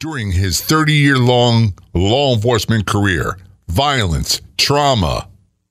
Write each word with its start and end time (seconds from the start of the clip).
During 0.00 0.30
his 0.30 0.60
30 0.60 0.92
year 0.92 1.18
long 1.18 1.74
law 1.92 2.32
enforcement 2.32 2.86
career, 2.86 3.36
violence, 3.66 4.40
trauma, 4.56 5.28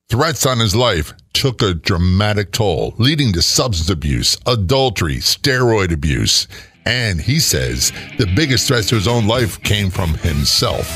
threats 0.10 0.46
on 0.46 0.60
his 0.60 0.76
life 0.76 1.14
took 1.32 1.62
a 1.62 1.74
dramatic 1.74 2.52
toll, 2.52 2.94
leading 2.98 3.32
to 3.32 3.42
substance 3.42 3.90
abuse, 3.90 4.38
adultery, 4.46 5.20
steroid 5.20 5.94
abuse. 5.94 6.46
And 6.86 7.22
he 7.22 7.40
says 7.40 7.94
the 8.18 8.30
biggest 8.36 8.68
threats 8.68 8.90
to 8.90 8.96
his 8.96 9.08
own 9.08 9.28
life 9.28 9.64
came 9.64 9.90
from 9.90 10.16
himself. 10.16 10.94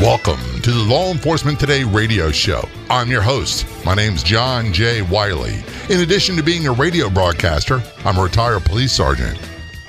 Welcome 0.00 0.62
to 0.62 0.70
the 0.70 0.84
Law 0.88 1.10
Enforcement 1.10 1.60
Today 1.60 1.84
radio 1.84 2.30
show. 2.30 2.66
I'm 2.88 3.10
your 3.10 3.20
host. 3.20 3.66
My 3.84 3.94
name's 3.94 4.22
John 4.22 4.72
J. 4.72 5.02
Wiley. 5.02 5.62
In 5.90 6.00
addition 6.00 6.36
to 6.36 6.42
being 6.42 6.66
a 6.66 6.72
radio 6.72 7.10
broadcaster, 7.10 7.82
I'm 8.06 8.16
a 8.16 8.22
retired 8.22 8.64
police 8.64 8.92
sergeant. 8.92 9.38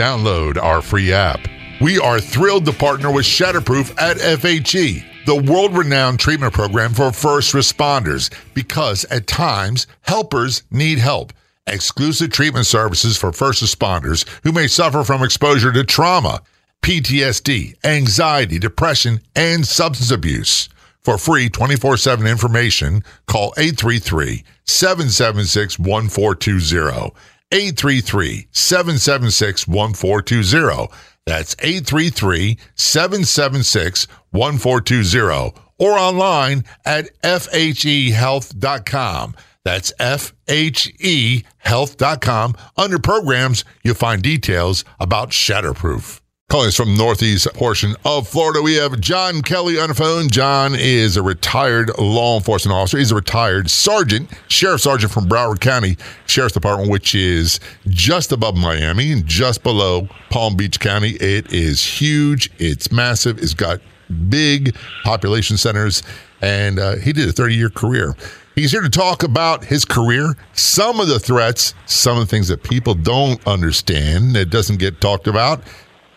download 0.00 0.56
our 0.56 0.80
free 0.80 1.12
app. 1.12 1.40
We 1.78 1.98
are 1.98 2.20
thrilled 2.20 2.64
to 2.64 2.72
partner 2.72 3.12
with 3.12 3.26
Shatterproof 3.26 4.00
at 4.00 4.16
FHE, 4.16 5.04
the 5.26 5.36
world 5.36 5.76
renowned 5.76 6.18
treatment 6.18 6.54
program 6.54 6.94
for 6.94 7.12
first 7.12 7.52
responders, 7.52 8.32
because 8.54 9.04
at 9.06 9.26
times, 9.26 9.86
helpers 10.00 10.62
need 10.70 10.98
help. 10.98 11.34
Exclusive 11.66 12.30
treatment 12.30 12.64
services 12.64 13.18
for 13.18 13.30
first 13.30 13.62
responders 13.62 14.26
who 14.42 14.52
may 14.52 14.66
suffer 14.66 15.04
from 15.04 15.22
exposure 15.22 15.70
to 15.70 15.84
trauma, 15.84 16.40
PTSD, 16.80 17.74
anxiety, 17.84 18.58
depression, 18.58 19.20
and 19.36 19.66
substance 19.66 20.10
abuse. 20.10 20.70
For 21.02 21.18
free 21.18 21.50
24 21.50 21.98
7 21.98 22.26
information, 22.26 23.04
call 23.26 23.52
833 23.58 24.44
776 24.64 25.78
1420. 25.78 27.12
833 27.52 28.48
776 28.50 29.68
1420. 29.68 30.88
That's 31.26 31.54
833 31.60 32.58
776 32.74 34.08
1420 34.30 35.52
or 35.78 35.92
online 35.92 36.64
at 36.84 37.08
FHEHealth.com. 37.22 39.36
That's 39.64 39.92
FHEHealth.com. 40.00 42.56
Under 42.76 42.98
programs, 42.98 43.64
you'll 43.82 43.94
find 43.94 44.20
details 44.22 44.84
about 44.98 45.30
Shatterproof. 45.30 46.20
Calling 46.50 46.66
us 46.66 46.74
from 46.74 46.96
northeast 46.96 47.46
portion 47.54 47.94
of 48.04 48.26
Florida, 48.26 48.60
we 48.60 48.74
have 48.74 49.00
John 49.00 49.40
Kelly 49.40 49.78
on 49.78 49.88
the 49.88 49.94
phone. 49.94 50.28
John 50.28 50.74
is 50.74 51.16
a 51.16 51.22
retired 51.22 51.96
law 51.96 52.36
enforcement 52.36 52.76
officer. 52.76 52.98
He's 52.98 53.12
a 53.12 53.14
retired 53.14 53.70
sergeant, 53.70 54.28
sheriff 54.48 54.80
sergeant 54.80 55.12
from 55.12 55.28
Broward 55.28 55.60
County 55.60 55.96
Sheriff's 56.26 56.54
Department, 56.54 56.90
which 56.90 57.14
is 57.14 57.60
just 57.86 58.32
above 58.32 58.56
Miami 58.56 59.12
and 59.12 59.24
just 59.26 59.62
below 59.62 60.08
Palm 60.30 60.56
Beach 60.56 60.80
County. 60.80 61.10
It 61.10 61.52
is 61.52 61.84
huge. 61.84 62.50
It's 62.58 62.90
massive. 62.90 63.38
It's 63.38 63.54
got 63.54 63.80
big 64.28 64.74
population 65.04 65.56
centers, 65.56 66.02
and 66.42 66.80
uh, 66.80 66.96
he 66.96 67.12
did 67.12 67.28
a 67.28 67.32
30 67.32 67.54
year 67.54 67.70
career. 67.70 68.16
He's 68.56 68.72
here 68.72 68.82
to 68.82 68.90
talk 68.90 69.22
about 69.22 69.64
his 69.64 69.84
career, 69.84 70.36
some 70.54 70.98
of 70.98 71.06
the 71.06 71.20
threats, 71.20 71.74
some 71.86 72.18
of 72.18 72.24
the 72.24 72.26
things 72.26 72.48
that 72.48 72.64
people 72.64 72.94
don't 72.94 73.40
understand 73.46 74.34
that 74.34 74.50
doesn't 74.50 74.80
get 74.80 75.00
talked 75.00 75.28
about 75.28 75.62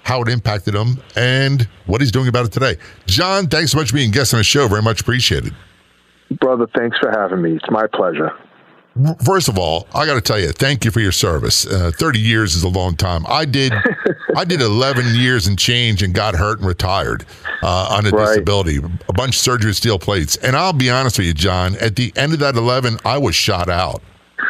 how 0.04 0.22
it 0.22 0.30
impacted 0.30 0.76
him, 0.76 1.02
and 1.16 1.68
what 1.86 2.02
he's 2.02 2.12
doing 2.12 2.28
about 2.28 2.46
it 2.46 2.52
today. 2.52 2.78
John, 3.08 3.48
thanks 3.48 3.72
so 3.72 3.78
much 3.78 3.90
for 3.90 3.96
being 3.96 4.12
guest 4.12 4.34
on 4.34 4.40
the 4.40 4.44
show. 4.44 4.68
Very 4.68 4.82
much 4.82 5.02
appreciated. 5.02 5.54
Brother, 6.40 6.68
thanks 6.76 6.98
for 7.00 7.12
having 7.12 7.42
me. 7.42 7.56
It's 7.56 7.70
my 7.70 7.88
pleasure. 7.88 8.32
First 9.26 9.50
of 9.50 9.58
all, 9.58 9.88
I 9.96 10.06
got 10.06 10.14
to 10.14 10.22
tell 10.22 10.40
you, 10.40 10.52
thank 10.52 10.86
you 10.86 10.92
for 10.92 11.00
your 11.00 11.12
service. 11.12 11.66
Uh, 11.66 11.92
Thirty 11.96 12.20
years 12.20 12.56
is 12.56 12.62
a 12.62 12.70
long 12.70 12.96
time. 12.96 13.26
I 13.28 13.44
did, 13.44 13.74
I 14.36 14.46
did 14.46 14.62
eleven 14.62 15.16
years 15.16 15.48
and 15.48 15.58
change, 15.58 16.04
and 16.04 16.14
got 16.14 16.36
hurt 16.36 16.60
and 16.60 16.68
retired 16.68 17.26
uh, 17.64 17.88
on 17.90 18.06
a 18.06 18.12
right. 18.12 18.28
disability, 18.28 18.78
a 18.78 19.14
bunch 19.14 19.36
of 19.36 19.42
surgery 19.42 19.74
steel 19.74 19.98
plates. 19.98 20.36
And 20.38 20.56
I'll 20.56 20.74
be 20.74 20.92
honest 20.92 21.18
with 21.18 21.26
you, 21.26 21.34
John. 21.34 21.76
At 21.78 21.96
the 21.96 22.14
end 22.16 22.34
of 22.34 22.40
that 22.40 22.56
eleven, 22.56 23.00
I 23.04 23.18
was 23.18 23.34
shot 23.34 23.68
out. 23.68 24.04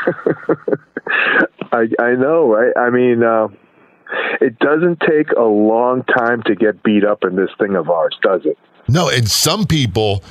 I, 1.71 1.87
I 1.99 2.11
know, 2.15 2.51
right? 2.51 2.73
I 2.77 2.89
mean, 2.89 3.23
uh, 3.23 3.47
it 4.41 4.59
doesn't 4.59 4.99
take 5.01 5.31
a 5.31 5.43
long 5.43 6.03
time 6.03 6.43
to 6.43 6.55
get 6.55 6.83
beat 6.83 7.03
up 7.03 7.23
in 7.23 7.35
this 7.35 7.49
thing 7.59 7.75
of 7.75 7.89
ours, 7.89 8.17
does 8.21 8.41
it? 8.45 8.57
No, 8.87 9.09
and 9.09 9.27
some 9.29 9.65
people, 9.65 10.23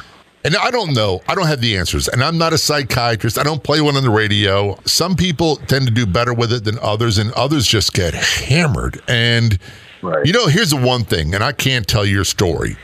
and 0.44 0.56
I 0.56 0.70
don't 0.70 0.94
know, 0.94 1.20
I 1.28 1.34
don't 1.34 1.47
have 1.47 1.60
the 1.60 1.76
answers, 1.76 2.09
and 2.09 2.22
I'm 2.22 2.38
not 2.38 2.53
a 2.53 2.59
psychiatrist. 2.59 3.38
I 3.38 3.43
don't 3.43 3.62
play 3.62 3.81
one 3.81 3.97
on 3.97 4.03
the 4.03 4.10
radio. 4.10 4.78
Some 4.84 5.16
people 5.16 5.56
tend 5.56 5.87
to 5.87 5.93
do 5.93 6.06
better 6.06 6.34
with 6.34 6.53
it 6.53 6.65
than 6.65 6.78
others, 6.81 7.19
and 7.19 7.32
others 7.32 7.66
just 7.66 7.94
get 7.94 8.15
hammered. 8.15 9.03
And, 9.09 9.59
right. 10.03 10.25
you 10.26 10.32
know, 10.32 10.47
here's 10.47 10.70
the 10.70 10.76
one 10.76 11.04
thing, 11.04 11.34
and 11.34 11.43
I 11.43 11.53
can't 11.53 11.87
tell 11.87 12.04
your 12.04 12.25
story, 12.25 12.76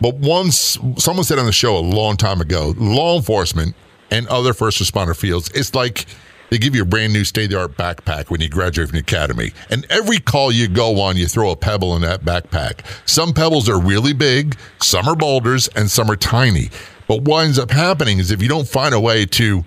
but 0.00 0.16
once 0.16 0.76
someone 0.96 1.24
said 1.24 1.38
on 1.38 1.46
the 1.46 1.52
show 1.52 1.76
a 1.76 1.80
long 1.80 2.16
time 2.16 2.40
ago, 2.40 2.74
law 2.76 3.16
enforcement 3.16 3.74
and 4.10 4.26
other 4.28 4.52
first 4.52 4.80
responder 4.80 5.16
fields, 5.16 5.50
it's 5.54 5.74
like, 5.74 6.06
they 6.54 6.58
give 6.58 6.76
you 6.76 6.82
a 6.82 6.86
brand 6.86 7.12
new 7.12 7.24
state 7.24 7.46
of 7.46 7.50
the 7.50 7.58
art 7.58 7.76
backpack 7.76 8.30
when 8.30 8.40
you 8.40 8.48
graduate 8.48 8.88
from 8.88 8.94
the 8.96 9.00
academy. 9.00 9.52
And 9.70 9.84
every 9.90 10.20
call 10.20 10.52
you 10.52 10.68
go 10.68 11.00
on, 11.00 11.16
you 11.16 11.26
throw 11.26 11.50
a 11.50 11.56
pebble 11.56 11.96
in 11.96 12.02
that 12.02 12.24
backpack. 12.24 12.84
Some 13.08 13.32
pebbles 13.32 13.68
are 13.68 13.80
really 13.80 14.12
big, 14.12 14.56
some 14.80 15.08
are 15.08 15.16
boulders, 15.16 15.66
and 15.74 15.90
some 15.90 16.08
are 16.08 16.16
tiny. 16.16 16.70
But 17.08 17.22
what 17.22 17.44
ends 17.44 17.58
up 17.58 17.72
happening 17.72 18.20
is 18.20 18.30
if 18.30 18.40
you 18.40 18.48
don't 18.48 18.68
find 18.68 18.94
a 18.94 19.00
way 19.00 19.26
to 19.26 19.64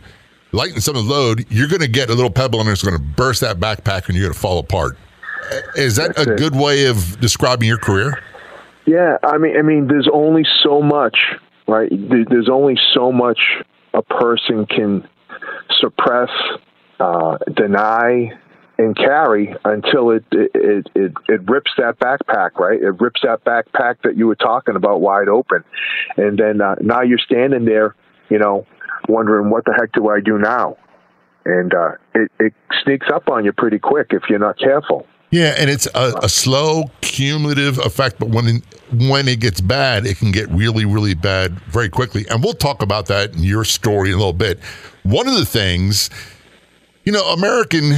lighten 0.54 0.80
some 0.80 0.96
of 0.96 1.06
the 1.06 1.12
load, 1.14 1.46
you're 1.50 1.68
going 1.68 1.82
to 1.82 1.90
get 1.90 2.10
a 2.10 2.14
little 2.14 2.32
pebble 2.32 2.62
and 2.62 2.70
it's 2.70 2.84
going 2.84 2.96
to 2.98 3.04
burst 3.04 3.42
that 3.42 3.60
backpack 3.60 4.08
and 4.08 4.16
you're 4.16 4.24
going 4.24 4.34
to 4.34 4.40
fall 4.40 4.60
apart. 4.60 4.98
Is 5.76 5.98
that 5.98 6.16
That's 6.16 6.30
a 6.30 6.34
it. 6.36 6.40
good 6.40 6.56
way 6.56 6.86
of 6.86 7.20
describing 7.20 7.68
your 7.68 7.80
career? 7.80 8.24
Yeah, 8.86 9.18
I 9.24 9.38
mean, 9.38 9.58
I 9.58 9.62
mean, 9.62 9.88
there's 9.88 10.08
only 10.14 10.46
so 10.64 10.82
much, 10.82 11.18
right? 11.68 11.92
There's 11.92 12.50
only 12.50 12.80
so 12.94 13.12
much 13.12 13.40
a 13.94 14.02
person 14.02 14.66
can 14.66 15.06
suppress 15.82 16.30
uh, 17.00 17.38
deny 17.56 18.32
and 18.78 18.96
carry 18.96 19.56
until 19.66 20.12
it, 20.12 20.24
it 20.32 20.88
it 20.96 21.14
it 21.28 21.50
rips 21.50 21.72
that 21.78 21.98
backpack 22.00 22.56
right? 22.56 22.82
It 22.82 23.00
rips 23.02 23.22
that 23.24 23.44
backpack 23.44 23.96
that 24.04 24.16
you 24.16 24.28
were 24.28 24.36
talking 24.36 24.76
about 24.76 25.02
wide 25.02 25.30
open. 25.30 25.64
And 26.16 26.38
then 26.38 26.62
uh, 26.62 26.76
now 26.82 27.02
you're 27.02 27.18
standing 27.20 27.66
there 27.66 27.96
you 28.30 28.38
know 28.38 28.66
wondering 29.08 29.50
what 29.50 29.66
the 29.66 29.74
heck 29.74 29.92
do 29.94 30.10
i 30.10 30.20
do 30.20 30.38
now? 30.38 30.78
And 31.46 31.74
uh, 31.74 31.92
it, 32.14 32.32
it 32.40 32.54
sneaks 32.84 33.08
up 33.14 33.30
on 33.30 33.46
you 33.46 33.54
pretty 33.54 33.80
quick 33.80 34.08
if 34.12 34.24
you're 34.30 34.40
not 34.40 34.60
careful. 34.60 35.08
Yeah 35.32 35.56
and 35.58 35.70
it's 35.70 35.88
a, 35.96 36.14
a 36.22 36.30
slow 36.30 36.92
cumulative 37.02 37.80
effect 37.80 38.20
but 38.20 38.30
when 38.30 38.62
when 38.92 39.28
it 39.28 39.40
gets 39.40 39.60
bad 39.60 40.06
it 40.06 40.18
can 40.18 40.32
get 40.32 40.50
really 40.52 40.86
really 40.86 41.16
bad 41.16 41.60
very 41.62 41.90
quickly. 41.90 42.28
And 42.30 42.44
we'll 42.44 42.54
talk 42.54 42.84
about 42.84 43.08
that 43.08 43.34
in 43.34 43.44
your 43.44 43.66
story 43.66 44.10
in 44.10 44.16
a 44.16 44.18
little 44.18 44.34
bit. 44.34 44.60
One 45.04 45.28
of 45.28 45.36
the 45.36 45.46
things 45.46 46.12
you 47.08 47.14
know, 47.14 47.24
American 47.28 47.94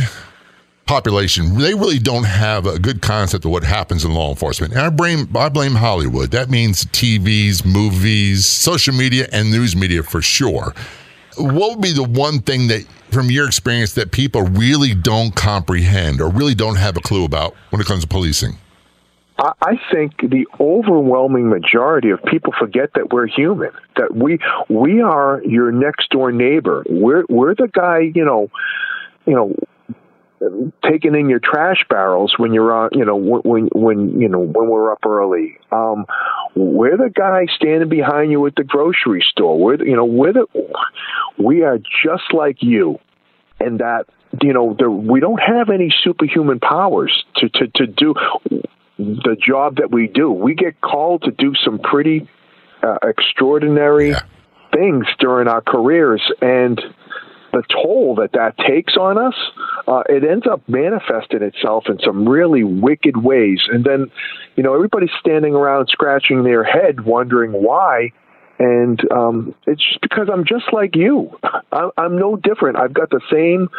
population, 0.85 1.57
they 1.57 1.73
really 1.73 1.97
don't 1.97 2.25
have 2.25 2.67
a 2.67 2.77
good 2.77 3.01
concept 3.01 3.43
of 3.43 3.49
what 3.49 3.63
happens 3.63 4.05
in 4.05 4.13
law 4.13 4.29
enforcement. 4.29 4.71
And 4.73 4.81
I 4.81 4.91
blame, 4.91 5.27
I 5.35 5.49
blame 5.49 5.71
Hollywood. 5.71 6.29
That 6.29 6.51
means 6.51 6.85
TVs, 6.85 7.65
movies, 7.65 8.45
social 8.45 8.93
media, 8.93 9.27
and 9.31 9.49
news 9.49 9.75
media 9.75 10.03
for 10.03 10.21
sure. 10.21 10.75
What 11.39 11.71
would 11.71 11.81
be 11.81 11.91
the 11.91 12.03
one 12.03 12.41
thing 12.41 12.67
that, 12.67 12.85
from 13.09 13.31
your 13.31 13.47
experience, 13.47 13.93
that 13.93 14.11
people 14.11 14.43
really 14.43 14.93
don't 14.93 15.35
comprehend 15.35 16.21
or 16.21 16.29
really 16.29 16.53
don't 16.53 16.75
have 16.75 16.95
a 16.95 17.01
clue 17.01 17.25
about 17.25 17.55
when 17.71 17.81
it 17.81 17.87
comes 17.87 18.03
to 18.03 18.07
policing? 18.07 18.59
I 19.39 19.79
think 19.91 20.17
the 20.17 20.45
overwhelming 20.59 21.49
majority 21.49 22.09
of 22.09 22.21
people 22.25 22.53
forget 22.59 22.91
that 22.95 23.13
we're 23.13 23.25
human. 23.25 23.71
That 23.95 24.13
we 24.13 24.37
we 24.67 25.01
are 25.01 25.41
your 25.45 25.71
next 25.71 26.09
door 26.09 26.31
neighbor. 26.33 26.83
We're 26.89 27.23
we're 27.29 27.55
the 27.55 27.69
guy, 27.73 28.11
you 28.13 28.25
know, 28.25 28.51
you 29.29 29.35
know, 29.35 29.55
taking 30.89 31.15
in 31.15 31.29
your 31.29 31.39
trash 31.39 31.85
barrels 31.89 32.33
when 32.37 32.53
you're 32.53 32.73
on, 32.73 32.89
you 32.93 33.05
know, 33.05 33.15
when 33.15 33.69
when 33.73 34.19
you 34.19 34.29
know 34.29 34.39
when 34.39 34.69
we're 34.69 34.91
up 34.91 35.05
early. 35.05 35.57
Um, 35.71 36.05
we're 36.55 36.97
the 36.97 37.11
guy 37.13 37.45
standing 37.55 37.89
behind 37.89 38.31
you 38.31 38.45
at 38.47 38.55
the 38.55 38.63
grocery 38.63 39.23
store. 39.29 39.59
We're 39.59 39.83
you 39.83 39.95
know 39.95 40.05
we're 40.05 40.33
the 40.33 40.45
we 41.37 41.63
are 41.63 41.77
just 41.77 42.33
like 42.33 42.57
you, 42.61 42.99
and 43.59 43.79
that 43.79 44.05
you 44.41 44.53
know 44.53 44.75
the, 44.77 44.89
we 44.89 45.19
don't 45.19 45.41
have 45.41 45.69
any 45.69 45.93
superhuman 46.03 46.59
powers 46.59 47.25
to 47.35 47.49
to 47.49 47.67
to 47.75 47.87
do. 47.87 48.13
the 48.97 49.37
job 49.39 49.77
that 49.77 49.91
we 49.91 50.07
do. 50.07 50.29
We 50.29 50.55
get 50.55 50.81
called 50.81 51.23
to 51.23 51.31
do 51.31 51.53
some 51.63 51.79
pretty 51.79 52.27
uh, 52.83 52.97
extraordinary 53.01 54.09
yeah. 54.09 54.23
things 54.73 55.05
during 55.19 55.47
our 55.47 55.61
careers, 55.61 56.21
and 56.41 56.81
the 57.51 57.63
toll 57.71 58.15
that 58.15 58.31
that 58.33 58.57
takes 58.57 58.95
on 58.95 59.17
us, 59.17 59.33
uh, 59.87 60.03
it 60.09 60.23
ends 60.23 60.45
up 60.49 60.61
manifesting 60.67 61.41
itself 61.41 61.85
in 61.87 61.99
some 62.03 62.27
really 62.27 62.63
wicked 62.63 63.17
ways. 63.17 63.61
And 63.71 63.83
then, 63.83 64.11
you 64.55 64.63
know, 64.63 64.73
everybody's 64.73 65.11
standing 65.19 65.53
around 65.53 65.87
scratching 65.89 66.43
their 66.43 66.63
head, 66.63 67.05
wondering 67.05 67.51
why. 67.51 68.11
And 68.59 68.99
um, 69.11 69.55
it's 69.67 69.83
just 69.83 70.01
because 70.01 70.27
I'm 70.31 70.43
just 70.45 70.73
like 70.73 70.95
you. 70.95 71.31
I'm, 71.71 71.91
I'm 71.97 72.19
no 72.19 72.35
different. 72.35 72.77
I've 72.77 72.93
got 72.93 73.09
the 73.09 73.21
same 73.31 73.69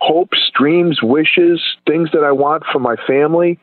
hopes, 0.00 0.38
dreams, 0.54 1.00
wishes, 1.02 1.62
things 1.86 2.10
that 2.12 2.22
I 2.22 2.32
want 2.32 2.64
for 2.70 2.78
my 2.78 2.96
family, 3.06 3.58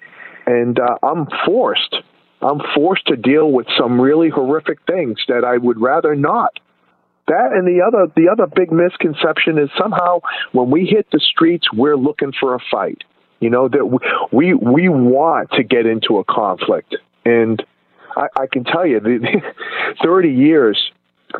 and 0.47 0.79
uh, 0.79 0.97
I'm 1.03 1.27
forced. 1.45 1.95
I'm 2.41 2.59
forced 2.75 3.05
to 3.07 3.15
deal 3.15 3.51
with 3.51 3.67
some 3.77 4.01
really 4.01 4.29
horrific 4.29 4.79
things 4.85 5.19
that 5.27 5.45
I 5.45 5.57
would 5.57 5.79
rather 5.79 6.15
not 6.15 6.59
that 7.27 7.53
and 7.53 7.67
the 7.67 7.81
other 7.85 8.11
the 8.15 8.29
other 8.29 8.47
big 8.47 8.71
misconception 8.71 9.57
is 9.57 9.69
somehow 9.77 10.19
when 10.51 10.69
we 10.69 10.85
hit 10.85 11.07
the 11.11 11.19
streets 11.19 11.67
we're 11.73 11.97
looking 11.97 12.31
for 12.39 12.55
a 12.55 12.59
fight 12.71 13.03
you 13.39 13.49
know 13.49 13.67
that 13.67 13.85
we 14.31 14.53
we 14.53 14.89
want 14.89 15.49
to 15.51 15.63
get 15.63 15.85
into 15.85 16.17
a 16.17 16.23
conflict 16.23 16.95
and 17.25 17.63
i, 18.15 18.27
I 18.35 18.47
can 18.51 18.63
tell 18.63 18.85
you 18.85 18.99
the 18.99 19.41
30 20.03 20.29
years 20.29 20.91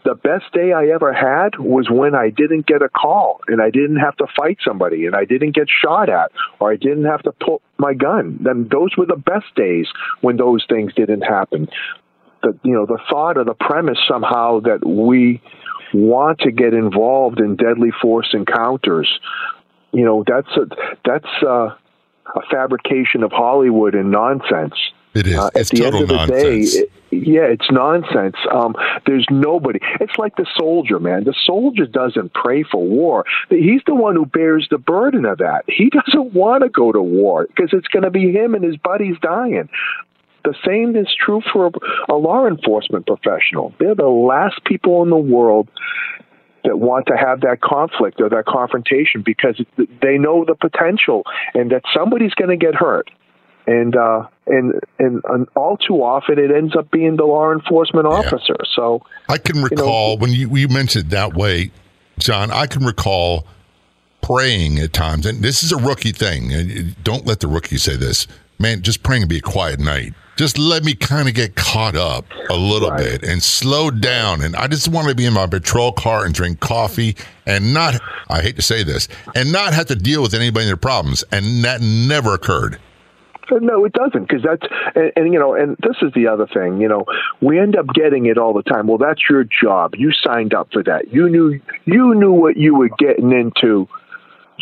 the 0.04 0.16
best 0.16 0.52
day 0.54 0.74
I 0.74 0.88
ever 0.88 1.14
had 1.14 1.60
was 1.60 1.88
when 1.90 2.16
I 2.16 2.30
didn't 2.30 2.66
get 2.66 2.82
a 2.82 2.90
call 2.90 3.42
and 3.48 3.62
I 3.62 3.70
didn't 3.70 3.98
have 3.98 4.16
to 4.18 4.26
fight 4.36 4.58
somebody 4.66 5.06
and 5.06 5.16
I 5.16 5.26
didn't 5.26 5.54
get 5.54 5.68
shot 5.70 6.10
at 6.10 6.32
or 6.60 6.72
I 6.72 6.78
didn't 6.78 7.06
have 7.06 7.22
to 7.24 7.32
pull 7.32 7.62
my 7.78 7.94
gun. 7.94 8.40
Then 8.42 8.68
those 8.72 8.98
were 8.98 9.06
the 9.06 9.16
best 9.16 9.54
days 9.56 9.88
when 10.22 10.38
those 10.38 10.66
things 10.68 10.94
didn't 10.96 11.22
happen. 11.22 11.70
The 12.42 12.58
you 12.64 12.74
know 12.74 12.86
the 12.86 13.00
thought 13.10 13.38
or 13.38 13.44
the 13.44 13.54
premise 13.54 14.00
somehow 14.08 14.62
that 14.62 14.86
we 14.86 15.42
want 15.94 16.40
to 16.40 16.52
get 16.52 16.74
involved 16.74 17.40
in 17.40 17.56
deadly 17.56 17.92
force 18.02 18.30
encounters, 18.34 19.20
you 19.92 20.04
know, 20.04 20.24
that's 20.26 20.50
a, 20.58 20.68
that's 21.06 21.44
a, 21.44 21.78
a 22.36 22.42
fabrication 22.50 23.24
of 23.24 23.32
Hollywood 23.32 23.96
and 23.96 24.12
nonsense. 24.12 24.76
It 25.14 25.28
is. 25.28 25.36
Uh, 25.36 25.50
at 25.56 25.68
the 25.68 25.86
end 25.86 25.96
of 25.96 26.08
the 26.08 26.16
nonsense. 26.16 26.74
day, 26.74 26.80
it, 26.80 26.92
yeah, 27.12 27.44
it's 27.44 27.70
nonsense. 27.72 28.36
Um, 28.52 28.76
there's 29.06 29.26
nobody. 29.30 29.80
It's 30.00 30.18
like 30.18 30.36
the 30.36 30.48
soldier, 30.58 31.00
man. 31.00 31.24
The 31.24 31.36
soldier 31.46 31.86
doesn't 31.86 32.34
pray 32.34 32.64
for 32.64 32.84
war. 32.84 33.26
He's 33.50 33.82
the 33.86 33.94
one 33.94 34.16
who 34.16 34.26
bears 34.26 34.68
the 34.72 34.80
burden 34.80 35.26
of 35.26 35.38
that. 35.38 35.66
He 35.68 35.90
doesn't 36.06 36.34
want 36.34 36.64
to 36.64 36.70
go 36.70 36.92
to 36.92 37.02
war 37.02 37.46
because 37.48 37.70
it's 37.74 37.88
going 37.88 38.04
to 38.04 38.10
be 38.10 38.32
him 38.32 38.56
and 38.56 38.64
his 38.64 38.78
buddies 38.78 39.16
dying. 39.22 39.70
The 40.44 40.54
same 40.66 40.96
is 40.96 41.08
true 41.24 41.42
for 41.52 41.72
a 42.10 42.16
law 42.16 42.48
enforcement 42.48 43.08
professional. 43.08 43.74
They're 43.80 43.96
the 43.96 44.08
last 44.08 44.64
people 44.66 45.02
in 45.04 45.10
the 45.10 45.16
world 45.16 45.70
that 46.64 46.78
want 46.78 47.08
to 47.08 47.18
have 47.18 47.42
that 47.42 47.62
conflict 47.62 48.22
or 48.22 48.30
that 48.30 48.46
confrontation 48.46 49.22
because 49.26 49.62
they 49.78 50.18
know 50.18 50.46
the 50.46 50.56
potential 50.56 51.24
and 51.54 51.72
that 51.72 51.84
somebody's 51.94 52.34
going 52.34 52.50
to 52.50 52.58
get 52.58 52.76
hurt. 52.76 53.10
And, 53.66 53.96
uh, 53.96 54.28
and 54.46 54.74
and 55.00 55.22
and 55.24 55.48
all 55.56 55.78
too 55.78 56.04
often 56.04 56.38
it 56.38 56.52
ends 56.52 56.76
up 56.76 56.92
being 56.92 57.16
the 57.16 57.24
law 57.24 57.54
enforcement 57.54 58.06
officer. 58.06 58.56
Yeah. 58.60 58.76
So 58.76 59.06
I 59.30 59.38
can 59.38 59.64
recall 59.64 60.12
you 60.12 60.18
know, 60.18 60.22
when 60.22 60.32
you 60.32 60.58
you 60.58 60.68
mentioned 60.68 61.06
it 61.06 61.10
that 61.12 61.34
way, 61.34 61.72
John. 62.20 62.52
I 62.52 62.68
can 62.68 62.84
recall 62.84 63.48
praying 64.22 64.80
at 64.80 64.92
times, 64.92 65.26
and 65.26 65.42
this 65.42 65.64
is 65.64 65.72
a 65.72 65.78
rookie 65.78 66.12
thing. 66.12 66.52
And 66.52 67.02
don't 67.04 67.26
let 67.26 67.40
the 67.40 67.48
rookie 67.48 67.78
say 67.78 67.96
this, 67.96 68.28
man. 68.64 68.82
Just 68.82 69.04
praying 69.04 69.22
to 69.22 69.28
be 69.28 69.38
a 69.38 69.42
quiet 69.42 69.80
night 69.80 70.14
just 70.36 70.58
let 70.58 70.84
me 70.84 70.96
kind 70.96 71.28
of 71.28 71.36
get 71.36 71.56
caught 71.56 71.96
up 71.96 72.26
a 72.50 72.56
little 72.56 72.90
right. 72.90 73.22
bit 73.22 73.24
and 73.24 73.42
slow 73.44 73.92
down. 73.92 74.42
And 74.42 74.56
I 74.56 74.68
just 74.68 74.88
want 74.88 75.08
to 75.10 75.16
be 75.16 75.26
in 75.26 75.34
my 75.34 75.48
patrol 75.48 75.92
car 75.92 76.26
and 76.26 76.34
drink 76.34 76.60
coffee 76.60 77.16
and 77.46 77.74
not, 77.74 78.02
I 78.30 78.42
hate 78.42 78.56
to 78.56 78.62
say 78.62 78.84
this, 78.84 79.08
and 79.36 79.52
not 79.52 79.74
have 79.74 79.88
to 79.88 79.96
deal 79.96 80.22
with 80.22 80.34
anybody 80.34 80.64
and 80.64 80.70
their 80.70 80.78
problems. 80.78 81.24
And 81.32 81.64
that 81.64 81.82
never 81.82 82.34
occurred. 82.34 82.80
Uh, 83.52 83.60
no, 83.62 83.86
it 83.86 83.92
doesn't, 83.92 84.28
because 84.28 84.42
that's 84.42 84.66
and, 84.96 85.12
and, 85.16 85.34
you 85.34 85.40
know, 85.40 85.54
and 85.54 85.76
this 85.84 85.98
is 86.02 86.12
the 86.16 86.28
other 86.28 86.48
thing. 86.48 86.80
You 86.80 86.88
know, 86.88 87.06
we 87.42 87.60
end 87.60 87.76
up 87.76 87.88
getting 87.94 88.26
it 88.26 88.38
all 88.38 88.54
the 88.54 88.64
time. 88.64 88.88
Well, 88.88 88.98
that's 88.98 89.22
your 89.30 89.44
job. 89.44 89.96
You 89.98 90.12
signed 90.12 90.54
up 90.54 90.70
for 90.72 90.82
that. 90.84 91.14
You 91.14 91.30
knew 91.30 91.60
you 91.86 92.16
knew 92.16 92.32
what 92.32 92.56
you 92.56 92.74
were 92.74 92.90
getting 92.98 93.32
into, 93.34 93.88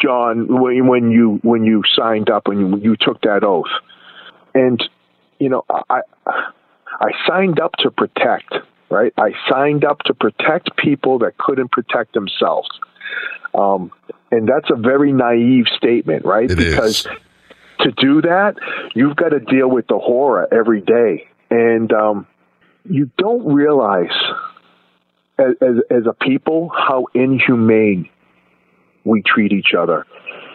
John, 0.02 0.48
when, 0.48 0.88
when 0.88 1.12
you 1.12 1.40
when 1.44 1.64
you 1.64 1.84
signed 1.96 2.32
up 2.32 2.48
and 2.48 2.60
you, 2.60 2.92
you 2.92 2.96
took 3.00 3.22
that 3.22 3.44
oath. 3.44 3.70
And 4.54 4.82
you 5.40 5.50
know, 5.50 5.66
I 5.70 6.02
I 7.02 7.12
signed 7.28 7.60
up 7.60 7.74
to 7.80 7.92
protect, 7.92 8.54
right? 8.90 9.14
I 9.18 9.32
signed 9.50 9.84
up 9.84 10.00
to 10.06 10.14
protect 10.14 10.76
people 10.78 11.20
that 11.20 11.38
couldn't 11.38 11.72
protect 11.72 12.14
themselves. 12.14 12.70
Um, 13.54 13.92
and 14.32 14.48
that's 14.48 14.70
a 14.70 14.76
very 14.76 15.12
naive 15.12 15.66
statement, 15.76 16.26
right? 16.26 16.50
It 16.50 16.58
because 16.58 17.06
is. 17.06 17.08
to 17.80 17.92
do 17.92 18.22
that, 18.22 18.56
you've 18.94 19.16
got 19.16 19.30
to 19.30 19.40
deal 19.40 19.70
with 19.70 19.88
the 19.88 19.98
horror 19.98 20.48
every 20.54 20.82
day. 20.82 21.28
And 21.50 21.92
um, 21.92 22.28
you 22.90 23.12
don't 23.18 23.46
realize 23.46 24.16
as, 25.38 25.56
as, 25.62 25.76
as 25.90 26.04
a 26.06 26.14
people 26.14 26.70
how 26.70 27.08
inhumane 27.14 28.10
we 29.04 29.22
treat 29.22 29.52
each 29.52 29.74
other. 29.78 30.06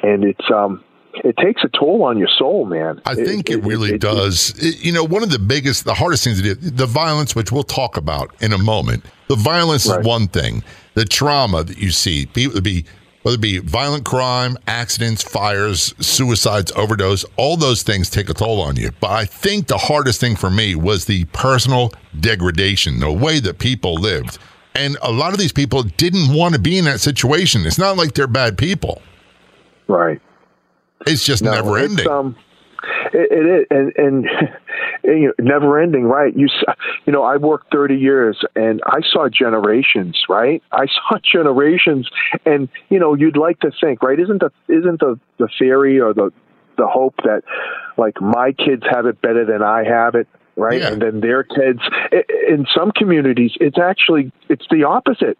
And 0.02 0.24
it's 0.24 0.50
um, 0.50 0.82
it 1.24 1.36
takes 1.36 1.62
a 1.64 1.68
toll 1.68 2.02
on 2.02 2.18
your 2.18 2.28
soul, 2.38 2.64
man. 2.64 3.00
I 3.04 3.14
think 3.14 3.50
it, 3.50 3.58
it 3.58 3.64
really 3.64 3.94
it, 3.94 4.00
does. 4.00 4.54
You 4.84 4.92
know, 4.92 5.04
one 5.04 5.22
of 5.22 5.30
the 5.30 5.38
biggest, 5.38 5.84
the 5.84 5.94
hardest 5.94 6.24
things 6.24 6.40
to 6.40 6.54
do, 6.54 6.54
the 6.54 6.86
violence, 6.86 7.34
which 7.34 7.52
we'll 7.52 7.62
talk 7.62 7.96
about 7.96 8.34
in 8.40 8.52
a 8.52 8.58
moment. 8.58 9.04
The 9.28 9.36
violence 9.36 9.86
right. 9.86 10.00
is 10.00 10.06
one 10.06 10.28
thing. 10.28 10.62
The 10.94 11.04
trauma 11.04 11.64
that 11.64 11.78
you 11.78 11.90
see, 11.90 12.26
people 12.26 12.60
be 12.60 12.84
whether 13.26 13.34
it 13.34 13.40
be 13.40 13.58
violent 13.58 14.04
crime, 14.04 14.56
accidents, 14.68 15.20
fires, 15.20 15.92
suicides, 15.98 16.70
overdose, 16.76 17.24
all 17.36 17.56
those 17.56 17.82
things 17.82 18.08
take 18.08 18.30
a 18.30 18.34
toll 18.34 18.60
on 18.60 18.76
you. 18.76 18.92
But 19.00 19.10
I 19.10 19.24
think 19.24 19.66
the 19.66 19.78
hardest 19.78 20.20
thing 20.20 20.36
for 20.36 20.48
me 20.48 20.76
was 20.76 21.06
the 21.06 21.24
personal 21.32 21.92
degradation, 22.20 23.00
the 23.00 23.10
way 23.10 23.40
that 23.40 23.58
people 23.58 23.94
lived. 23.94 24.38
And 24.76 24.96
a 25.02 25.10
lot 25.10 25.32
of 25.32 25.40
these 25.40 25.50
people 25.50 25.82
didn't 25.82 26.32
want 26.32 26.54
to 26.54 26.60
be 26.60 26.78
in 26.78 26.84
that 26.84 27.00
situation. 27.00 27.66
It's 27.66 27.78
not 27.78 27.96
like 27.96 28.14
they're 28.14 28.28
bad 28.28 28.56
people. 28.56 29.02
Right. 29.88 30.20
It's 31.06 31.24
just 31.24 31.42
no, 31.42 31.52
never 31.52 31.78
ending. 31.78 32.08
Um, 32.08 32.36
it, 33.12 33.32
it 33.32 33.60
is, 33.60 33.66
and, 33.70 33.92
and, 33.96 34.26
and 35.04 35.20
you 35.20 35.26
know, 35.28 35.32
never 35.38 35.80
ending, 35.80 36.04
right? 36.04 36.36
You, 36.36 36.48
you 37.06 37.12
know, 37.12 37.22
I 37.22 37.36
worked 37.36 37.72
thirty 37.72 37.96
years, 37.96 38.44
and 38.54 38.80
I 38.86 39.00
saw 39.12 39.28
generations, 39.28 40.18
right? 40.28 40.62
I 40.72 40.86
saw 40.86 41.18
generations, 41.32 42.08
and 42.44 42.68
you 42.88 42.98
know, 42.98 43.14
you'd 43.14 43.36
like 43.36 43.60
to 43.60 43.70
think, 43.80 44.02
right? 44.02 44.18
Isn't 44.18 44.40
the 44.40 44.50
isn't 44.68 45.00
the 45.00 45.18
the 45.38 45.48
theory 45.58 46.00
or 46.00 46.12
the 46.12 46.32
the 46.76 46.86
hope 46.86 47.14
that 47.24 47.42
like 47.96 48.20
my 48.20 48.52
kids 48.52 48.82
have 48.90 49.06
it 49.06 49.20
better 49.22 49.44
than 49.44 49.62
I 49.62 49.84
have 49.84 50.14
it, 50.14 50.28
right? 50.56 50.80
Yeah. 50.80 50.92
And 50.92 51.02
then 51.02 51.20
their 51.20 51.42
kids. 51.42 51.80
In 52.48 52.66
some 52.76 52.92
communities, 52.92 53.52
it's 53.60 53.78
actually 53.78 54.32
it's 54.48 54.66
the 54.70 54.84
opposite. 54.84 55.38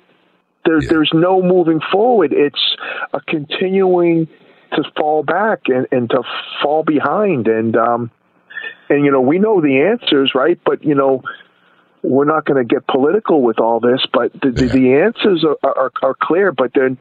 There, 0.65 0.83
yeah. 0.83 0.89
There's 0.91 1.11
no 1.15 1.43
moving 1.43 1.81
forward. 1.93 2.33
It's 2.33 2.77
a 3.13 3.21
continuing 3.21 4.29
to 4.73 4.83
fall 4.97 5.23
back 5.23 5.63
and, 5.67 5.87
and 5.91 6.11
to 6.11 6.23
fall 6.63 6.83
behind 6.83 7.49
and 7.49 7.77
um 7.77 8.11
and 8.89 9.05
you 9.05 9.11
know 9.11 9.21
we 9.21 9.39
know 9.39 9.61
the 9.61 9.81
answers 9.81 10.33
right 10.35 10.61
but 10.65 10.85
you 10.85 10.95
know 10.95 11.23
we're 12.07 12.25
not 12.25 12.45
going 12.45 12.57
to 12.57 12.75
get 12.75 12.87
political 12.87 13.43
with 13.43 13.59
all 13.59 13.81
this, 13.81 14.07
but 14.13 14.33
the, 14.41 14.53
yeah. 14.57 14.73
the, 14.73 14.95
answers 14.95 15.45
are, 15.45 15.57
are, 15.69 15.93
are, 16.03 16.15
clear. 16.21 16.53
But 16.53 16.73
then, 16.75 16.99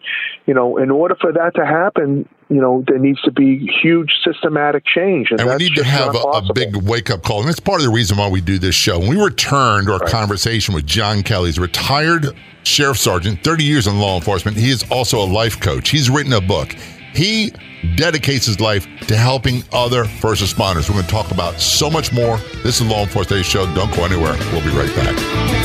you 0.48 0.53
know, 0.53 0.77
in 0.77 0.89
order 0.89 1.15
for 1.15 1.31
that 1.31 1.53
to 1.55 1.65
happen, 1.65 2.27
you 2.50 2.60
know, 2.60 2.84
there 2.88 2.98
needs 2.98 3.22
to 3.22 3.31
be 3.31 3.69
huge 3.81 4.12
systematic 4.24 4.84
change. 4.86 5.29
And, 5.29 5.39
and 5.39 5.50
we 5.50 5.57
need 5.57 5.75
to 5.75 5.84
have 5.84 6.15
a, 6.15 6.19
a, 6.19 6.53
big 6.53 6.75
wake 6.75 7.12
up 7.12 7.24
call. 7.24 7.39
And 7.41 7.48
that's 7.48 7.60
part 7.60 7.81
of 7.81 7.86
the 7.86 7.93
reason 7.93 8.17
why 8.17 8.29
we 8.29 8.41
do 8.41 8.57
this 8.57 8.75
show. 8.75 9.00
When 9.00 9.10
we 9.10 9.24
returned 9.24 9.89
our 9.89 10.00
right. 10.00 10.10
conversation 10.10 10.74
with 10.74 10.88
John 10.88 11.22
Kelly, 11.22 11.50
he's 11.50 11.60
a 11.60 11.62
retired 11.62 12.36
sheriff 12.63 12.98
sergeant, 12.98 13.43
30 13.43 13.63
years 13.63 13.88
in 13.88 14.00
law 14.00 14.15
enforcement. 14.15 14.57
He 14.57 14.72
is 14.72 14.84
also 14.89 15.24
a 15.24 15.27
life 15.27 15.60
coach. 15.60 15.89
He's 15.89 16.10
written 16.10 16.34
a 16.34 16.41
book. 16.41 16.75
He 17.15 17.53
dedicates 17.95 18.45
his 18.45 18.60
life 18.60 18.88
to 19.07 19.15
helping 19.15 19.63
other 19.72 20.03
first 20.03 20.43
responders. 20.43 20.89
We're 20.89 20.95
going 20.95 21.05
to 21.05 21.12
talk 21.12 21.31
about 21.31 21.60
so 21.62 21.89
much 21.89 22.12
more. 22.12 22.38
This 22.63 22.81
is 22.81 22.88
Law 22.88 23.03
Enforcement 23.03 23.41
Day 23.41 23.50
Show. 23.50 23.74
Don't 23.74 23.93
go 23.95 24.03
anywhere. 24.03 24.36
We'll 24.51 24.63
be 24.63 24.77
right 24.77 24.93
back. 24.95 25.64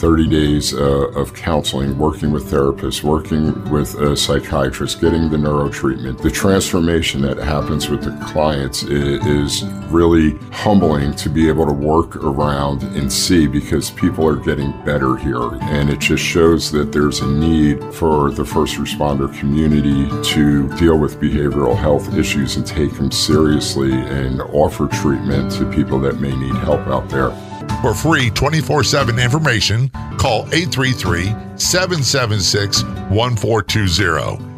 30 0.00 0.28
days 0.28 0.72
uh, 0.72 1.08
of 1.10 1.34
counseling, 1.34 1.98
working 1.98 2.32
with 2.32 2.50
therapists, 2.50 3.02
working 3.02 3.70
with 3.70 3.94
a 3.96 4.16
psychiatrist, 4.16 4.98
getting 4.98 5.28
the 5.28 5.36
neuro 5.36 5.68
treatment. 5.68 6.18
The 6.22 6.30
transformation 6.30 7.20
that 7.20 7.36
happens 7.36 7.90
with 7.90 8.04
the 8.04 8.18
clients 8.24 8.82
is, 8.82 9.26
is 9.26 9.64
really 9.90 10.38
humbling 10.52 11.14
to 11.16 11.28
be 11.28 11.48
able 11.48 11.66
to 11.66 11.72
work 11.72 12.16
around 12.16 12.82
and 12.82 13.12
see 13.12 13.46
because 13.46 13.90
people 13.90 14.26
are 14.26 14.36
getting 14.36 14.72
better 14.86 15.16
here. 15.16 15.52
And 15.64 15.90
it 15.90 15.98
just 15.98 16.24
shows 16.24 16.72
that 16.72 16.92
there's 16.92 17.20
a 17.20 17.26
need 17.26 17.84
for 17.92 18.30
the 18.30 18.44
first 18.44 18.76
responder 18.76 19.30
community 19.38 20.08
to 20.30 20.66
deal 20.78 20.98
with 20.98 21.20
behavioral 21.20 21.76
health 21.76 22.14
issues 22.14 22.56
and 22.56 22.66
take 22.66 22.94
them 22.94 23.10
seriously 23.10 23.92
and 23.92 24.40
offer 24.40 24.88
treatment 24.88 25.52
to 25.52 25.70
people 25.70 26.00
that 26.00 26.20
may 26.20 26.34
need 26.34 26.54
help 26.56 26.86
out 26.86 27.06
there. 27.10 27.49
For 27.82 27.94
free 27.94 28.30
24 28.30 28.84
7 28.84 29.18
information, 29.18 29.88
call 30.18 30.46
833 30.52 31.34
776 31.56 32.84
1420 32.84 34.50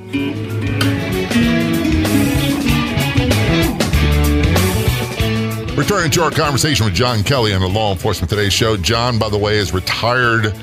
Returning 5.77 6.13
to 6.13 6.23
our 6.23 6.31
conversation 6.31 6.85
with 6.85 6.95
John 6.95 7.25
Kelly 7.25 7.53
on 7.53 7.61
the 7.61 7.67
Law 7.67 7.91
Enforcement 7.91 8.31
Today 8.31 8.49
show. 8.49 8.77
John, 8.77 9.19
by 9.19 9.29
the 9.29 9.37
way, 9.37 9.59
is 9.59 9.75
retired 9.75 10.55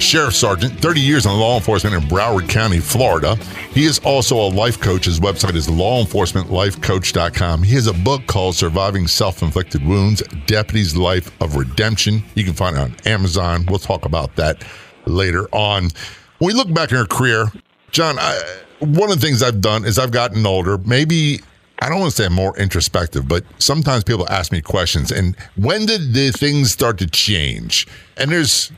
sheriff 0.00 0.34
sergeant, 0.34 0.78
30 0.80 1.00
years 1.00 1.26
in 1.26 1.32
law 1.32 1.56
enforcement 1.56 1.94
in 1.94 2.02
Broward 2.08 2.48
County, 2.48 2.80
Florida. 2.80 3.36
He 3.72 3.84
is 3.84 3.98
also 4.00 4.36
a 4.36 4.48
life 4.48 4.80
coach. 4.80 5.04
His 5.06 5.20
website 5.20 5.54
is 5.54 5.68
lawenforcementlifecoach.com. 5.68 7.62
He 7.62 7.74
has 7.74 7.86
a 7.86 7.92
book 7.92 8.26
called 8.26 8.54
Surviving 8.56 9.06
Self 9.06 9.42
Inflicted 9.42 9.84
Wounds 9.84 10.22
Deputy's 10.46 10.96
Life 10.96 11.30
of 11.40 11.56
Redemption. 11.56 12.22
You 12.34 12.44
can 12.44 12.54
find 12.54 12.76
it 12.76 12.80
on 12.80 12.96
Amazon. 13.04 13.66
We'll 13.68 13.78
talk 13.78 14.04
about 14.04 14.36
that 14.36 14.64
later 15.06 15.48
on. 15.52 15.90
When 16.38 16.48
we 16.48 16.52
look 16.54 16.72
back 16.72 16.90
in 16.90 16.96
our 16.96 17.06
career, 17.06 17.52
John, 17.90 18.18
I, 18.18 18.40
one 18.80 19.10
of 19.10 19.20
the 19.20 19.26
things 19.26 19.42
I've 19.42 19.60
done 19.60 19.84
is 19.84 19.98
I've 19.98 20.10
gotten 20.10 20.44
older. 20.44 20.78
Maybe 20.78 21.40
I 21.80 21.88
don't 21.88 22.00
want 22.00 22.12
to 22.12 22.16
say 22.16 22.26
I'm 22.26 22.32
more 22.32 22.56
introspective, 22.56 23.28
but 23.28 23.44
sometimes 23.58 24.04
people 24.04 24.28
ask 24.30 24.52
me 24.52 24.60
questions. 24.60 25.10
And 25.10 25.36
when 25.56 25.86
did 25.86 26.14
the 26.14 26.30
things 26.30 26.70
start 26.70 26.98
to 26.98 27.06
change? 27.06 27.86
And 28.16 28.30
there's 28.30 28.72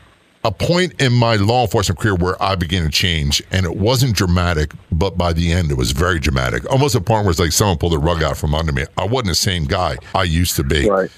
a 0.46 0.52
point 0.52 1.00
in 1.02 1.12
my 1.12 1.34
law 1.34 1.62
enforcement 1.62 1.98
career 1.98 2.14
where 2.14 2.40
I 2.40 2.54
began 2.54 2.84
to 2.84 2.88
change, 2.88 3.42
and 3.50 3.66
it 3.66 3.76
wasn't 3.76 4.14
dramatic, 4.14 4.70
but 4.92 5.18
by 5.18 5.32
the 5.32 5.52
end, 5.52 5.72
it 5.72 5.76
was 5.76 5.90
very 5.90 6.20
dramatic. 6.20 6.70
Almost 6.70 6.94
a 6.94 7.00
point 7.00 7.24
where 7.24 7.32
it's 7.32 7.40
like 7.40 7.50
someone 7.50 7.78
pulled 7.78 7.94
the 7.94 7.98
rug 7.98 8.22
out 8.22 8.36
from 8.36 8.54
under 8.54 8.70
me. 8.70 8.84
I 8.96 9.06
wasn't 9.06 9.30
the 9.30 9.34
same 9.34 9.64
guy 9.64 9.98
I 10.14 10.22
used 10.22 10.54
to 10.56 10.62
be. 10.62 10.88
Right. 10.88 11.10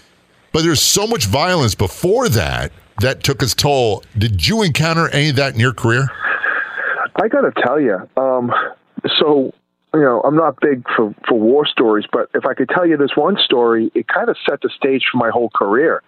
But 0.52 0.62
there's 0.62 0.80
so 0.80 1.06
much 1.06 1.26
violence 1.26 1.74
before 1.74 2.30
that 2.30 2.72
that 3.00 3.22
took 3.22 3.42
its 3.42 3.54
toll. 3.54 4.02
Did 4.16 4.48
you 4.48 4.62
encounter 4.62 5.08
any 5.10 5.28
of 5.28 5.36
that 5.36 5.52
in 5.52 5.60
your 5.60 5.74
career? 5.74 6.08
I 7.16 7.28
got 7.28 7.42
to 7.42 7.52
tell 7.62 7.78
you, 7.78 8.08
um, 8.16 8.50
so 9.18 9.52
you 9.92 10.00
know, 10.00 10.22
I'm 10.22 10.36
not 10.36 10.58
big 10.62 10.84
for 10.96 11.14
for 11.28 11.38
war 11.38 11.66
stories, 11.66 12.06
but 12.10 12.30
if 12.34 12.46
I 12.46 12.54
could 12.54 12.70
tell 12.70 12.86
you 12.86 12.96
this 12.96 13.14
one 13.14 13.36
story, 13.44 13.90
it 13.94 14.08
kind 14.08 14.30
of 14.30 14.36
set 14.48 14.62
the 14.62 14.70
stage 14.74 15.04
for 15.12 15.18
my 15.18 15.28
whole 15.28 15.50
career. 15.54 16.02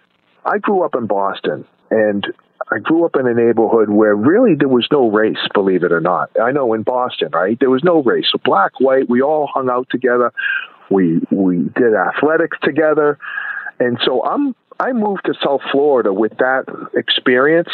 I 0.47 0.57
grew 0.57 0.83
up 0.85 0.95
in 0.95 1.07
Boston, 1.07 1.67
and 1.91 2.27
I 2.73 2.79
grew 2.79 3.05
up 3.05 3.17
in 3.17 3.27
a 3.27 3.35
neighborhood 3.35 3.91
where 3.91 4.15
really 4.15 4.55
there 4.55 4.69
was 4.69 4.87
no 4.93 5.11
race, 5.11 5.39
believe 5.55 5.83
it 5.83 5.93
or 5.93 6.01
not. 6.01 6.31
I 6.41 6.53
know 6.53 6.73
in 6.75 6.83
Boston, 6.83 7.31
right? 7.33 7.59
There 7.59 7.71
was 7.71 7.83
no 7.83 8.03
race. 8.03 8.27
So 8.33 8.39
black, 8.45 8.79
white, 8.81 9.09
we 9.09 9.23
all 9.23 9.49
hung 9.53 9.69
out 9.71 9.89
together. 9.91 10.33
We 10.91 11.21
we 11.31 11.71
did 11.77 11.95
athletics 11.95 12.59
together. 12.63 13.19
And 13.79 13.99
so 14.05 14.25
I'm 14.25 14.55
I 14.79 14.93
moved 14.93 15.23
to 15.27 15.35
South 15.45 15.63
Florida 15.73 16.13
with 16.13 16.37
that 16.39 16.65
experience 16.95 17.71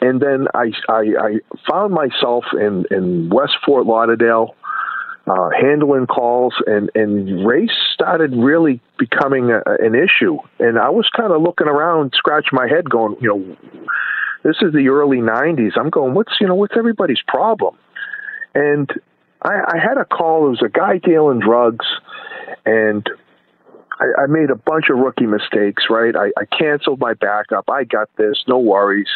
and 0.00 0.20
then 0.20 0.46
I 0.54 0.72
I, 0.88 1.04
I 1.18 1.30
found 1.70 1.92
myself 1.92 2.44
in 2.52 2.84
in 2.90 3.30
West 3.30 3.56
Fort 3.64 3.86
Lauderdale 3.86 4.56
uh, 5.26 5.50
handling 5.60 6.06
calls, 6.06 6.54
and 6.66 6.90
and 6.94 7.46
race 7.46 7.70
started 7.94 8.32
really 8.34 8.80
becoming 8.98 9.50
a, 9.50 9.62
an 9.78 9.94
issue. 9.94 10.38
And 10.58 10.78
I 10.78 10.90
was 10.90 11.08
kind 11.14 11.32
of 11.32 11.42
looking 11.42 11.68
around, 11.68 12.12
scratching 12.16 12.52
my 12.52 12.68
head, 12.68 12.88
going, 12.88 13.16
you 13.20 13.28
know, 13.28 13.56
this 14.42 14.56
is 14.62 14.72
the 14.72 14.88
early 14.88 15.18
'90s. 15.18 15.72
I'm 15.76 15.90
going, 15.90 16.14
what's 16.14 16.32
you 16.40 16.46
know, 16.46 16.54
what's 16.54 16.76
everybody's 16.76 17.22
problem? 17.26 17.76
And 18.54 18.90
I, 19.42 19.60
I 19.74 19.78
had 19.78 19.96
a 19.98 20.04
call. 20.04 20.46
It 20.46 20.50
was 20.50 20.62
a 20.64 20.68
guy 20.68 20.98
dealing 20.98 21.40
drugs, 21.40 21.86
and 22.64 23.08
I, 23.92 24.22
I 24.22 24.26
made 24.26 24.50
a 24.50 24.56
bunch 24.56 24.86
of 24.90 24.98
rookie 24.98 25.26
mistakes. 25.26 25.84
Right, 25.90 26.14
I, 26.16 26.32
I 26.38 26.44
canceled 26.46 27.00
my 27.00 27.14
backup. 27.14 27.68
I 27.70 27.84
got 27.84 28.08
this, 28.16 28.42
no 28.48 28.58
worries 28.58 29.08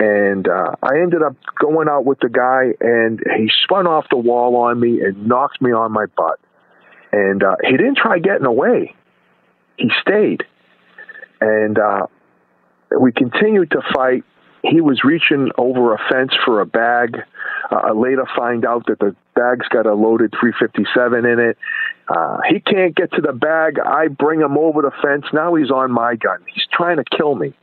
and 0.00 0.48
uh, 0.48 0.76
I 0.82 0.96
ended 1.02 1.22
up 1.22 1.36
going 1.60 1.86
out 1.86 2.06
with 2.06 2.20
the 2.20 2.30
guy, 2.30 2.72
and 2.80 3.20
he 3.36 3.50
spun 3.64 3.86
off 3.86 4.06
the 4.10 4.16
wall 4.16 4.56
on 4.56 4.80
me 4.80 5.02
and 5.02 5.28
knocked 5.28 5.60
me 5.60 5.72
on 5.72 5.92
my 5.92 6.06
butt. 6.16 6.40
And 7.12 7.42
uh, 7.42 7.56
he 7.62 7.72
didn't 7.72 7.98
try 7.98 8.18
getting 8.18 8.46
away; 8.46 8.94
he 9.76 9.90
stayed, 10.00 10.44
and 11.40 11.78
uh, 11.78 12.06
we 12.98 13.12
continued 13.12 13.72
to 13.72 13.82
fight. 13.94 14.24
He 14.62 14.80
was 14.80 15.02
reaching 15.04 15.50
over 15.56 15.94
a 15.94 15.98
fence 16.10 16.32
for 16.44 16.60
a 16.60 16.66
bag. 16.66 17.16
Uh, 17.70 17.76
I 17.76 17.92
later 17.92 18.26
find 18.36 18.64
out 18.64 18.86
that 18.86 18.98
the 18.98 19.16
bag's 19.34 19.66
got 19.68 19.86
a 19.86 19.94
loaded 19.94 20.34
357 20.38 21.24
in 21.24 21.38
it. 21.38 21.58
Uh, 22.08 22.38
he 22.48 22.60
can't 22.60 22.94
get 22.94 23.12
to 23.12 23.22
the 23.22 23.32
bag. 23.32 23.78
I 23.78 24.08
bring 24.08 24.40
him 24.40 24.58
over 24.58 24.82
the 24.82 24.90
fence. 25.02 25.24
Now 25.32 25.54
he's 25.54 25.70
on 25.70 25.92
my 25.92 26.16
gun. 26.16 26.44
He's 26.52 26.66
trying 26.72 26.96
to 26.96 27.04
kill 27.16 27.34
me. 27.34 27.54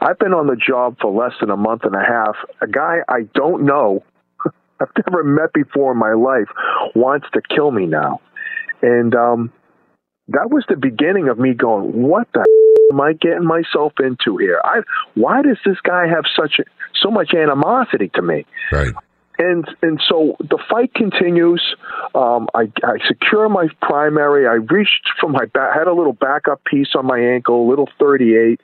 I've 0.00 0.18
been 0.18 0.34
on 0.34 0.46
the 0.46 0.56
job 0.56 0.96
for 1.00 1.12
less 1.12 1.32
than 1.40 1.50
a 1.50 1.56
month 1.56 1.84
and 1.84 1.94
a 1.94 2.02
half. 2.02 2.36
A 2.60 2.66
guy 2.66 2.98
I 3.08 3.22
don't 3.34 3.64
know, 3.64 4.02
I've 4.80 4.88
never 5.06 5.24
met 5.24 5.52
before 5.52 5.92
in 5.92 5.98
my 5.98 6.14
life, 6.14 6.48
wants 6.94 7.26
to 7.34 7.40
kill 7.54 7.70
me 7.70 7.86
now. 7.86 8.20
And 8.82 9.14
um, 9.14 9.52
that 10.28 10.50
was 10.50 10.64
the 10.68 10.76
beginning 10.76 11.28
of 11.28 11.38
me 11.38 11.54
going, 11.54 12.02
what 12.02 12.28
the 12.34 12.44
am 12.92 13.00
I 13.00 13.12
getting 13.14 13.44
myself 13.44 13.94
into 14.00 14.38
here? 14.38 14.60
I, 14.64 14.80
why 15.14 15.42
does 15.42 15.58
this 15.64 15.78
guy 15.82 16.06
have 16.08 16.24
such 16.34 16.60
so 17.00 17.10
much 17.10 17.34
animosity 17.34 18.10
to 18.14 18.22
me? 18.22 18.46
Right. 18.72 18.94
And 19.38 19.68
and 19.82 20.00
so 20.08 20.36
the 20.40 20.58
fight 20.70 20.94
continues. 20.94 21.62
Um, 22.14 22.48
I, 22.54 22.72
I 22.82 22.96
secure 23.06 23.50
my 23.50 23.68
primary. 23.82 24.46
I 24.46 24.54
reached 24.54 25.10
for 25.20 25.28
my 25.28 25.44
back, 25.44 25.76
had 25.76 25.88
a 25.88 25.92
little 25.92 26.14
backup 26.14 26.64
piece 26.64 26.94
on 26.94 27.04
my 27.04 27.18
ankle, 27.18 27.66
a 27.66 27.68
little 27.68 27.88
38 27.98 28.60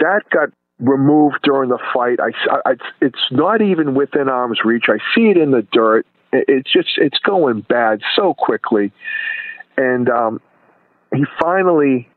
that 0.00 0.22
got 0.30 0.48
removed 0.80 1.38
during 1.42 1.70
the 1.70 1.78
fight. 1.94 2.18
I, 2.20 2.70
I, 2.70 2.74
it's 3.00 3.20
not 3.30 3.62
even 3.62 3.94
within 3.94 4.28
arm's 4.28 4.60
reach. 4.64 4.86
I 4.88 4.98
see 5.14 5.30
it 5.30 5.36
in 5.36 5.50
the 5.52 5.66
dirt. 5.72 6.06
It's 6.32 6.70
just 6.72 6.90
it's 6.96 7.18
going 7.18 7.62
bad 7.62 8.00
so 8.16 8.34
quickly, 8.34 8.92
and 9.76 10.08
um, 10.08 10.40
he 11.14 11.24
finally 11.40 12.08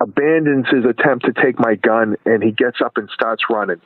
abandons 0.00 0.66
his 0.70 0.84
attempt 0.84 1.26
to 1.26 1.32
take 1.32 1.58
my 1.58 1.74
gun, 1.74 2.16
and 2.24 2.42
he 2.42 2.50
gets 2.50 2.78
up 2.84 2.96
and 2.96 3.08
starts 3.14 3.42
running. 3.50 3.80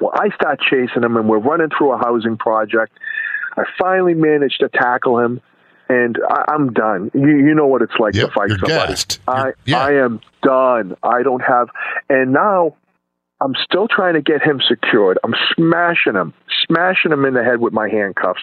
Well, 0.00 0.12
I 0.14 0.34
start 0.34 0.60
chasing 0.60 1.02
him, 1.02 1.16
and 1.16 1.28
we're 1.28 1.38
running 1.38 1.68
through 1.76 1.92
a 1.92 1.98
housing 1.98 2.38
project. 2.38 2.92
I 3.56 3.64
finally 3.78 4.14
manage 4.14 4.56
to 4.58 4.68
tackle 4.70 5.18
him, 5.18 5.40
and 5.88 6.18
I, 6.26 6.54
am 6.54 6.72
done. 6.72 7.10
You, 7.12 7.28
you 7.28 7.54
know 7.54 7.66
what 7.66 7.82
it's 7.82 7.92
like 7.98 8.14
yep, 8.14 8.28
to 8.28 8.32
fight 8.32 8.50
somebody. 8.50 8.94
I 9.28 9.52
yeah. 9.66 9.78
I 9.78 9.92
am 10.04 10.20
done. 10.42 10.96
I 11.02 11.22
don't 11.22 11.42
have, 11.42 11.68
and 12.08 12.32
now 12.32 12.76
I'm 13.42 13.54
still 13.62 13.88
trying 13.88 14.14
to 14.14 14.22
get 14.22 14.42
him 14.42 14.60
secured. 14.66 15.18
I'm 15.22 15.34
smashing 15.54 16.14
him, 16.14 16.32
smashing 16.66 17.12
him 17.12 17.26
in 17.26 17.34
the 17.34 17.44
head 17.44 17.60
with 17.60 17.74
my 17.74 17.90
handcuffs, 17.90 18.40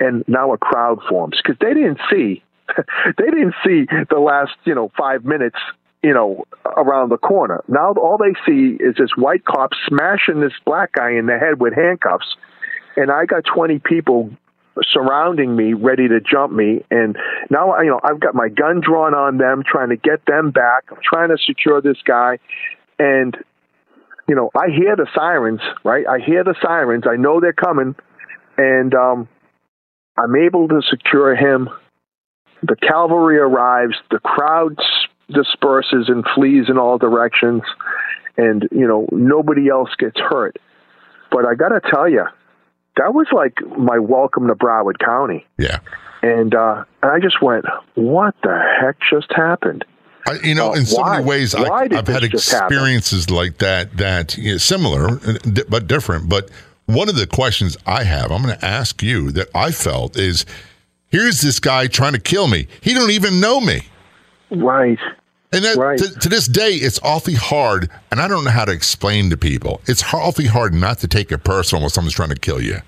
and 0.00 0.24
now 0.26 0.52
a 0.52 0.58
crowd 0.58 0.98
forms 1.08 1.40
because 1.40 1.58
they 1.60 1.74
didn't 1.74 2.00
see, 2.10 2.42
they 3.16 3.26
didn't 3.26 3.54
see 3.64 3.86
the 4.10 4.18
last 4.18 4.52
you 4.64 4.74
know 4.74 4.90
five 4.98 5.24
minutes 5.24 5.58
you 6.02 6.14
know, 6.14 6.44
around 6.64 7.10
the 7.10 7.18
corner. 7.18 7.62
Now 7.68 7.92
all 7.92 8.18
they 8.18 8.34
see 8.46 8.76
is 8.80 8.96
this 8.96 9.10
white 9.16 9.44
cop 9.44 9.70
smashing 9.86 10.40
this 10.40 10.52
black 10.64 10.92
guy 10.92 11.12
in 11.12 11.26
the 11.26 11.38
head 11.38 11.60
with 11.60 11.74
handcuffs, 11.74 12.36
and 12.96 13.10
I 13.10 13.26
got 13.26 13.44
20 13.44 13.78
people 13.80 14.30
surrounding 14.82 15.54
me, 15.56 15.74
ready 15.74 16.08
to 16.08 16.20
jump 16.20 16.52
me. 16.52 16.84
And 16.90 17.16
now, 17.50 17.78
you 17.80 17.90
know, 17.90 18.00
I've 18.02 18.20
got 18.20 18.34
my 18.34 18.48
gun 18.48 18.80
drawn 18.80 19.14
on 19.14 19.38
them, 19.38 19.62
trying 19.66 19.90
to 19.90 19.96
get 19.96 20.24
them 20.26 20.50
back. 20.50 20.84
I'm 20.90 20.98
trying 21.02 21.28
to 21.30 21.38
secure 21.38 21.80
this 21.80 21.98
guy. 22.04 22.38
And, 22.98 23.36
you 24.28 24.34
know, 24.34 24.50
I 24.54 24.68
hear 24.68 24.96
the 24.96 25.06
sirens, 25.14 25.60
right? 25.84 26.06
I 26.06 26.18
hear 26.18 26.44
the 26.44 26.54
sirens. 26.62 27.04
I 27.10 27.16
know 27.16 27.40
they're 27.40 27.52
coming. 27.52 27.94
And 28.56 28.94
um, 28.94 29.28
I'm 30.16 30.36
able 30.36 30.68
to 30.68 30.82
secure 30.88 31.34
him. 31.34 31.68
The 32.62 32.76
cavalry 32.76 33.38
arrives. 33.38 33.94
The 34.10 34.18
crowd 34.18 34.78
disperses 35.32 36.08
and 36.08 36.24
flees 36.34 36.66
in 36.68 36.78
all 36.78 36.98
directions. 36.98 37.62
And, 38.36 38.68
you 38.70 38.86
know, 38.86 39.06
nobody 39.12 39.68
else 39.68 39.90
gets 39.98 40.18
hurt. 40.18 40.56
But 41.30 41.44
I 41.46 41.54
got 41.54 41.68
to 41.68 41.80
tell 41.90 42.08
you, 42.08 42.24
that 42.96 43.14
was 43.14 43.26
like 43.32 43.60
my 43.78 43.98
welcome 43.98 44.48
to 44.48 44.54
Broward 44.54 44.98
County. 44.98 45.46
Yeah. 45.58 45.80
And 46.22 46.54
uh, 46.54 46.84
and 47.02 47.12
I 47.12 47.18
just 47.18 47.40
went, 47.40 47.64
what 47.94 48.34
the 48.42 48.58
heck 48.80 48.96
just 49.10 49.32
happened? 49.32 49.84
I, 50.26 50.38
you 50.42 50.54
know, 50.54 50.72
Uh, 50.72 50.74
in 50.74 50.86
so 50.86 51.00
why? 51.00 51.16
many 51.16 51.24
ways, 51.24 51.54
I, 51.54 51.62
i've 51.62 51.90
had 51.92 52.22
this 52.22 52.28
just 52.28 52.52
happen? 52.52 52.66
experiences 52.66 53.30
like 53.30 53.58
that 53.58 53.96
that 53.96 54.36
you 54.36 54.52
know, 54.52 54.58
similar 54.58 55.18
but 55.68 55.86
different. 55.86 56.28
But 56.28 56.50
one 56.86 57.08
of 57.08 57.16
the 57.16 57.26
questions 57.26 57.78
I 57.86 58.04
have, 58.04 58.30
I'm 58.30 58.42
going 58.42 58.54
to 58.54 58.64
ask 58.64 59.02
you 59.02 59.30
that 59.32 59.48
I 59.54 59.70
felt 59.70 60.18
is, 60.18 60.44
here's 61.08 61.40
this 61.40 61.58
guy 61.58 61.86
trying 61.86 62.12
to 62.12 62.20
kill 62.20 62.48
me. 62.48 62.66
He 62.82 62.92
don't 62.92 63.12
even 63.12 63.40
know 63.40 63.60
me. 63.60 63.82
Right. 64.50 64.98
And 65.52 65.64
that, 65.64 65.76
Right. 65.76 65.98
to, 65.98 66.08
to 66.20 66.28
this 66.28 66.46
day, 66.46 66.74
it's 66.74 67.00
awfully 67.02 67.34
hard, 67.34 67.90
and 68.10 68.20
I 68.20 68.28
don't 68.28 68.44
know 68.44 68.50
how 68.50 68.64
to 68.64 68.72
explain 68.72 69.30
to 69.30 69.36
people. 69.36 69.80
It's 69.86 70.02
awfully 70.14 70.46
hard 70.46 70.72
not 70.72 70.98
to 71.00 71.08
take 71.08 71.32
it 71.32 71.38
personal 71.42 71.82
when 71.82 71.90
someone's 71.90 72.14
trying 72.14 72.28
to 72.28 72.36
kill 72.36 72.60
you. 72.62 72.78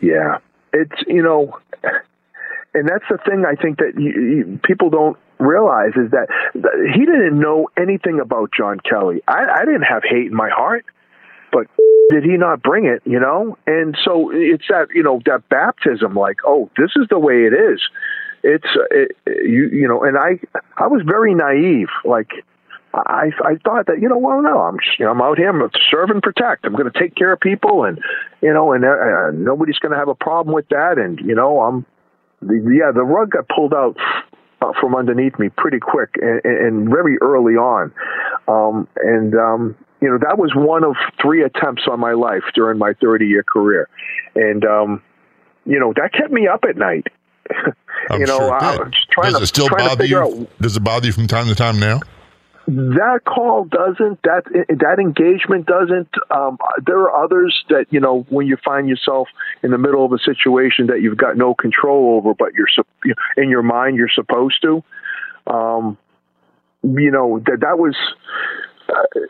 Yeah. 0.00 0.38
It's, 0.74 1.02
you 1.06 1.22
know, 1.22 1.58
and 2.74 2.88
that's 2.88 3.04
the 3.08 3.18
thing 3.24 3.44
I 3.46 3.54
think 3.54 3.78
that 3.78 3.94
you, 3.96 4.10
you, 4.10 4.60
people 4.64 4.90
don't 4.90 5.16
realize 5.38 5.92
is 5.96 6.10
that, 6.10 6.28
he 6.94 7.06
didn't 7.06 7.38
know 7.38 7.68
anything 7.76 8.20
about 8.20 8.50
John 8.56 8.80
Kelly. 8.80 9.22
I, 9.26 9.44
I 9.60 9.64
didn't 9.64 9.82
have 9.82 10.02
hate 10.02 10.26
in 10.26 10.34
my 10.34 10.50
heart, 10.50 10.84
but 11.50 11.66
did 12.10 12.24
he 12.24 12.36
not 12.36 12.62
bring 12.62 12.84
it, 12.84 13.00
you 13.04 13.18
know? 13.18 13.56
And 13.66 13.96
so 14.04 14.30
it's 14.32 14.64
that, 14.68 14.88
you 14.92 15.02
know, 15.02 15.22
that 15.24 15.48
baptism, 15.48 16.14
like, 16.14 16.38
oh, 16.46 16.68
this 16.76 16.90
is 16.96 17.06
the 17.08 17.18
way 17.18 17.44
it 17.44 17.54
is. 17.54 17.80
It's, 18.44 18.66
uh, 18.76 18.84
it, 18.90 19.16
you, 19.26 19.68
you 19.72 19.88
know, 19.88 20.04
and 20.04 20.16
I, 20.16 20.38
I 20.76 20.86
was 20.86 21.02
very 21.04 21.34
naive. 21.34 21.88
Like, 22.04 22.30
I, 22.94 23.30
I 23.44 23.56
thought 23.64 23.86
that 23.86 24.00
you 24.00 24.08
know 24.08 24.18
well 24.18 24.40
no 24.40 24.60
I'm 24.60 24.78
you 24.98 25.04
know, 25.04 25.10
I'm 25.10 25.20
out 25.20 25.36
here 25.36 25.50
I'm 25.50 25.58
to 25.58 25.78
serve 25.90 26.10
and 26.10 26.22
protect. 26.22 26.64
I'm 26.64 26.74
going 26.74 26.90
to 26.90 26.98
take 26.98 27.16
care 27.16 27.32
of 27.32 27.40
people 27.40 27.84
and 27.84 27.98
you 28.40 28.52
know 28.52 28.72
and 28.72 28.84
uh, 28.84 29.30
nobody's 29.32 29.78
going 29.78 29.92
to 29.92 29.98
have 29.98 30.08
a 30.08 30.14
problem 30.14 30.54
with 30.54 30.68
that. 30.68 30.98
And 30.98 31.18
you 31.18 31.34
know 31.34 31.60
I'm 31.60 31.86
the, 32.40 32.54
yeah 32.54 32.92
the 32.92 33.02
rug 33.02 33.32
got 33.32 33.48
pulled 33.48 33.74
out 33.74 33.96
uh, 34.62 34.72
from 34.80 34.94
underneath 34.94 35.38
me 35.38 35.48
pretty 35.48 35.80
quick 35.80 36.10
and, 36.20 36.40
and 36.44 36.88
very 36.88 37.18
early 37.18 37.54
on. 37.54 37.92
Um, 38.46 38.86
and 39.02 39.34
um, 39.34 39.76
you 40.00 40.08
know 40.08 40.18
that 40.18 40.38
was 40.38 40.52
one 40.54 40.84
of 40.84 40.94
three 41.20 41.42
attempts 41.42 41.82
on 41.90 41.98
my 41.98 42.12
life 42.12 42.44
during 42.54 42.78
my 42.78 42.92
30 43.00 43.26
year 43.26 43.42
career. 43.42 43.88
And 44.36 44.64
um, 44.64 45.02
you 45.66 45.80
know 45.80 45.92
that 45.96 46.12
kept 46.12 46.30
me 46.30 46.46
up 46.46 46.64
at 46.68 46.76
night 46.76 47.08
I'm 48.10 48.20
you 48.20 48.26
know 48.26 48.38
sure 48.38 48.52
I. 48.52 48.76
I'm 48.76 48.92
trying 49.10 49.32
Does 49.32 49.38
to 49.38 49.42
it 49.42 49.46
still 49.46 49.68
bother 49.68 50.04
you? 50.04 50.18
out 50.18 50.60
Does 50.60 50.76
it 50.76 50.84
bother 50.84 51.06
you 51.06 51.12
from 51.12 51.26
time 51.26 51.46
to 51.46 51.54
time 51.54 51.78
now? 51.78 52.00
that 52.66 53.20
call 53.26 53.64
doesn't 53.64 54.22
that 54.22 54.44
that 54.70 54.98
engagement 54.98 55.66
doesn't 55.66 56.08
um, 56.30 56.56
there 56.86 56.98
are 56.98 57.24
others 57.24 57.62
that 57.68 57.84
you 57.90 58.00
know 58.00 58.24
when 58.30 58.46
you 58.46 58.56
find 58.64 58.88
yourself 58.88 59.28
in 59.62 59.70
the 59.70 59.76
middle 59.76 60.04
of 60.04 60.12
a 60.12 60.18
situation 60.18 60.86
that 60.86 61.02
you've 61.02 61.18
got 61.18 61.36
no 61.36 61.54
control 61.54 62.16
over 62.16 62.32
but 62.32 62.52
you're 62.54 63.14
in 63.36 63.50
your 63.50 63.62
mind 63.62 63.96
you're 63.96 64.08
supposed 64.08 64.62
to 64.62 64.82
um, 65.46 65.98
you 66.82 67.10
know 67.10 67.38
that 67.44 67.60
that 67.60 67.78
was 67.78 67.94
uh, 68.88 69.20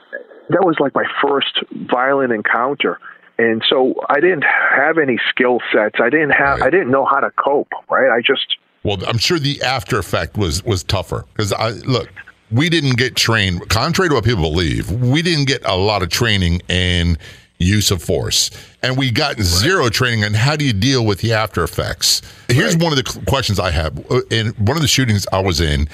that 0.51 0.65
was 0.65 0.77
like 0.79 0.95
my 0.95 1.05
first 1.21 1.59
violent 1.91 2.33
encounter 2.33 3.01
and 3.39 3.63
so 3.69 3.95
I 4.09 4.21
didn't 4.21 4.45
have 4.45 4.99
any 4.99 5.19
skill 5.31 5.61
sets 5.73 5.97
I 6.01 6.11
didn't 6.11 6.31
have 6.31 6.61
Right. 6.61 6.67
I 6.67 6.71
didn't 6.71 6.91
know 6.91 7.05
how 7.05 7.21
to 7.21 7.31
cope 7.33 7.73
right 7.91 8.11
I 8.11 8.21
just 8.21 8.57
Well, 8.83 8.99
I'm 9.07 9.19
sure 9.19 9.39
the 9.39 9.61
after 9.63 9.99
effect 9.99 10.37
was 10.37 10.63
was 10.65 10.83
tougher 10.83 11.25
because 11.33 11.53
I 11.53 11.71
look. 11.71 12.09
We 12.51 12.69
didn't 12.69 12.99
get 12.99 13.17
trained, 13.17 13.69
contrary 13.71 14.11
to 14.11 14.15
what 14.17 14.25
people 14.25 14.43
believe. 14.43 14.91
We 14.91 15.23
didn't 15.23 15.47
get 15.47 15.65
a 15.65 15.75
lot 15.75 16.03
of 16.03 16.11
training 16.11 16.61
in 16.69 17.17
use 17.59 17.91
of 17.91 18.03
force, 18.03 18.51
and 18.83 18.97
we 18.97 19.11
got 19.11 19.41
zero 19.41 19.89
training 19.89 20.25
on 20.25 20.35
how 20.35 20.55
do 20.55 20.65
you 20.65 20.73
deal 20.73 21.05
with 21.05 21.21
the 21.21 21.33
after 21.33 21.65
effects. 21.65 22.21
Here's 22.49 22.77
one 22.77 22.93
of 22.93 22.99
the 23.03 23.21
questions 23.27 23.59
I 23.59 23.71
have. 23.71 23.99
Uh, 24.11 24.21
In 24.31 24.49
one 24.59 24.77
of 24.77 24.83
the 24.83 24.89
shootings 24.89 25.27
I 25.33 25.41
was 25.41 25.61
in, 25.61 25.89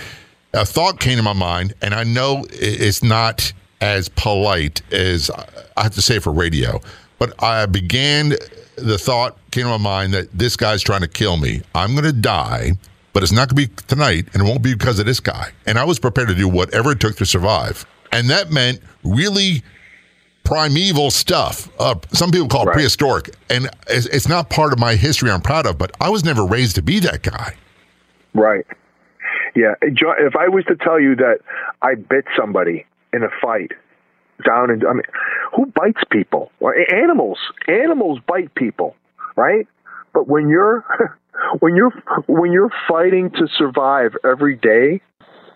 a 0.53 0.67
thought 0.67 0.99
came 1.01 1.17
to 1.17 1.23
my 1.23 1.33
mind, 1.33 1.73
and 1.81 1.95
I 1.95 2.03
know 2.05 2.45
it's 2.51 3.03
not 3.03 3.53
as 3.81 4.09
polite 4.09 4.83
as 4.93 5.31
I 5.77 5.83
have 5.85 5.95
to 5.95 6.03
say 6.03 6.19
for 6.19 6.33
radio, 6.33 6.81
but 7.21 7.41
I 7.41 7.67
began 7.67 8.31
the 8.77 8.99
thought 8.99 9.37
came 9.53 9.65
to 9.65 9.71
my 9.71 9.77
mind 9.77 10.15
that 10.15 10.33
this 10.37 10.57
guy's 10.57 10.83
trying 10.83 11.03
to 11.03 11.09
kill 11.09 11.37
me. 11.37 11.61
I'm 11.75 11.93
going 11.93 12.05
to 12.05 12.13
die, 12.13 12.73
but 13.13 13.23
it's 13.23 13.31
not 13.31 13.51
going 13.51 13.67
to 13.67 13.69
be 13.69 13.83
tonight, 13.87 14.27
and 14.33 14.43
it 14.43 14.47
won't 14.47 14.63
be 14.63 14.73
because 14.75 14.99
of 14.99 15.07
this 15.07 15.21
guy. 15.21 15.53
And 15.67 15.79
I 15.79 15.85
was 15.85 15.99
prepared 16.01 16.29
to 16.29 16.35
do 16.35 16.49
whatever 16.49 16.91
it 16.93 16.99
took 16.99 17.17
to 17.17 17.27
survive, 17.27 17.87
and 18.11 18.29
that 18.31 18.51
meant 18.51 18.81
really 19.05 19.63
primeval 20.45 21.11
stuff. 21.11 21.69
Uh, 21.79 21.95
some 22.13 22.31
people 22.31 22.49
call 22.49 22.63
it 22.63 22.69
Right. 22.69 22.75
prehistoric, 22.75 23.37
and 23.51 23.69
it's, 23.89 24.07
it's 24.07 24.29
not 24.29 24.49
part 24.49 24.73
of 24.73 24.79
my 24.79 24.97
history 24.97 25.31
I'm 25.31 25.43
proud 25.43 25.67
of. 25.67 25.77
But 25.77 25.93
I 26.01 26.09
was 26.09 26.25
never 26.25 26.45
raised 26.45 26.75
to 26.77 26.83
be 26.83 27.01
that 27.01 27.23
guy. 27.23 27.55
Right. 28.33 28.67
Yeah. 29.55 29.75
If 29.83 30.37
I 30.37 30.49
was 30.49 30.65
to 30.67 30.77
tell 30.77 30.99
you 30.99 31.15
that 31.17 31.41
I 31.83 31.97
bit 31.97 32.25
somebody 32.39 32.87
in 33.13 33.23
a 33.25 33.29
fight 33.43 33.73
down 34.45 34.71
and 34.71 34.85
I 34.87 34.93
mean, 34.93 35.03
who 35.55 35.67
bites 35.67 36.03
people? 36.11 36.51
Animals. 36.93 37.39
Animals 37.69 38.19
bite 38.27 38.55
people, 38.55 38.97
right? 39.37 39.67
But 40.13 40.29
when 40.29 40.49
you're, 40.49 40.85
when 41.61 41.77
you're, 41.77 41.93
when 42.27 42.53
you're 42.53 42.71
fighting 42.89 43.31
to 43.31 43.47
survive 43.57 44.13
every 44.25 44.57
day, 44.57 45.01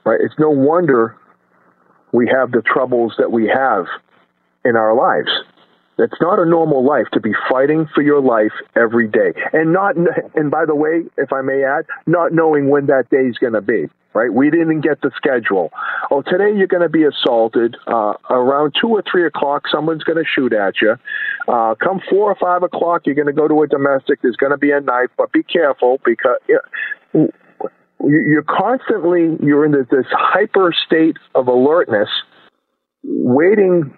right? 0.05 0.21
It's 0.21 0.35
no 0.39 0.51
wonder 0.51 1.17
we 2.13 2.29
have 2.29 2.53
the 2.53 2.63
troubles 2.63 3.15
that 3.19 3.33
we 3.33 3.47
have 3.47 3.87
in 4.65 4.77
our 4.77 4.95
lives. 4.95 5.31
It's 5.99 6.21
not 6.21 6.39
a 6.39 6.45
normal 6.45 6.85
life 6.85 7.07
to 7.13 7.21
be 7.21 7.33
fighting 7.49 7.89
for 7.95 8.03
your 8.03 8.21
life 8.21 8.53
every 8.75 9.09
day, 9.09 9.33
and 9.53 9.73
not. 9.73 9.95
And 10.35 10.51
by 10.51 10.67
the 10.67 10.75
way, 10.75 11.03
if 11.17 11.33
I 11.33 11.43
may 11.43 11.65
add, 11.65 11.87
not 12.07 12.33
knowing 12.33 12.69
when 12.69 12.87
that 12.87 13.11
day 13.11 13.29
is 13.29 13.39
going 13.39 13.53
to 13.53 13.63
be. 13.63 13.87
Right? 14.13 14.33
We 14.33 14.49
didn't 14.49 14.83
get 14.83 15.01
the 15.01 15.11
schedule. 15.17 15.73
Oh, 16.09 16.23
today 16.23 16.57
you're 16.57 16.69
going 16.69 16.85
to 16.85 16.89
be 16.89 17.03
assaulted. 17.03 17.77
Uh, 17.85 18.13
around 18.31 18.75
two 18.81 18.87
or 18.87 19.03
three 19.11 19.27
o'clock, 19.27 19.65
someone's 19.69 20.05
going 20.05 20.19
to 20.19 20.25
shoot 20.25 20.53
at 20.53 20.75
you. 20.81 20.95
Uh, 21.49 21.75
come 21.75 22.01
four 22.09 22.31
or 22.31 22.37
five 22.41 22.63
o'clock, 22.63 23.03
you're 23.07 23.17
going 23.17 23.27
to 23.27 23.33
go 23.33 23.49
to 23.49 23.63
a 23.63 23.67
domestic. 23.67 24.23
There's 24.23 24.37
going 24.37 24.53
to 24.53 24.57
be 24.57 24.71
a 24.71 24.81
knife, 24.81 25.11
but 25.17 25.33
be 25.33 25.43
careful 25.43 26.01
because. 26.05 26.39
You 27.13 27.29
you're 28.07 28.43
constantly 28.43 29.37
you're 29.45 29.65
in 29.65 29.73
this 29.73 30.07
hyper 30.11 30.75
state 30.87 31.17
of 31.35 31.49
alertness 31.49 32.09
waiting 33.03 33.97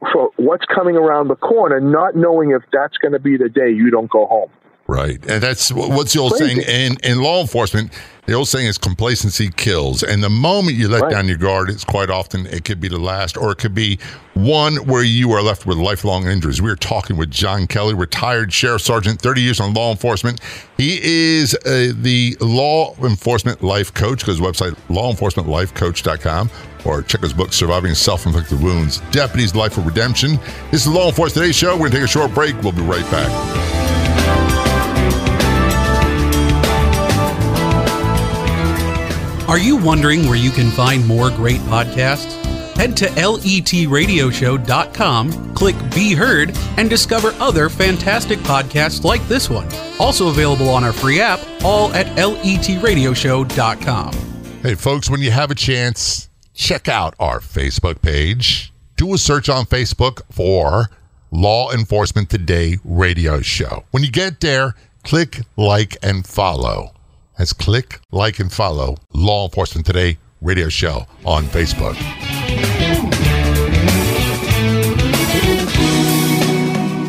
for 0.00 0.30
what's 0.36 0.64
coming 0.66 0.96
around 0.96 1.28
the 1.28 1.36
corner, 1.36 1.80
not 1.80 2.16
knowing 2.16 2.50
if 2.50 2.62
that's 2.72 2.96
going 2.98 3.12
to 3.12 3.18
be 3.18 3.36
the 3.36 3.48
day 3.48 3.70
you 3.70 3.90
don't 3.90 4.10
go 4.10 4.26
home. 4.26 4.50
Right. 4.88 5.18
And 5.28 5.42
that's 5.42 5.72
what's 5.72 6.12
the 6.12 6.20
old 6.20 6.34
Crazy. 6.34 6.62
saying 6.62 6.92
in, 7.02 7.10
in 7.10 7.20
law 7.22 7.40
enforcement. 7.40 7.90
The 8.26 8.32
old 8.34 8.48
saying 8.48 8.66
is 8.66 8.76
complacency 8.76 9.50
kills. 9.56 10.02
And 10.02 10.22
the 10.22 10.28
moment 10.28 10.76
you 10.76 10.88
let 10.88 11.02
Right. 11.02 11.12
down 11.12 11.28
your 11.28 11.36
guard, 11.36 11.70
it's 11.70 11.84
quite 11.84 12.10
often 12.10 12.46
it 12.46 12.64
could 12.64 12.80
be 12.80 12.88
the 12.88 12.98
last, 12.98 13.36
or 13.36 13.52
it 13.52 13.58
could 13.58 13.74
be 13.74 14.00
one 14.34 14.76
where 14.86 15.04
you 15.04 15.30
are 15.32 15.42
left 15.42 15.64
with 15.64 15.78
lifelong 15.78 16.26
injuries. 16.26 16.60
We 16.60 16.68
are 16.70 16.76
talking 16.76 17.16
with 17.16 17.30
John 17.30 17.68
Kelly, 17.68 17.94
retired 17.94 18.52
sheriff 18.52 18.82
sergeant, 18.82 19.20
30 19.22 19.40
years 19.42 19.60
on 19.60 19.74
law 19.74 19.92
enforcement. 19.92 20.40
He 20.76 20.98
is 21.02 21.54
uh, 21.54 21.92
the 21.94 22.36
law 22.40 22.94
enforcement 23.02 23.62
life 23.62 23.94
coach. 23.94 24.24
Go 24.26 24.32
to 24.32 24.38
his 24.38 24.40
website, 24.40 24.74
lawenforcementlifecoach.com, 24.88 26.50
or 26.84 27.02
check 27.02 27.20
his 27.22 27.32
book, 27.32 27.52
Surviving 27.52 27.94
Self 27.94 28.26
Inflicted 28.26 28.60
Wounds 28.60 29.00
Deputy's 29.12 29.54
Life 29.54 29.78
of 29.78 29.86
Redemption. 29.86 30.38
This 30.72 30.84
is 30.86 30.88
Law 30.88 31.08
Enforcement 31.08 31.44
Today 31.44 31.52
Show. 31.52 31.74
We're 31.74 31.90
going 31.90 31.92
to 31.92 31.96
take 31.98 32.04
a 32.04 32.08
short 32.08 32.34
break. 32.34 32.60
We'll 32.62 32.72
be 32.72 32.82
right 32.82 33.08
back. 33.12 33.85
Are 39.48 39.58
you 39.58 39.76
wondering 39.76 40.26
where 40.26 40.34
you 40.34 40.50
can 40.50 40.72
find 40.72 41.06
more 41.06 41.30
great 41.30 41.60
podcasts? 41.60 42.34
Head 42.76 42.96
to 42.96 43.06
letradioshow.com, 43.06 45.54
click 45.54 45.76
Be 45.94 46.14
Heard, 46.14 46.50
and 46.76 46.90
discover 46.90 47.28
other 47.38 47.68
fantastic 47.68 48.40
podcasts 48.40 49.04
like 49.04 49.22
this 49.28 49.48
one. 49.48 49.68
Also 50.00 50.30
available 50.30 50.68
on 50.68 50.82
our 50.82 50.92
free 50.92 51.20
app, 51.20 51.38
all 51.62 51.94
at 51.94 52.06
letradioshow.com. 52.16 54.12
Hey, 54.62 54.74
folks, 54.74 55.08
when 55.08 55.20
you 55.20 55.30
have 55.30 55.52
a 55.52 55.54
chance, 55.54 56.28
check 56.52 56.88
out 56.88 57.14
our 57.20 57.38
Facebook 57.38 58.02
page. 58.02 58.72
Do 58.96 59.14
a 59.14 59.18
search 59.18 59.48
on 59.48 59.66
Facebook 59.66 60.22
for 60.30 60.90
Law 61.30 61.70
Enforcement 61.70 62.30
Today 62.30 62.78
Radio 62.84 63.40
Show. 63.42 63.84
When 63.92 64.02
you 64.02 64.10
get 64.10 64.40
there, 64.40 64.74
click, 65.04 65.42
like, 65.56 65.96
and 66.02 66.26
follow. 66.26 66.95
That's 67.38 67.52
click, 67.52 68.00
like, 68.10 68.38
and 68.38 68.50
follow 68.50 68.96
Law 69.12 69.44
Enforcement 69.44 69.86
Today 69.86 70.18
radio 70.40 70.68
show 70.68 71.06
on 71.24 71.44
Facebook. 71.44 71.96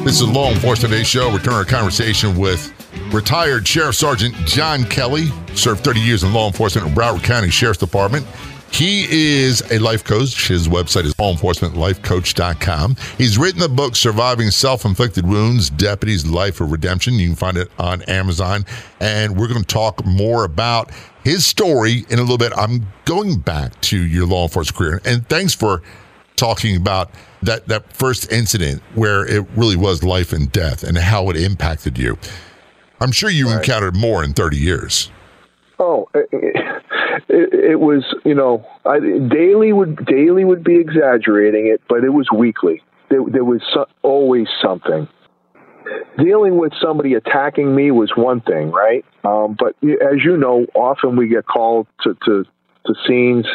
This 0.04 0.22
is 0.22 0.28
Law 0.28 0.52
Enforcement 0.52 0.92
Today 0.92 1.04
show. 1.04 1.32
Return 1.32 1.54
our 1.54 1.66
conversation 1.66 2.38
with 2.38 2.74
retired 3.14 3.68
Sheriff 3.68 3.96
Sergeant 3.96 4.36
John 4.46 4.84
Kelly, 4.86 5.28
served 5.54 5.84
30 5.84 6.00
years 6.00 6.24
in 6.24 6.34
law 6.34 6.48
enforcement 6.48 6.88
in 6.88 6.94
Broward 6.94 7.24
County 7.24 7.50
Sheriff's 7.50 7.80
Department. 7.80 8.26
He 8.72 9.06
is 9.10 9.64
a 9.72 9.80
life 9.80 10.04
coach. 10.04 10.48
His 10.48 10.68
website 10.68 11.06
is 11.06 11.14
lawenforcementlifecoach.com. 11.16 12.96
He's 13.18 13.38
written 13.38 13.60
the 13.60 13.70
book 13.70 13.96
Surviving 13.96 14.52
Self-Inflicted 14.52 15.26
Wounds, 15.26 15.70
Deputy's 15.70 16.26
Life 16.26 16.62
of 16.62 16.72
Redemption. 16.72 17.16
You 17.16 17.30
can 17.30 17.36
find 17.36 17.58
it 17.58 17.72
on 17.80 18.02
Amazon. 18.04 18.66
And 19.00 19.38
we're 19.38 19.48
going 19.48 19.62
to 19.62 19.68
talk 19.68 20.06
more 20.06 20.44
about 20.44 20.92
his 21.24 21.46
story 21.46 22.06
in 22.10 22.20
a 22.20 22.22
little 22.22 22.38
bit. 22.38 22.54
I'm 22.56 22.88
going 23.06 23.38
back 23.38 23.80
to 23.82 23.98
your 23.98 24.28
law 24.28 24.44
enforcement 24.44 24.78
career. 24.78 25.02
And 25.06 25.28
thanks 25.28 25.56
for 25.56 25.82
talking 26.36 26.76
about 26.76 27.12
that, 27.42 27.68
that 27.68 27.92
first 27.94 28.32
incident 28.32 28.82
where 28.96 29.26
it 29.26 29.48
really 29.56 29.76
was 29.76 30.04
life 30.04 30.34
and 30.34 30.52
death 30.52 30.84
and 30.84 30.98
how 30.98 31.30
it 31.30 31.36
impacted 31.36 31.98
you. 31.98 32.18
I'm 33.00 33.12
sure 33.12 33.30
you 33.30 33.48
right. 33.48 33.58
encountered 33.58 33.96
more 33.96 34.24
in 34.24 34.34
30 34.34 34.58
years. 34.58 35.12
Oh, 35.80 36.10
it, 36.14 36.30
it, 36.32 36.77
it 37.30 37.80
was 37.80 38.04
you 38.24 38.34
know 38.34 38.66
I, 38.86 39.00
daily 39.00 39.74
would 39.74 40.06
daily 40.06 40.46
would 40.46 40.64
be 40.64 40.78
exaggerating 40.78 41.68
it, 41.68 41.82
but 41.90 42.04
it 42.04 42.10
was 42.10 42.28
weekly. 42.34 42.82
There, 43.10 43.24
there 43.26 43.46
was 43.46 43.62
so, 43.74 43.86
always 44.02 44.48
something. 44.62 45.08
Dealing 46.18 46.58
with 46.58 46.74
somebody 46.82 47.14
attacking 47.14 47.74
me 47.74 47.92
was 47.92 48.12
one 48.16 48.42
thing, 48.42 48.72
right? 48.72 49.06
Um, 49.24 49.56
but 49.58 49.76
as 49.84 50.24
you 50.24 50.36
know, 50.36 50.66
often 50.76 51.16
we 51.16 51.28
get 51.28 51.46
called 51.46 51.88
to 52.04 52.18
to, 52.26 52.46
to 52.86 52.94
scenes 53.08 53.46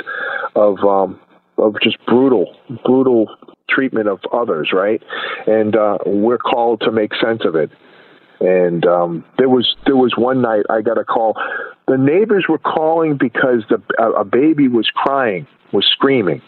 of 0.54 0.78
um, 0.78 1.20
of 1.58 1.76
just 1.82 1.98
brutal, 2.06 2.56
brutal 2.84 3.28
treatment 3.68 4.08
of 4.08 4.20
others, 4.32 4.70
right? 4.72 5.02
And 5.46 5.76
uh, 5.76 5.98
we're 6.06 6.38
called 6.38 6.80
to 6.82 6.90
make 6.90 7.12
sense 7.14 7.42
of 7.44 7.54
it. 7.56 7.70
And 8.42 8.84
um, 8.86 9.24
there 9.38 9.48
was 9.48 9.76
there 9.86 9.94
was 9.94 10.14
one 10.16 10.42
night 10.42 10.64
I 10.68 10.82
got 10.82 10.98
a 10.98 11.04
call. 11.04 11.36
The 11.86 11.96
neighbors 11.96 12.46
were 12.48 12.58
calling 12.58 13.16
because 13.16 13.62
the 13.70 13.80
a, 14.02 14.22
a 14.22 14.24
baby 14.24 14.66
was 14.66 14.90
crying, 14.92 15.46
was 15.72 15.86
screaming. 15.92 16.42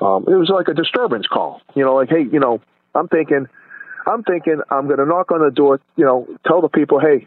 Um, 0.00 0.24
it 0.26 0.36
was 0.36 0.48
like 0.48 0.68
a 0.68 0.74
disturbance 0.74 1.26
call. 1.26 1.60
You 1.74 1.84
know, 1.84 1.94
like 1.96 2.08
hey, 2.08 2.24
you 2.32 2.40
know, 2.40 2.62
I'm 2.94 3.08
thinking, 3.08 3.46
I'm 4.06 4.22
thinking 4.22 4.62
I'm 4.70 4.86
going 4.86 4.98
to 4.98 5.04
knock 5.04 5.30
on 5.32 5.44
the 5.44 5.50
door. 5.50 5.82
You 5.96 6.06
know, 6.06 6.26
tell 6.46 6.62
the 6.62 6.70
people, 6.70 6.98
hey, 6.98 7.26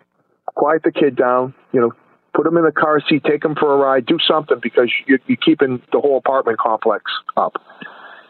quiet 0.56 0.82
the 0.82 0.92
kid 0.92 1.16
down. 1.16 1.54
You 1.72 1.82
know, 1.82 1.94
put 2.34 2.48
him 2.48 2.58
in 2.58 2.66
the 2.66 2.72
car 2.72 3.00
seat, 3.08 3.24
take 3.24 3.46
him 3.46 3.54
for 3.54 3.72
a 3.72 3.78
ride, 3.78 4.08
do 4.08 4.18
something 4.28 4.58
because 4.64 4.92
you're, 5.06 5.20
you're 5.28 5.38
keeping 5.38 5.80
the 5.92 6.00
whole 6.00 6.18
apartment 6.18 6.58
complex 6.58 7.04
up. 7.38 7.62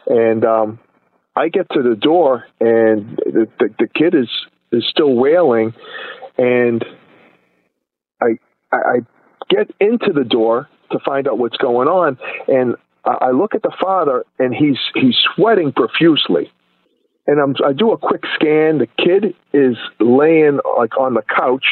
And 0.06 0.44
um, 0.44 0.80
I 1.34 1.48
get 1.48 1.66
to 1.70 1.82
the 1.82 1.96
door, 1.96 2.44
and 2.60 3.16
the, 3.24 3.48
the, 3.58 3.74
the 3.78 3.88
kid 3.88 4.14
is 4.14 4.28
is 4.72 4.84
still 4.88 5.14
wailing, 5.14 5.74
and 6.38 6.84
I 8.20 8.38
I 8.72 9.00
get 9.48 9.70
into 9.80 10.12
the 10.12 10.24
door 10.24 10.68
to 10.92 10.98
find 11.04 11.28
out 11.28 11.38
what's 11.38 11.56
going 11.56 11.88
on, 11.88 12.18
and 12.48 12.76
I 13.04 13.30
look 13.30 13.54
at 13.54 13.62
the 13.62 13.72
father, 13.80 14.24
and 14.38 14.54
he's 14.54 14.78
he's 14.94 15.16
sweating 15.34 15.72
profusely. 15.72 16.52
And 17.26 17.38
I'm, 17.38 17.54
I 17.64 17.72
do 17.72 17.92
a 17.92 17.98
quick 17.98 18.22
scan. 18.34 18.78
The 18.78 18.88
kid 18.98 19.34
is 19.52 19.76
laying 20.00 20.58
like 20.76 20.98
on 20.98 21.14
the 21.14 21.22
couch, 21.22 21.64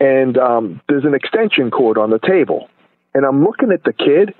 and 0.00 0.36
um, 0.36 0.80
there's 0.88 1.04
an 1.04 1.14
extension 1.14 1.70
cord 1.70 1.96
on 1.96 2.10
the 2.10 2.18
table. 2.18 2.68
And 3.14 3.24
I'm 3.24 3.44
looking 3.44 3.72
at 3.72 3.84
the 3.84 3.92
kid, 3.92 4.34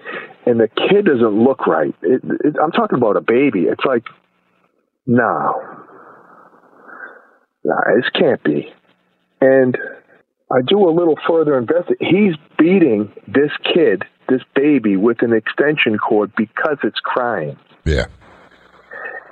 and 0.45 0.61
the 0.61 0.69
kid 0.69 1.07
doesn't 1.07 1.45
look 1.45 1.67
right. 1.67 1.95
It, 2.03 2.23
it, 2.45 2.57
I'm 2.63 2.73
talking 2.73 2.99
about 2.99 3.17
a 3.17 3.21
baby. 3.21 3.63
It's 3.63 3.85
like, 3.85 4.05
no, 5.07 5.55
nah, 7.67 7.95
this 7.97 8.09
can't 8.15 8.43
be. 8.43 8.73
And 9.41 9.77
I 10.53 10.63
do 10.67 10.89
a 10.89 10.91
little 10.91 11.17
further 11.29 11.59
investigation. 11.59 12.07
He's 12.17 12.35
beating 12.57 13.13
this 13.27 13.51
kid, 13.75 14.05
this 14.29 14.41
baby, 14.55 14.97
with 14.97 15.23
an 15.23 15.33
extension 15.33 15.99
cord 15.99 16.33
because 16.37 16.79
it's 16.85 17.01
crying. 17.01 17.59
Yeah. 17.85 18.07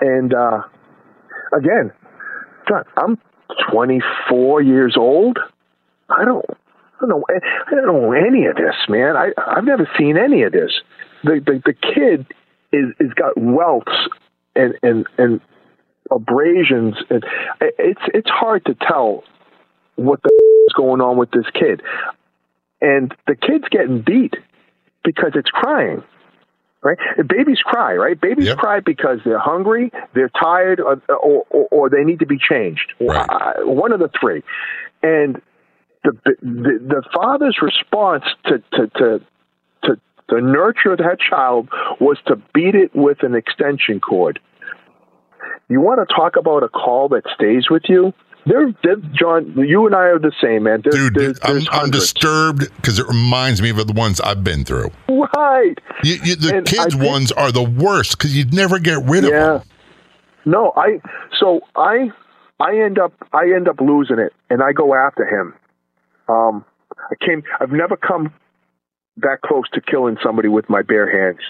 And 0.00 0.34
uh, 0.34 0.62
again, 1.56 1.92
John, 2.68 2.84
I'm 2.96 3.18
24 3.70 4.62
years 4.62 4.96
old. 4.98 5.38
I 6.10 6.24
don't, 6.24 6.44
I 6.50 7.00
don't 7.00 7.08
know, 7.08 7.24
I 7.28 7.74
don't 7.74 7.86
know 7.86 8.12
any 8.12 8.46
of 8.46 8.56
this, 8.56 8.74
man. 8.88 9.16
I 9.16 9.30
I've 9.38 9.64
never 9.64 9.88
seen 9.98 10.16
any 10.18 10.42
of 10.42 10.52
this. 10.52 10.72
The 11.22 11.40
the, 11.44 11.62
the 11.64 11.72
kid 11.72 12.26
is 12.72 12.92
is 13.00 13.12
got 13.14 13.36
welts 13.36 13.92
and 14.54 14.74
and 14.82 15.06
and 15.18 15.40
abrasions, 16.10 16.96
and 17.10 17.24
it's 17.60 18.00
it's 18.12 18.30
hard 18.30 18.64
to 18.66 18.74
tell 18.74 19.24
what 19.96 20.22
the 20.22 20.30
is 20.68 20.72
going 20.74 21.00
on 21.00 21.16
with 21.16 21.30
this 21.30 21.46
kid. 21.52 21.82
And 22.80 23.14
the 23.26 23.34
kid's 23.34 23.68
getting 23.70 24.02
beat 24.02 24.34
because 25.04 25.32
it's 25.34 25.50
crying. 25.50 26.02
Right? 26.82 26.98
Babies 27.26 27.60
cry, 27.64 27.94
right? 27.94 28.20
Babies 28.20 28.44
yep. 28.44 28.58
cry 28.58 28.80
because 28.80 29.18
they're 29.24 29.38
hungry, 29.38 29.90
they're 30.14 30.28
tired, 30.28 30.80
or, 30.80 31.00
or, 31.08 31.46
or 31.70 31.88
they 31.88 32.04
need 32.04 32.18
to 32.18 32.26
be 32.26 32.36
changed. 32.36 32.92
Right. 33.00 33.26
Uh, 33.26 33.64
one 33.64 33.90
of 33.90 34.00
the 34.00 34.10
three. 34.20 34.42
And 35.02 35.40
the, 36.02 36.12
the, 36.24 36.34
the 36.42 37.02
father's 37.14 37.56
response 37.62 38.24
to, 38.44 38.58
to, 38.74 38.86
to, 38.98 39.20
to, 39.84 40.00
to 40.28 40.40
nurture 40.42 40.94
that 40.94 41.16
child 41.18 41.70
was 42.00 42.18
to 42.26 42.36
beat 42.52 42.74
it 42.74 42.94
with 42.94 43.22
an 43.22 43.34
extension 43.34 43.98
cord. 43.98 44.38
You 45.68 45.81
want 45.81 46.07
to 46.07 46.14
talk 46.14 46.37
about 46.37 46.62
a 46.62 46.68
call 46.68 47.09
that 47.11 47.22
stays 47.35 47.70
with 47.70 47.85
you? 47.88 48.12
There, 48.46 48.70
John, 49.14 49.55
you 49.57 49.87
and 49.87 49.94
I 49.94 50.00
are 50.00 50.18
the 50.18 50.33
same, 50.42 50.64
man. 50.64 50.83
There's, 50.85 50.94
Dude, 50.94 51.14
there's 51.14 51.38
I'm, 51.42 51.62
I'm, 51.72 51.90
disturbed 51.90 52.70
because 52.77 52.98
it 52.98 53.09
reminds 53.09 53.62
me 53.62 53.70
of 53.70 53.87
the 53.87 53.92
ones 53.94 54.20
I've 54.20 54.44
been 54.44 54.64
through. 54.64 54.90
Right. 55.09 55.79
You, 56.03 56.16
you, 56.22 56.37
the 56.37 56.57
and 56.59 56.66
kids' 56.66 56.94
think, 56.94 57.07
ones 57.07 57.33
are 57.33 57.50
the 57.50 57.62
worst 57.62 58.18
because 58.18 58.37
you'd 58.37 58.53
never 58.53 58.79
get 58.79 59.03
rid 59.05 59.24
yeah. 59.24 59.55
of 59.55 59.61
them. 59.61 59.68
No, 60.44 60.72
I. 60.77 61.00
So 61.40 61.61
I, 61.74 62.11
I 62.61 62.79
end 62.79 62.98
up, 62.98 63.14
I 63.33 63.44
end 63.44 63.66
up 63.66 63.81
losing 63.81 64.18
it, 64.18 64.35
and 64.50 64.62
I 64.62 64.72
go 64.72 64.94
after 64.94 65.24
him. 65.24 65.55
Um, 66.29 66.66
I 66.98 67.14
came. 67.24 67.44
I've 67.61 67.72
never 67.72 67.96
come 67.96 68.31
that 69.16 69.40
close 69.42 69.70
to 69.72 69.81
killing 69.81 70.18
somebody 70.22 70.48
with 70.48 70.68
my 70.68 70.83
bare 70.83 71.11
hands. 71.11 71.40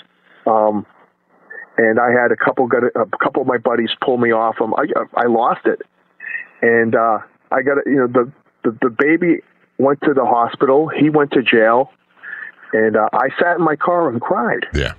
Um, 0.46 0.86
and 1.76 1.98
I 1.98 2.10
had 2.10 2.30
a 2.32 2.36
couple 2.36 2.66
got 2.66 2.84
a, 2.84 3.00
a 3.00 3.18
couple 3.22 3.42
of 3.42 3.48
my 3.48 3.58
buddies 3.58 3.90
pull 4.02 4.18
me 4.18 4.32
off 4.32 4.58
them. 4.58 4.74
I 4.74 4.84
I 5.14 5.26
lost 5.26 5.66
it, 5.66 5.82
and 6.62 6.94
uh, 6.94 7.18
I 7.50 7.62
got 7.62 7.78
you 7.86 7.96
know 7.96 8.06
the, 8.06 8.32
the 8.62 8.78
the 8.82 8.90
baby 8.90 9.42
went 9.78 10.00
to 10.02 10.14
the 10.14 10.24
hospital. 10.24 10.88
He 10.88 11.10
went 11.10 11.32
to 11.32 11.42
jail, 11.42 11.90
and 12.72 12.96
uh, 12.96 13.08
I 13.12 13.28
sat 13.40 13.56
in 13.58 13.64
my 13.64 13.76
car 13.76 14.08
and 14.08 14.20
cried. 14.20 14.66
Yeah. 14.72 14.94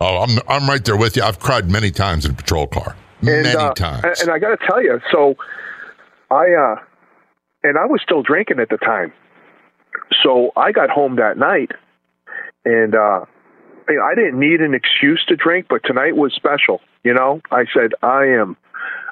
Oh, 0.00 0.18
I'm 0.18 0.38
I'm 0.48 0.68
right 0.68 0.84
there 0.84 0.96
with 0.96 1.16
you. 1.16 1.22
I've 1.22 1.40
cried 1.40 1.70
many 1.70 1.90
times 1.90 2.24
in 2.24 2.32
a 2.32 2.34
patrol 2.34 2.66
car, 2.68 2.96
and, 3.20 3.26
many 3.26 3.56
uh, 3.56 3.74
times. 3.74 4.20
And 4.20 4.30
I 4.30 4.38
got 4.38 4.58
to 4.58 4.66
tell 4.66 4.82
you, 4.82 5.00
so 5.10 5.34
I 6.30 6.52
uh, 6.52 6.76
and 7.64 7.76
I 7.76 7.86
was 7.86 8.00
still 8.02 8.22
drinking 8.22 8.60
at 8.60 8.68
the 8.68 8.76
time. 8.76 9.12
So 10.22 10.52
I 10.56 10.70
got 10.72 10.90
home 10.90 11.16
that 11.16 11.36
night, 11.36 11.72
and 12.64 12.94
uh, 12.94 13.24
I 13.96 14.14
didn't 14.14 14.38
need 14.38 14.60
an 14.60 14.74
excuse 14.74 15.24
to 15.28 15.36
drink, 15.36 15.66
but 15.68 15.82
tonight 15.84 16.16
was 16.16 16.32
special. 16.34 16.80
You 17.04 17.14
know, 17.14 17.40
I 17.50 17.64
said 17.72 17.92
I 18.02 18.24
am. 18.24 18.56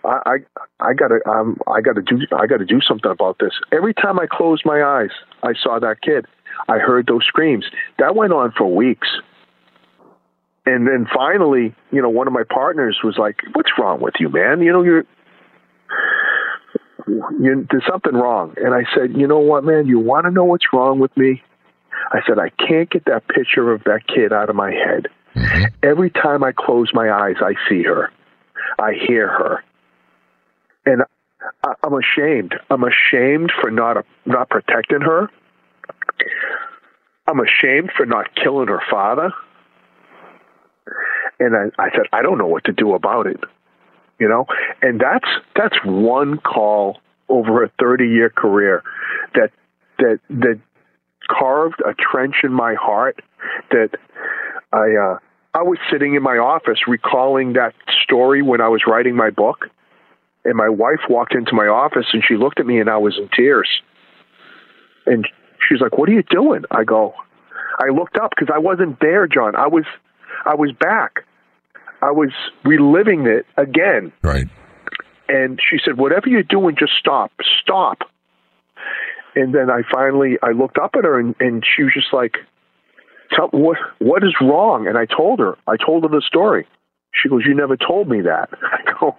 I 0.04 0.20
I, 0.26 0.36
I 0.80 0.94
gotta 0.94 1.20
um 1.28 1.58
I 1.66 1.80
gotta 1.80 2.02
do 2.02 2.18
I 2.36 2.46
gotta 2.46 2.64
do 2.64 2.80
something 2.86 3.10
about 3.10 3.38
this. 3.38 3.52
Every 3.72 3.94
time 3.94 4.18
I 4.20 4.26
closed 4.30 4.62
my 4.64 4.82
eyes, 4.82 5.10
I 5.42 5.52
saw 5.62 5.78
that 5.78 6.02
kid. 6.02 6.26
I 6.68 6.78
heard 6.78 7.06
those 7.06 7.24
screams. 7.24 7.64
That 7.98 8.14
went 8.16 8.32
on 8.32 8.52
for 8.56 8.66
weeks. 8.74 9.08
And 10.66 10.86
then 10.86 11.06
finally, 11.14 11.74
you 11.92 12.02
know, 12.02 12.08
one 12.10 12.26
of 12.26 12.32
my 12.32 12.42
partners 12.42 12.98
was 13.04 13.16
like, 13.16 13.36
"What's 13.52 13.70
wrong 13.78 14.00
with 14.00 14.14
you, 14.18 14.28
man? 14.28 14.60
You 14.60 14.72
know, 14.72 14.82
you're 14.82 15.04
you, 17.06 17.66
there's 17.70 17.86
something 17.88 18.14
wrong." 18.14 18.54
And 18.56 18.74
I 18.74 18.82
said, 18.94 19.16
"You 19.16 19.28
know 19.28 19.38
what, 19.38 19.64
man? 19.64 19.86
You 19.86 20.00
want 20.00 20.26
to 20.26 20.32
know 20.32 20.44
what's 20.44 20.66
wrong 20.72 20.98
with 20.98 21.16
me? 21.16 21.42
I 22.12 22.20
said, 22.26 22.38
I 22.38 22.50
can't 22.50 22.90
get 22.90 23.04
that 23.06 23.28
picture 23.28 23.72
of 23.72 23.84
that 23.84 24.06
kid 24.06 24.32
out 24.32 24.50
of 24.50 24.56
my 24.56 24.70
head. 24.70 25.08
Mm-hmm. 25.34 25.64
Every 25.82 26.10
time 26.10 26.44
I 26.44 26.52
close 26.52 26.90
my 26.92 27.10
eyes, 27.10 27.36
I 27.40 27.54
see 27.68 27.82
her. 27.82 28.10
I 28.78 28.92
hear 29.06 29.28
her. 29.28 29.64
And 30.84 31.02
I, 31.64 31.72
I'm 31.82 31.94
ashamed. 31.94 32.54
I'm 32.70 32.84
ashamed 32.84 33.52
for 33.60 33.70
not, 33.70 34.04
not 34.24 34.48
protecting 34.48 35.00
her. 35.00 35.28
I'm 37.26 37.40
ashamed 37.40 37.90
for 37.96 38.06
not 38.06 38.34
killing 38.34 38.68
her 38.68 38.82
father. 38.90 39.32
And 41.38 41.54
I, 41.54 41.82
I 41.82 41.90
said, 41.90 42.06
I 42.12 42.22
don't 42.22 42.38
know 42.38 42.46
what 42.46 42.64
to 42.64 42.72
do 42.72 42.94
about 42.94 43.26
it. 43.26 43.40
You 44.18 44.28
know? 44.28 44.46
And 44.80 45.00
that's, 45.00 45.28
that's 45.54 45.76
one 45.84 46.38
call 46.38 46.98
over 47.28 47.64
a 47.64 47.70
30 47.80 48.06
year 48.06 48.30
career 48.30 48.82
that 49.34 49.50
that 49.98 50.20
that 50.28 50.60
carved 51.26 51.80
a 51.80 51.94
trench 51.94 52.36
in 52.42 52.52
my 52.52 52.74
heart 52.74 53.22
that 53.70 53.90
I 54.72 54.94
uh, 54.96 55.18
I 55.54 55.62
was 55.62 55.78
sitting 55.90 56.14
in 56.14 56.22
my 56.22 56.36
office 56.36 56.80
recalling 56.86 57.54
that 57.54 57.74
story 58.02 58.42
when 58.42 58.60
I 58.60 58.68
was 58.68 58.82
writing 58.86 59.16
my 59.16 59.30
book, 59.30 59.68
and 60.44 60.56
my 60.56 60.68
wife 60.68 61.00
walked 61.08 61.34
into 61.34 61.54
my 61.54 61.66
office 61.66 62.06
and 62.12 62.22
she 62.26 62.36
looked 62.36 62.60
at 62.60 62.66
me 62.66 62.80
and 62.80 62.90
I 62.90 62.98
was 62.98 63.16
in 63.18 63.28
tears, 63.34 63.68
and 65.06 65.26
she's 65.66 65.80
like, 65.80 65.96
"What 65.98 66.08
are 66.08 66.12
you 66.12 66.22
doing?" 66.22 66.64
I 66.70 66.84
go, 66.84 67.14
I 67.78 67.88
looked 67.88 68.16
up 68.16 68.32
because 68.36 68.52
I 68.54 68.58
wasn't 68.58 69.00
there, 69.00 69.26
John. 69.26 69.54
I 69.54 69.66
was 69.66 69.84
I 70.44 70.54
was 70.54 70.72
back. 70.72 71.24
I 72.02 72.10
was 72.10 72.30
reliving 72.64 73.26
it 73.26 73.46
again. 73.56 74.12
Right. 74.22 74.46
And 75.28 75.60
she 75.60 75.78
said, 75.84 75.96
"Whatever 75.96 76.28
you're 76.28 76.42
doing, 76.42 76.76
just 76.78 76.92
stop. 76.98 77.32
Stop." 77.62 77.98
And 79.36 79.54
then 79.54 79.70
I 79.70 79.82
finally 79.92 80.38
I 80.42 80.50
looked 80.52 80.78
up 80.78 80.96
at 80.96 81.04
her 81.04 81.20
and, 81.20 81.36
and 81.38 81.62
she 81.64 81.84
was 81.84 81.92
just 81.94 82.12
like, 82.12 82.38
"Tell 83.30 83.48
what 83.48 83.76
what 83.98 84.24
is 84.24 84.34
wrong?" 84.40 84.88
And 84.88 84.96
I 84.98 85.04
told 85.04 85.38
her. 85.38 85.56
I 85.66 85.76
told 85.76 86.02
her 86.02 86.08
the 86.08 86.22
story. 86.26 86.66
She 87.22 87.28
goes, 87.28 87.42
"You 87.46 87.54
never 87.54 87.76
told 87.76 88.08
me 88.08 88.20
that." 88.22 88.48
I 88.62 88.92
go, 89.00 89.16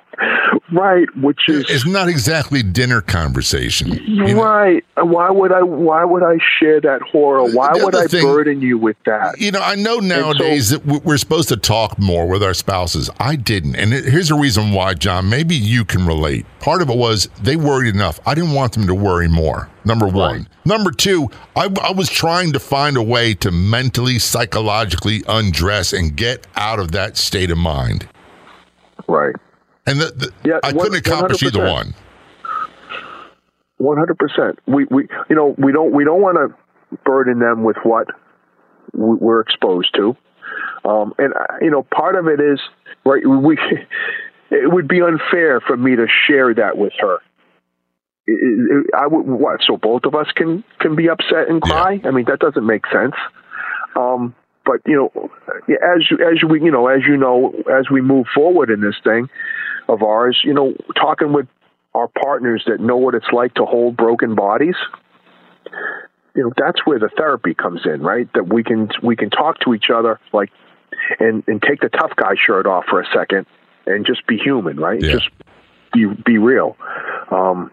"Right," 0.72 1.08
which 1.18 1.42
is 1.48 1.66
It's 1.70 1.86
not 1.86 2.08
exactly 2.08 2.62
dinner 2.64 3.02
conversation. 3.02 3.94
you 4.06 4.34
know? 4.36 4.44
right. 4.44 4.84
Why 4.98 5.30
would 5.32 5.52
I? 5.52 5.62
Why 5.64 6.04
would 6.04 6.24
I 6.24 6.38
share 6.60 6.80
that 6.82 7.02
horror? 7.02 7.50
Why 7.52 7.72
would 7.74 7.96
I 7.96 8.06
thing- 8.08 8.24
burden 8.24 8.62
you 8.62 8.78
with 8.78 8.98
that? 9.06 9.40
You 9.40 9.52
know, 9.52 9.62
I 9.62 9.76
know 9.76 9.98
nowadays 10.00 10.70
that 10.70 10.86
we- 10.86 11.00
we're 11.04 11.18
supposed 11.18 11.50
to 11.50 11.58
talk 11.58 11.98
more 12.00 12.28
with 12.28 12.44
our 12.44 12.54
spouses. 12.54 13.10
I 13.20 13.36
didn't. 13.36 13.76
And 13.76 13.92
here's 13.94 14.30
the 14.30 14.36
reason 14.36 14.72
why, 14.72 14.94
John. 14.94 15.30
Maybe 15.30 15.56
you 15.56 15.86
can 15.86 16.06
relate. 16.06 16.46
Part 16.60 16.82
of 16.82 16.90
it 16.90 16.98
was 16.98 17.30
they 17.42 17.56
worried 17.56 17.94
enough. 17.94 18.20
I 18.26 18.34
didn't 18.36 18.52
want 18.54 18.74
them 18.74 18.88
to 18.88 18.96
worry 18.96 19.28
more. 19.28 19.70
Number 19.86 20.06
one. 20.08 20.48
Number 20.66 20.92
two, 20.92 21.30
I, 21.56 21.70
I 21.82 21.92
was 21.94 22.10
trying 22.10 22.52
to 22.52 22.60
find 22.60 22.98
a 22.98 23.02
way 23.02 23.34
to 23.36 23.52
mentally, 23.52 24.20
psychologically 24.20 25.24
undress 25.26 25.94
and 25.94 26.14
get 26.14 26.46
out 26.58 26.80
of 26.80 26.92
that 26.92 27.16
state 27.16 27.52
of 27.52 27.58
mind. 27.58 27.87
Right. 29.08 29.36
And 29.86 30.00
the, 30.02 30.06
the, 30.12 30.32
Yeah, 30.44 30.60
I 30.64 30.72
couldn't 30.74 30.96
accomplish 30.96 31.42
either 31.44 31.60
100%. 31.60 31.72
one. 31.74 31.94
One 33.78 33.98
hundred 33.98 34.18
percent. 34.18 34.58
We 34.66 34.86
we 34.90 35.08
you 35.30 35.36
know 35.36 35.54
we 35.58 35.72
don't 35.72 35.92
we 35.94 36.04
don't 36.04 36.20
want 36.22 36.38
to 36.38 36.98
burden 37.06 37.38
them 37.40 37.64
with 37.64 37.78
what 37.84 38.08
we- 38.92 39.18
we're 39.18 39.40
exposed 39.42 39.94
to, 39.96 40.18
um, 40.84 41.14
and 41.20 41.32
uh, 41.36 41.58
you 41.62 41.70
know 41.70 41.84
part 41.84 42.16
of 42.16 42.26
it 42.28 42.40
is 42.42 42.60
right. 43.06 43.22
We 43.24 43.56
it 44.50 44.74
would 44.74 44.88
be 44.88 45.02
unfair 45.02 45.62
for 45.62 45.78
me 45.78 45.96
to 45.96 46.08
share 46.26 46.56
that 46.56 46.76
with 46.80 46.94
her. 47.00 47.18
It- 48.26 48.78
it- 48.88 48.96
I 48.98 49.06
would 49.06 49.28
what? 49.28 49.60
So 49.68 49.78
both 49.78 50.06
of 50.06 50.16
us 50.16 50.26
can 50.36 50.64
can 50.80 50.96
be 50.96 51.08
upset 51.08 51.48
and 51.48 51.62
Yeah. 51.64 51.72
cry. 51.72 52.02
I 52.04 52.10
mean 52.10 52.26
that 52.26 52.40
doesn't 52.40 52.66
make 52.66 52.88
sense. 52.88 53.14
Um, 53.96 54.34
but 54.68 54.82
you 54.86 54.96
know, 54.96 55.32
as 55.70 56.06
as 56.12 56.44
we 56.48 56.62
you 56.62 56.72
know 56.72 56.88
as 56.88 57.02
you 57.08 57.18
know 57.18 57.54
as 57.72 57.90
we 57.90 58.02
move 58.02 58.28
forward 58.36 58.70
in 58.70 58.82
this 58.82 58.96
thing 59.04 59.30
of 59.88 60.04
ours, 60.04 60.42
you 60.44 60.54
know, 60.54 60.76
talking 60.96 61.34
with 61.34 61.48
our 61.96 62.10
partners 62.10 62.64
that 62.68 62.80
know 62.80 62.98
what 62.98 63.16
it's 63.16 63.32
like 63.32 63.54
to 63.56 63.66
hold 63.66 63.98
broken 63.98 64.36
bodies 64.36 64.76
you 66.38 66.44
know 66.44 66.54
that's 66.56 66.86
where 66.86 67.00
the 67.00 67.10
therapy 67.18 67.54
comes 67.54 67.82
in 67.86 68.02
right? 68.02 68.32
That 68.34 68.48
we 68.48 68.64
can 68.64 68.90
we 69.04 69.16
can 69.16 69.30
talk 69.30 69.60
to 69.62 69.74
each 69.74 69.90
other 69.94 70.20
like 70.32 70.52
and 71.20 71.44
and 71.48 71.62
take 71.62 71.82
the 71.82 71.90
tough 71.90 72.12
guy 72.16 72.36
shirt 72.36 72.68
off 72.68 72.86
for 72.90 73.02
a 73.02 73.06
second 73.14 73.48
and 73.86 74.06
just 74.06 74.26
be 74.28 74.38
human 74.38 74.78
right? 74.78 75.02
Yeah. 75.02 75.14
just 75.14 75.30
be 75.92 76.06
be 76.06 76.38
real. 76.38 76.78
Um 77.32 77.72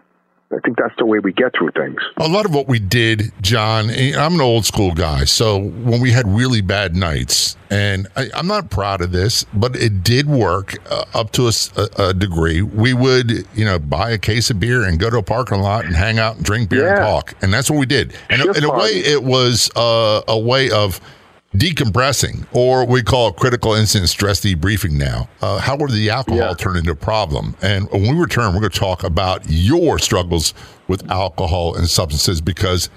i 0.55 0.59
think 0.59 0.77
that's 0.77 0.95
the 0.97 1.05
way 1.05 1.19
we 1.19 1.33
get 1.33 1.53
through 1.57 1.71
things 1.71 1.99
A 2.17 2.27
lot 2.27 2.45
of 2.45 2.53
what 2.55 2.67
we 2.67 2.79
did, 2.79 3.31
John, 3.41 3.89
I'm 3.89 4.35
an 4.35 4.41
old 4.41 4.65
school 4.65 4.93
guy. 4.93 5.25
So 5.25 5.59
when 5.59 6.01
we 6.01 6.11
had 6.11 6.27
really 6.27 6.61
bad 6.61 6.95
nights, 6.95 7.57
and 7.69 8.07
I, 8.15 8.29
I'm 8.33 8.47
not 8.47 8.69
proud 8.69 9.01
of 9.01 9.11
this, 9.11 9.43
but 9.53 9.75
it 9.75 10.03
did 10.03 10.27
work 10.27 10.75
uh, 10.89 11.05
up 11.13 11.31
to 11.33 11.51
a 11.97 12.13
degree. 12.13 12.61
We 12.61 12.93
would, 12.93 13.45
you 13.53 13.65
know, 13.65 13.79
buy 13.79 14.11
a 14.11 14.17
case 14.17 14.49
of 14.49 14.59
beer 14.59 14.83
and 14.83 14.99
go 14.99 15.09
to 15.09 15.17
a 15.17 15.23
parking 15.23 15.59
lot 15.59 15.85
and 15.85 15.95
hang 15.95 16.19
out 16.19 16.37
and 16.37 16.45
drink 16.45 16.69
beer 16.69 16.87
and 16.87 16.97
talk. 16.97 17.33
And 17.41 17.53
that's 17.53 17.69
what 17.69 17.79
we 17.79 17.85
did. 17.85 18.15
And 18.29 18.41
Shift 18.41 18.57
in 18.57 18.63
a 18.63 18.71
way, 18.73 18.91
it 18.91 19.23
was 19.23 19.69
uh, 19.75 20.21
a 20.27 20.39
way 20.39 20.71
of 20.71 20.99
decompressing, 21.55 22.45
or 22.53 22.85
we 22.85 23.01
call 23.03 23.29
it 23.29 23.35
critical 23.35 23.73
incident 23.73 24.09
stress 24.09 24.41
debriefing 24.41 24.91
now. 24.91 25.29
Uh, 25.41 25.57
how 25.57 25.75
would 25.77 25.91
the 25.91 26.09
alcohol 26.09 26.39
Yeah. 26.39 26.53
turn 26.53 26.77
into 26.77 26.91
a 26.91 26.95
problem? 26.95 27.55
And 27.61 27.89
when 27.91 28.03
we 28.03 28.11
return, 28.21 28.53
we're 28.53 28.59
going 28.61 28.71
to 28.71 28.79
talk 28.79 29.03
about 29.03 29.43
your 29.47 29.99
struggles 29.99 30.53
with 30.87 31.09
alcohol 31.09 31.75
and 31.75 31.89
substances 31.89 32.41
because, 32.41 32.89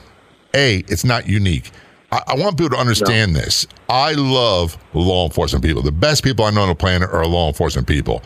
A, 0.54 0.78
it's 0.88 1.04
not 1.04 1.26
unique. 1.28 1.70
I, 2.10 2.22
I 2.28 2.34
want 2.36 2.56
people 2.58 2.70
to 2.70 2.80
understand 2.80 3.34
this. 3.36 3.66
I 3.88 4.12
love 4.12 4.76
law 4.94 5.26
enforcement 5.26 5.64
people. 5.64 5.82
The 5.82 5.92
best 5.92 6.24
people 6.24 6.44
I 6.44 6.50
know 6.50 6.62
on 6.62 6.68
the 6.68 6.74
planet 6.74 7.10
are 7.10 7.26
law 7.26 7.48
enforcement 7.48 7.86
people. 7.86 8.22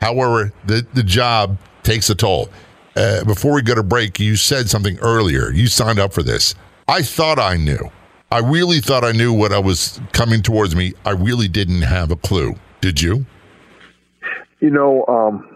However, 0.00 0.52
the, 0.66 0.86
the 0.94 1.02
job 1.02 1.56
takes 1.82 2.10
a 2.10 2.14
toll. 2.14 2.48
Uh, 2.96 3.24
before 3.24 3.52
we 3.54 3.62
go 3.62 3.74
to 3.74 3.82
break, 3.82 4.20
you 4.20 4.36
said 4.36 4.68
something 4.68 4.98
earlier. 4.98 5.50
You 5.50 5.66
signed 5.66 5.98
up 5.98 6.12
for 6.12 6.22
this. 6.22 6.54
I 6.88 7.02
thought 7.02 7.38
I 7.38 7.56
knew. 7.56 7.90
I 8.32 8.38
really 8.38 8.80
thought 8.80 9.04
I 9.04 9.12
knew 9.12 9.32
what 9.32 9.52
I 9.52 9.58
was 9.58 10.00
coming 10.12 10.42
towards 10.42 10.74
me. 10.74 10.94
I 11.04 11.10
really 11.10 11.48
didn't 11.48 11.82
have 11.82 12.10
a 12.10 12.16
clue. 12.16 12.54
Did 12.80 13.00
you? 13.00 13.26
you 14.62 14.70
know 14.70 15.04
um 15.06 15.46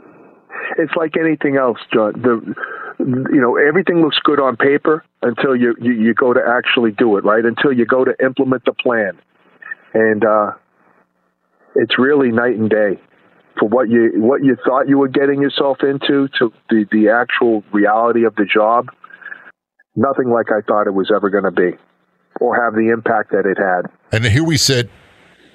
it's 0.77 0.93
like 0.97 1.15
anything 1.17 1.57
else 1.57 1.79
john 1.95 2.13
the 2.21 2.55
you 2.99 3.41
know 3.41 3.57
everything 3.57 4.03
looks 4.03 4.19
good 4.23 4.41
on 4.41 4.57
paper 4.57 5.05
until 5.23 5.57
you, 5.57 5.75
you 5.81 5.93
you 5.93 6.13
go 6.13 6.35
to 6.35 6.41
actually 6.47 6.91
do 6.91 7.17
it 7.17 7.25
right 7.25 7.45
until 7.45 7.73
you 7.73 7.87
go 7.87 8.05
to 8.05 8.13
implement 8.23 8.65
the 8.67 8.73
plan 8.73 9.13
and 9.95 10.25
uh 10.25 10.51
it's 11.77 11.99
really 11.99 12.31
night 12.31 12.57
and 12.57 12.69
day 12.69 13.01
for 13.59 13.69
what 13.69 13.89
you 13.89 14.11
what 14.17 14.45
you 14.45 14.57
thought 14.67 14.89
you 14.89 14.99
were 14.99 15.09
getting 15.09 15.41
yourself 15.41 15.79
into 15.83 16.29
to 16.39 16.53
the 16.69 16.85
the 16.91 17.09
actual 17.09 17.63
reality 17.73 18.25
of 18.25 18.35
the 18.35 18.45
job 18.45 18.89
nothing 19.95 20.29
like 20.29 20.47
i 20.51 20.61
thought 20.67 20.87
it 20.87 20.95
was 20.95 21.13
ever 21.15 21.31
going 21.31 21.45
to 21.45 21.53
be 21.53 21.79
or 22.41 22.63
have 22.63 22.75
the 22.75 22.91
impact 22.91 23.33
that 23.33 23.47
it 23.47 23.59
had 23.59 23.91
And 24.13 24.25
here 24.25 24.45
we 24.45 24.57
sit, 24.57 24.91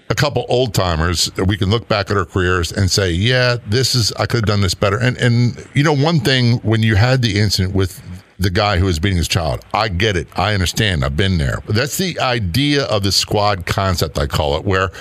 a 0.10 0.16
couple 0.16 0.46
old 0.50 0.74
timers 0.74 1.32
we 1.48 1.58
can 1.58 1.70
look 1.70 1.88
back 1.88 2.12
at 2.12 2.18
our 2.18 2.26
careers 2.26 2.72
and 2.72 2.92
say, 2.92 3.12
yeah, 3.12 3.58
this 3.68 3.96
is, 3.96 4.12
I 4.14 4.26
could 4.26 4.38
have 4.38 4.46
done 4.46 4.62
this 4.62 4.74
better. 4.74 5.00
And, 5.00 5.18
and, 5.18 5.68
you 5.74 5.84
know, 5.84 5.96
one 5.96 6.20
thing 6.20 6.58
when 6.60 6.84
you 6.84 6.96
had 6.96 7.22
the 7.22 7.40
incident 7.40 7.74
with 7.74 8.02
the 8.38 8.50
guy 8.50 8.78
who 8.78 8.86
was 8.86 9.00
beating 9.00 9.18
his 9.18 9.28
child, 9.28 9.64
I 9.74 9.88
get 9.88 10.18
it. 10.18 10.28
I 10.38 10.54
understand. 10.54 11.06
I've 11.06 11.16
been 11.16 11.38
there. 11.38 11.60
That's 11.68 11.98
the 11.98 12.20
idea 12.20 12.84
of 12.86 13.04
the 13.04 13.12
squad 13.12 13.66
concept, 13.66 14.20
I 14.20 14.28
call 14.28 14.58
it, 14.58 14.66
where 14.66 14.92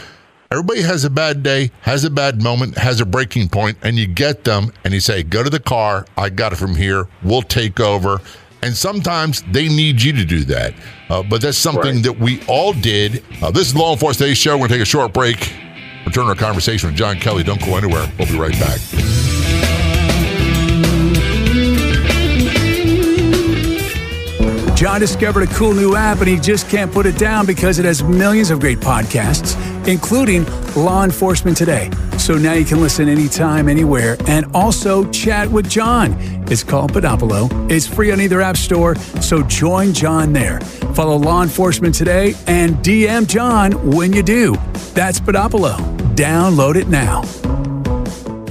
everybody 0.53 0.83
has 0.83 1.05
a 1.05 1.11
bad 1.11 1.43
day, 1.43 1.73
has 1.81 2.05
a 2.05 2.11
bad 2.11 2.43
moment, 2.43 2.79
has 2.79 3.01
a 3.01 3.07
breaking 3.07 3.49
point, 3.49 3.79
and 3.83 3.97
you 3.97 4.07
get 4.07 4.45
them 4.45 4.73
and 4.85 4.95
you 4.95 5.01
say, 5.01 5.23
go 5.23 5.43
to 5.43 5.51
the 5.51 5.61
car. 5.61 6.07
I 6.17 6.29
got 6.29 6.53
it 6.53 6.57
from 6.57 6.77
here. 6.77 7.09
We'll 7.23 7.43
take 7.43 7.81
over. 7.81 8.21
And 8.63 8.77
sometimes 8.77 9.43
they 9.51 9.69
need 9.69 10.03
you 10.03 10.13
to 10.13 10.25
do 10.25 10.45
that. 10.45 10.75
Uh, 11.09 11.23
but 11.23 11.41
that's 11.41 11.57
something 11.59 11.95
Right. 11.97 12.03
that 12.05 12.19
we 12.19 12.43
all 12.47 12.73
did. 12.73 13.23
Uh, 13.43 13.51
this 13.51 13.69
is 13.69 13.75
Law 13.75 13.93
Enforcement 13.93 14.19
Today 14.29 14.35
Show. 14.35 14.53
We're 14.53 14.69
going 14.69 14.71
to 14.71 14.75
take 14.77 14.83
a 14.83 14.87
short 14.87 15.13
break. 15.15 15.53
Return 16.07 16.27
our 16.27 16.35
conversation 16.35 16.89
with 16.89 16.97
John 16.97 17.17
Kelly. 17.19 17.43
Don't 17.43 17.61
go 17.65 17.77
anywhere. 17.77 18.11
We'll 18.19 18.29
be 18.29 18.39
right 18.39 18.59
back. 18.59 18.81
John 24.75 24.99
discovered 24.99 25.43
a 25.43 25.47
cool 25.55 25.75
new 25.75 25.95
app 25.95 26.21
and 26.21 26.29
he 26.29 26.39
just 26.39 26.71
can't 26.71 26.91
put 26.91 27.05
it 27.05 27.19
down 27.19 27.45
because 27.45 27.79
it 27.79 27.85
has 27.85 28.03
millions 28.03 28.51
of 28.51 28.61
great 28.61 28.79
podcasts, 28.79 29.55
including 29.87 30.47
Law 30.75 31.05
Enforcement 31.05 31.55
Today. 31.55 31.91
So 32.17 32.39
now 32.39 32.55
you 32.55 32.65
can 32.65 32.81
listen 32.81 33.07
anytime, 33.07 33.69
anywhere, 33.69 34.17
and 34.27 34.47
also 34.55 35.11
chat 35.11 35.49
with 35.51 35.69
John. 35.69 36.13
It's 36.51 36.65
called 36.65 36.93
Podopolo. 36.93 37.71
It's 37.71 37.87
free 37.87 38.11
on 38.11 38.21
either 38.21 38.41
app 38.41 38.57
store, 38.57 38.97
so 38.97 39.41
join 39.45 39.93
John 39.93 40.33
there. 40.33 40.59
Follow 40.95 41.17
Law 41.17 41.45
Enforcement 41.45 41.95
Today 41.95 42.35
and 42.49 42.75
DM 42.79 43.29
John 43.29 43.71
when 43.95 44.13
you 44.13 44.25
do. 44.25 44.57
That's 44.93 45.21
Podopolo. 45.21 45.77
Download 46.17 46.75
it 46.75 46.89
now. 46.89 47.23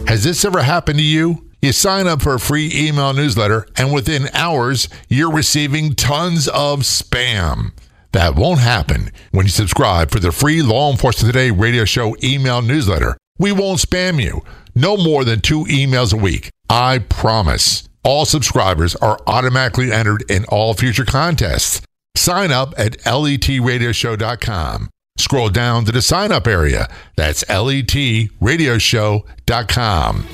Has 0.05 0.23
this 0.23 0.45
ever 0.45 0.61
happened 0.61 0.99
to 0.99 1.03
you? 1.03 1.45
You 1.61 1.73
sign 1.73 2.07
up 2.07 2.21
for 2.21 2.35
a 2.35 2.39
free 2.39 2.71
email 2.73 3.13
newsletter, 3.13 3.67
and 3.75 3.93
within 3.93 4.29
hours, 4.33 4.87
you're 5.09 5.33
receiving 5.33 5.93
tons 5.93 6.47
of 6.47 6.83
spam. 6.83 7.73
That 8.13 8.35
won't 8.35 8.61
happen 8.61 9.11
when 9.31 9.45
you 9.45 9.51
subscribe 9.51 10.09
for 10.09 10.19
the 10.19 10.31
free 10.31 10.61
Law 10.61 10.89
Enforcement 10.89 11.33
Today 11.33 11.51
radio 11.51 11.83
show 11.83 12.15
email 12.23 12.61
newsletter. 12.61 13.17
We 13.37 13.51
won't 13.51 13.81
spam 13.81 14.23
you. 14.23 14.41
No 14.73 14.95
more 14.95 15.25
than 15.25 15.41
two 15.41 15.65
emails 15.65 16.13
a 16.13 16.17
week. 16.17 16.49
I 16.69 16.99
promise. 16.99 17.88
All 18.03 18.25
subscribers 18.25 18.95
are 18.97 19.19
automatically 19.27 19.91
entered 19.91 20.23
in 20.29 20.45
all 20.45 20.73
future 20.73 21.05
contests. 21.05 21.81
Sign 22.15 22.51
up 22.51 22.73
at 22.77 22.97
letradioshow.com. 22.99 24.89
Scroll 25.17 25.49
down 25.49 25.83
to 25.85 25.91
the 25.91 26.01
sign 26.01 26.31
up 26.31 26.47
area. 26.47 26.87
That's 27.17 27.43
letradioshow.com. 27.45 30.25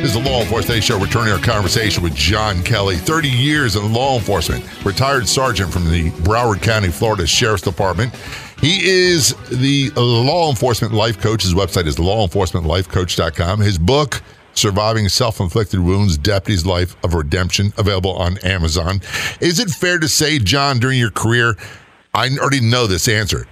This 0.00 0.16
is 0.16 0.24
the 0.24 0.30
Law 0.30 0.40
Enforcement 0.40 0.82
Show, 0.82 0.98
returning 0.98 1.32
our 1.32 1.38
conversation 1.38 2.02
with 2.02 2.14
John 2.14 2.62
Kelly, 2.62 2.96
30 2.96 3.28
years 3.28 3.76
in 3.76 3.92
law 3.92 4.16
enforcement, 4.16 4.64
retired 4.84 5.28
sergeant 5.28 5.72
from 5.72 5.90
the 5.90 6.10
Broward 6.22 6.62
County, 6.62 6.88
Florida 6.88 7.26
Sheriff's 7.26 7.62
Department. 7.62 8.14
He 8.60 8.86
is 8.86 9.34
the 9.50 9.90
law 9.96 10.50
enforcement 10.50 10.92
life 10.92 11.18
coach. 11.18 11.42
His 11.42 11.54
website 11.54 11.86
is 11.86 11.96
lawenforcementlifecoach.com. 11.96 13.60
His 13.60 13.78
book, 13.78 14.22
Surviving 14.52 15.08
Self 15.08 15.40
Inflicted 15.40 15.80
Wounds 15.80 16.18
Deputy's 16.18 16.66
Life 16.66 16.94
of 17.02 17.14
Redemption, 17.14 17.72
available 17.78 18.12
on 18.16 18.36
Amazon. 18.38 19.00
Is 19.40 19.60
it 19.60 19.70
fair 19.70 19.98
to 19.98 20.08
say, 20.08 20.38
John, 20.38 20.78
during 20.78 20.98
your 20.98 21.10
career, 21.10 21.56
I 22.12 22.28
already 22.38 22.60
know 22.60 22.86
this 22.86 23.08
answer 23.08 23.46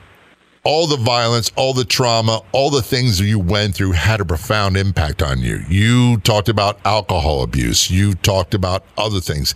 all 0.64 0.86
the 0.86 0.96
violence, 0.98 1.50
all 1.56 1.72
the 1.72 1.84
trauma, 1.84 2.42
all 2.52 2.68
the 2.68 2.82
things 2.82 3.18
you 3.18 3.38
went 3.38 3.74
through 3.74 3.92
had 3.92 4.20
a 4.20 4.24
profound 4.26 4.76
impact 4.76 5.22
on 5.22 5.38
you. 5.38 5.62
You 5.66 6.18
talked 6.18 6.50
about 6.50 6.78
alcohol 6.84 7.42
abuse, 7.42 7.90
you 7.90 8.14
talked 8.14 8.52
about 8.52 8.84
other 8.98 9.20
things. 9.20 9.54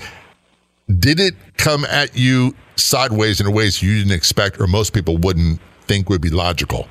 Did 0.99 1.21
it 1.21 1.35
come 1.59 1.85
at 1.85 2.17
you 2.17 2.55
sideways 2.83 3.41
in 3.41 3.53
ways 3.53 3.83
you 3.83 3.99
didn't 3.99 4.13
expect 4.13 4.61
or 4.61 4.67
most 4.67 4.93
people 4.93 5.17
wouldn't 5.19 5.61
think 5.83 6.09
would 6.09 6.21
be 6.21 6.31
logical? 6.31 6.89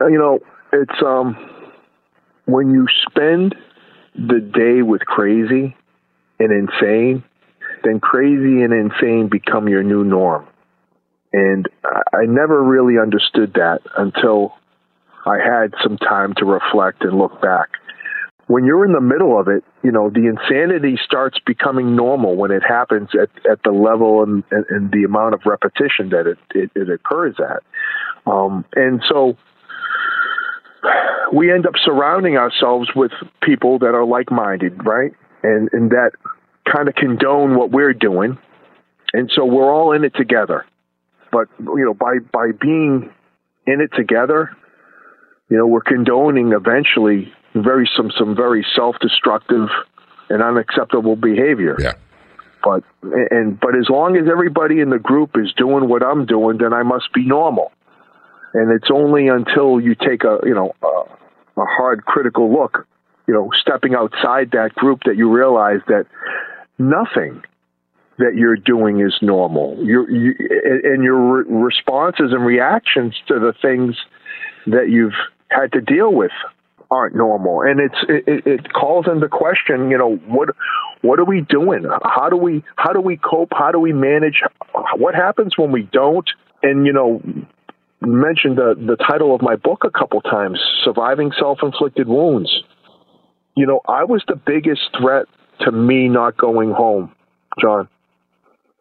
Uh, 0.00 0.06
you 0.06 0.18
know, 0.18 0.40
it's 0.72 1.02
um 1.04 1.36
when 2.46 2.72
you 2.72 2.86
spend 3.08 3.54
the 4.14 4.40
day 4.40 4.82
with 4.82 5.02
crazy 5.02 5.76
and 6.38 6.52
insane, 6.52 7.24
then 7.84 8.00
crazy 8.00 8.62
and 8.62 8.72
insane 8.72 9.28
become 9.28 9.68
your 9.68 9.82
new 9.82 10.04
norm. 10.04 10.46
And 11.32 11.68
I 11.84 12.24
never 12.26 12.62
really 12.62 12.98
understood 12.98 13.54
that 13.54 13.80
until 13.98 14.54
I 15.26 15.38
had 15.38 15.74
some 15.82 15.98
time 15.98 16.34
to 16.38 16.44
reflect 16.44 17.02
and 17.02 17.18
look 17.18 17.40
back. 17.42 17.68
When 18.48 18.64
you're 18.64 18.84
in 18.84 18.92
the 18.92 19.00
middle 19.00 19.38
of 19.38 19.48
it, 19.48 19.64
you 19.82 19.90
know, 19.90 20.08
the 20.08 20.26
insanity 20.26 20.98
starts 21.04 21.38
becoming 21.44 21.96
normal 21.96 22.36
when 22.36 22.52
it 22.52 22.62
happens 22.62 23.08
at, 23.20 23.28
at 23.50 23.62
the 23.64 23.72
level 23.72 24.22
and, 24.22 24.44
and, 24.50 24.64
and 24.70 24.92
the 24.92 25.04
amount 25.04 25.34
of 25.34 25.40
repetition 25.46 26.10
that 26.10 26.26
it, 26.26 26.38
it, 26.54 26.70
it 26.76 26.88
occurs 26.88 27.36
at. 27.40 27.62
Um, 28.30 28.64
and 28.74 29.02
so 29.08 29.36
we 31.32 31.52
end 31.52 31.66
up 31.66 31.74
surrounding 31.84 32.36
ourselves 32.36 32.88
with 32.94 33.10
people 33.42 33.80
that 33.80 33.94
are 33.94 34.04
like 34.04 34.30
minded, 34.30 34.84
right? 34.86 35.12
And, 35.42 35.68
and 35.72 35.90
that 35.90 36.12
kind 36.72 36.88
of 36.88 36.94
condone 36.94 37.56
what 37.56 37.70
we're 37.70 37.94
doing. 37.94 38.38
And 39.12 39.30
so 39.34 39.44
we're 39.44 39.72
all 39.72 39.92
in 39.92 40.04
it 40.04 40.14
together. 40.14 40.66
But 41.32 41.48
you 41.60 41.84
know, 41.84 41.94
by 41.94 42.18
by 42.32 42.52
being 42.58 43.12
in 43.66 43.80
it 43.80 43.90
together, 43.96 44.56
you 45.48 45.56
know, 45.56 45.66
we're 45.66 45.80
condoning 45.80 46.52
eventually 46.52 47.32
very 47.62 47.88
some 47.96 48.10
some 48.18 48.34
very 48.34 48.66
self 48.74 48.96
destructive 49.00 49.68
and 50.28 50.42
unacceptable 50.42 51.16
behavior. 51.16 51.76
Yeah. 51.78 51.92
But 52.62 52.82
and 53.02 53.58
but 53.58 53.76
as 53.76 53.88
long 53.88 54.16
as 54.16 54.28
everybody 54.30 54.80
in 54.80 54.90
the 54.90 54.98
group 54.98 55.36
is 55.36 55.52
doing 55.56 55.88
what 55.88 56.02
I'm 56.02 56.26
doing, 56.26 56.58
then 56.58 56.72
I 56.72 56.82
must 56.82 57.12
be 57.14 57.24
normal. 57.24 57.72
And 58.54 58.72
it's 58.72 58.90
only 58.92 59.28
until 59.28 59.80
you 59.80 59.94
take 59.94 60.24
a 60.24 60.38
you 60.44 60.54
know 60.54 60.74
a, 60.82 61.60
a 61.60 61.64
hard 61.64 62.04
critical 62.04 62.52
look, 62.52 62.86
you 63.28 63.34
know, 63.34 63.50
stepping 63.60 63.94
outside 63.94 64.50
that 64.52 64.74
group 64.74 65.00
that 65.04 65.16
you 65.16 65.30
realize 65.30 65.80
that 65.86 66.06
nothing 66.78 67.42
that 68.18 68.34
you're 68.34 68.56
doing 68.56 69.00
is 69.00 69.14
normal. 69.20 69.76
Your 69.84 70.10
you, 70.10 70.34
and 70.84 71.04
your 71.04 71.44
re- 71.44 71.44
responses 71.48 72.32
and 72.32 72.44
reactions 72.44 73.14
to 73.28 73.34
the 73.34 73.52
things 73.60 73.96
that 74.66 74.88
you've 74.88 75.14
had 75.48 75.72
to 75.72 75.80
deal 75.80 76.12
with 76.12 76.32
aren't 76.90 77.14
normal, 77.14 77.62
and 77.62 77.80
it's 77.80 77.96
it, 78.08 78.46
it 78.46 78.72
calls 78.72 79.06
into 79.06 79.28
question. 79.28 79.90
You 79.90 79.98
know 79.98 80.16
what 80.26 80.50
what 81.02 81.18
are 81.18 81.24
we 81.24 81.40
doing? 81.42 81.84
How 82.02 82.28
do 82.28 82.36
we 82.36 82.64
how 82.76 82.92
do 82.92 83.00
we 83.00 83.16
cope? 83.16 83.50
How 83.52 83.72
do 83.72 83.78
we 83.78 83.92
manage? 83.92 84.40
What 84.96 85.14
happens 85.14 85.56
when 85.56 85.72
we 85.72 85.82
don't? 85.92 86.28
And 86.62 86.86
you 86.86 86.92
know, 86.92 87.22
mentioned 88.00 88.56
the 88.56 88.74
the 88.76 88.96
title 88.96 89.34
of 89.34 89.42
my 89.42 89.56
book 89.56 89.84
a 89.84 89.90
couple 89.90 90.20
times: 90.20 90.60
surviving 90.84 91.32
self 91.38 91.58
inflicted 91.62 92.08
wounds. 92.08 92.50
You 93.56 93.66
know, 93.66 93.80
I 93.88 94.04
was 94.04 94.22
the 94.28 94.36
biggest 94.36 94.82
threat 95.00 95.26
to 95.60 95.72
me 95.72 96.08
not 96.08 96.36
going 96.36 96.72
home, 96.72 97.12
John. 97.60 97.88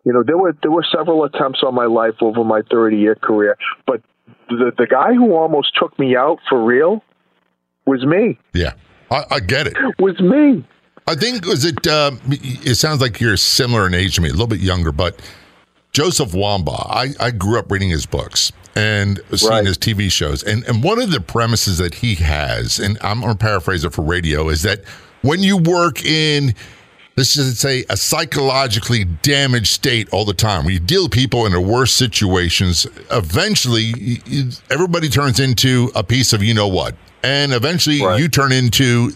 You 0.04 0.13
know, 0.13 0.24
there 0.24 0.38
were 0.38 0.56
there 0.62 0.72
were 0.72 0.86
several 0.96 1.24
attempts 1.24 1.62
on 1.65 1.74
my 1.74 1.86
life 1.86 2.15
over 2.22 2.44
my 2.44 2.62
30 2.70 2.98
year 2.98 3.15
career, 3.15 3.58
but 3.88 4.02
the 4.50 4.72
the 4.78 4.88
guy 4.88 5.13
who 5.13 5.34
almost 5.34 5.72
took 5.80 5.98
me 5.98 6.15
out 6.15 6.39
for 6.48 6.63
real 6.63 7.04
was 7.86 8.06
me. 8.06 8.38
Yeah, 8.54 8.74
I, 9.12 9.24
I 9.32 9.39
get 9.39 9.67
it. 9.67 9.76
Was 10.00 10.19
me. 10.19 10.65
I 11.08 11.15
think 11.15 11.45
was 11.45 11.65
it. 11.65 11.86
Um, 11.88 12.19
it 12.30 12.76
sounds 12.76 13.02
like 13.02 13.19
you're 13.19 13.38
similar 13.38 13.86
in 13.88 13.93
age 13.93 14.15
to 14.15 14.21
me, 14.21 14.30
a 14.30 14.32
little 14.32 14.48
bit 14.48 14.60
younger, 14.60 14.91
but 14.91 15.21
Joseph 15.91 16.32
Wambaugh. 16.32 16.88
I, 16.89 17.10
I 17.19 17.32
grew 17.32 17.60
up 17.60 17.71
reading 17.71 17.89
his 17.89 18.06
books 18.06 18.52
and 18.76 19.19
seeing 19.36 19.52
Right. 19.52 19.65
his 19.65 19.78
TV 19.78 20.12
shows, 20.12 20.41
and 20.43 20.63
and 20.65 20.84
one 20.84 21.00
of 21.02 21.12
the 21.12 21.21
premises 21.21 21.78
that 21.78 21.93
he 21.95 22.15
has, 22.15 22.80
and 22.80 22.98
I'm 23.02 23.21
going 23.21 23.34
to 23.34 23.38
paraphrase 23.38 23.84
it 23.86 23.93
for 23.93 24.02
radio, 24.02 24.50
is 24.50 24.63
that 24.63 24.84
when 25.21 25.41
you 25.43 25.58
work 25.58 26.04
in 26.06 26.54
let's 27.17 27.34
just 27.36 27.62
say 27.62 27.86
a 27.89 27.95
psychologically 27.95 29.06
damaged 29.06 29.67
state 29.67 30.10
all 30.12 30.26
the 30.26 30.34
time. 30.34 30.65
When 30.65 30.74
you 30.74 30.82
deal 30.82 31.04
with 31.04 31.13
people 31.13 31.45
in 31.45 31.54
the 31.54 31.62
worst 31.62 31.95
situations, 31.95 32.86
eventually 33.10 33.93
everybody 34.69 35.08
turns 35.08 35.39
into 35.39 35.91
a 35.95 36.04
piece 36.04 36.34
of 36.34 36.43
you 36.43 36.54
know 36.54 36.67
what, 36.67 36.93
and 37.26 37.54
eventually 37.54 38.02
Right. 38.02 38.20
you 38.20 38.28
turn 38.30 38.52
into 38.52 39.12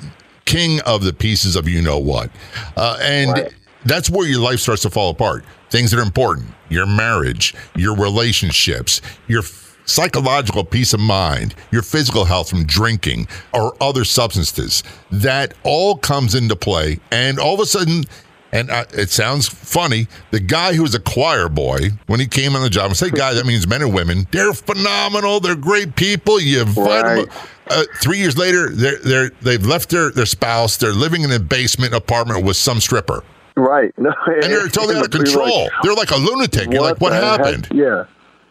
king 0.45 0.81
of 0.81 1.03
the 1.03 1.13
pieces 1.13 1.55
of 1.55 1.67
you 1.67 1.81
know 1.81 1.97
what, 1.99 2.29
uh, 2.75 2.97
and 3.01 3.31
Right. 3.31 3.53
that's 3.85 4.09
where 4.09 4.27
your 4.27 4.39
life 4.39 4.59
starts 4.59 4.81
to 4.81 4.89
fall 4.89 5.11
apart. 5.11 5.45
Things 5.69 5.91
that 5.91 5.99
are 5.99 6.03
important, 6.03 6.47
your 6.69 6.87
marriage, 6.87 7.53
your 7.75 7.95
relationships, 7.95 9.01
your 9.27 9.43
psychological 9.85 10.63
peace 10.63 10.93
of 10.93 10.99
mind, 10.99 11.53
your 11.71 11.81
physical 11.83 12.25
health 12.25 12.49
from 12.49 12.65
drinking 12.65 13.27
or 13.53 13.75
other 13.81 14.03
substances, 14.03 14.83
that 15.11 15.53
all 15.63 15.95
comes 15.97 16.33
into 16.35 16.55
play. 16.55 16.99
And 17.11 17.39
all 17.39 17.53
of 17.53 17.59
a 17.59 17.65
sudden, 17.65 18.05
and 18.51 18.69
it 18.93 19.11
sounds 19.11 19.47
funny, 19.47 20.07
the 20.31 20.39
guy 20.39 20.73
who 20.73 20.81
was 20.81 20.95
a 20.95 20.99
choir 20.99 21.49
boy 21.49 21.91
when 22.07 22.19
he 22.19 22.25
came 22.25 22.55
on 22.55 22.63
the 22.63 22.69
job, 22.69 22.89
I 22.89 22.93
say 22.93 23.09
guy, 23.11 23.33
that 23.35 23.45
means 23.45 23.67
men 23.67 23.81
and 23.83 23.93
women, 23.93 24.27
they're 24.31 24.53
phenomenal. 24.53 25.39
They're 25.39 25.55
great 25.55 25.95
people. 25.95 26.39
You 26.39 26.61
invite 26.61 27.05
them. 27.05 27.17
Right. 27.19 27.27
Uh, 27.69 27.83
three 28.01 28.17
years 28.17 28.37
later, 28.37 28.69
they're, 28.69 28.97
they're, 28.99 29.29
they've 29.41 29.65
left 29.65 29.89
their, 29.89 30.11
their 30.11 30.25
spouse. 30.25 30.77
They're 30.77 30.91
living 30.93 31.21
in 31.23 31.31
a 31.31 31.39
basement 31.39 31.93
apartment 31.93 32.43
with 32.45 32.57
some 32.57 32.79
stripper. 32.79 33.23
Right. 33.55 33.93
No, 33.97 34.11
And 34.27 34.43
they're 34.43 34.67
totally 34.69 34.95
out 34.95 35.05
of 35.07 35.13
You're 35.13 35.23
like, 35.23 35.33
control. 35.33 35.69
they're 35.83 35.93
like 35.93 36.11
a 36.11 36.17
lunatic. 36.17 36.71
You're 36.71 36.81
like, 36.81 36.99
what 37.01 37.09
the 37.11 37.15
heck- 37.17 37.39
happened? 37.45 37.67
yeah. 37.73 38.05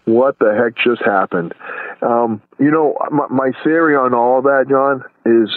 What 0.04 0.38
the 0.38 0.54
heck 0.54 0.74
just 0.83 1.02
happened? 1.04 1.52
Um, 2.00 2.40
you 2.59 2.70
know, 2.70 2.96
my, 3.11 3.26
my 3.28 3.50
theory 3.64 3.94
on 3.96 4.14
all 4.14 4.38
of 4.38 4.44
that, 4.44 4.64
John, 4.68 5.02
is 5.26 5.50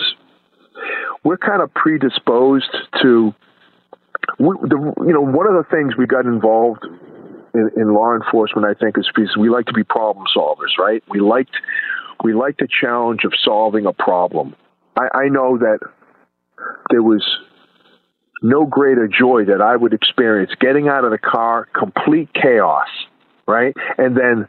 we're 1.23 1.37
kind 1.37 1.61
of 1.61 1.73
predisposed 1.73 2.69
to. 3.01 3.33
We, 4.39 4.55
the, 4.61 4.93
you 5.05 5.13
know, 5.13 5.21
one 5.21 5.47
of 5.47 5.53
the 5.53 5.65
things 5.71 5.95
we 5.97 6.05
got 6.05 6.25
involved 6.25 6.83
in, 7.53 7.69
in 7.75 7.93
law 7.93 8.13
enforcement, 8.15 8.65
I 8.67 8.73
think, 8.73 8.97
is 8.97 9.07
because 9.13 9.35
we 9.37 9.49
like 9.49 9.65
to 9.67 9.73
be 9.73 9.83
problem 9.83 10.25
solvers, 10.35 10.77
right? 10.79 11.03
We 11.09 11.19
liked 11.19 11.55
we 12.23 12.33
like 12.33 12.57
the 12.57 12.67
challenge 12.67 13.23
of 13.25 13.33
solving 13.43 13.85
a 13.85 13.93
problem. 13.93 14.55
I, 14.97 15.25
I 15.25 15.27
know 15.29 15.57
that 15.57 15.79
there 16.89 17.03
was 17.03 17.23
no 18.41 18.65
greater 18.65 19.07
joy 19.07 19.45
that 19.45 19.61
I 19.61 19.75
would 19.75 19.93
experience 19.93 20.51
getting 20.59 20.87
out 20.87 21.03
of 21.03 21.11
the 21.11 21.17
car, 21.17 21.67
complete 21.77 22.29
chaos, 22.33 22.87
right? 23.47 23.75
And 23.97 24.17
then 24.17 24.47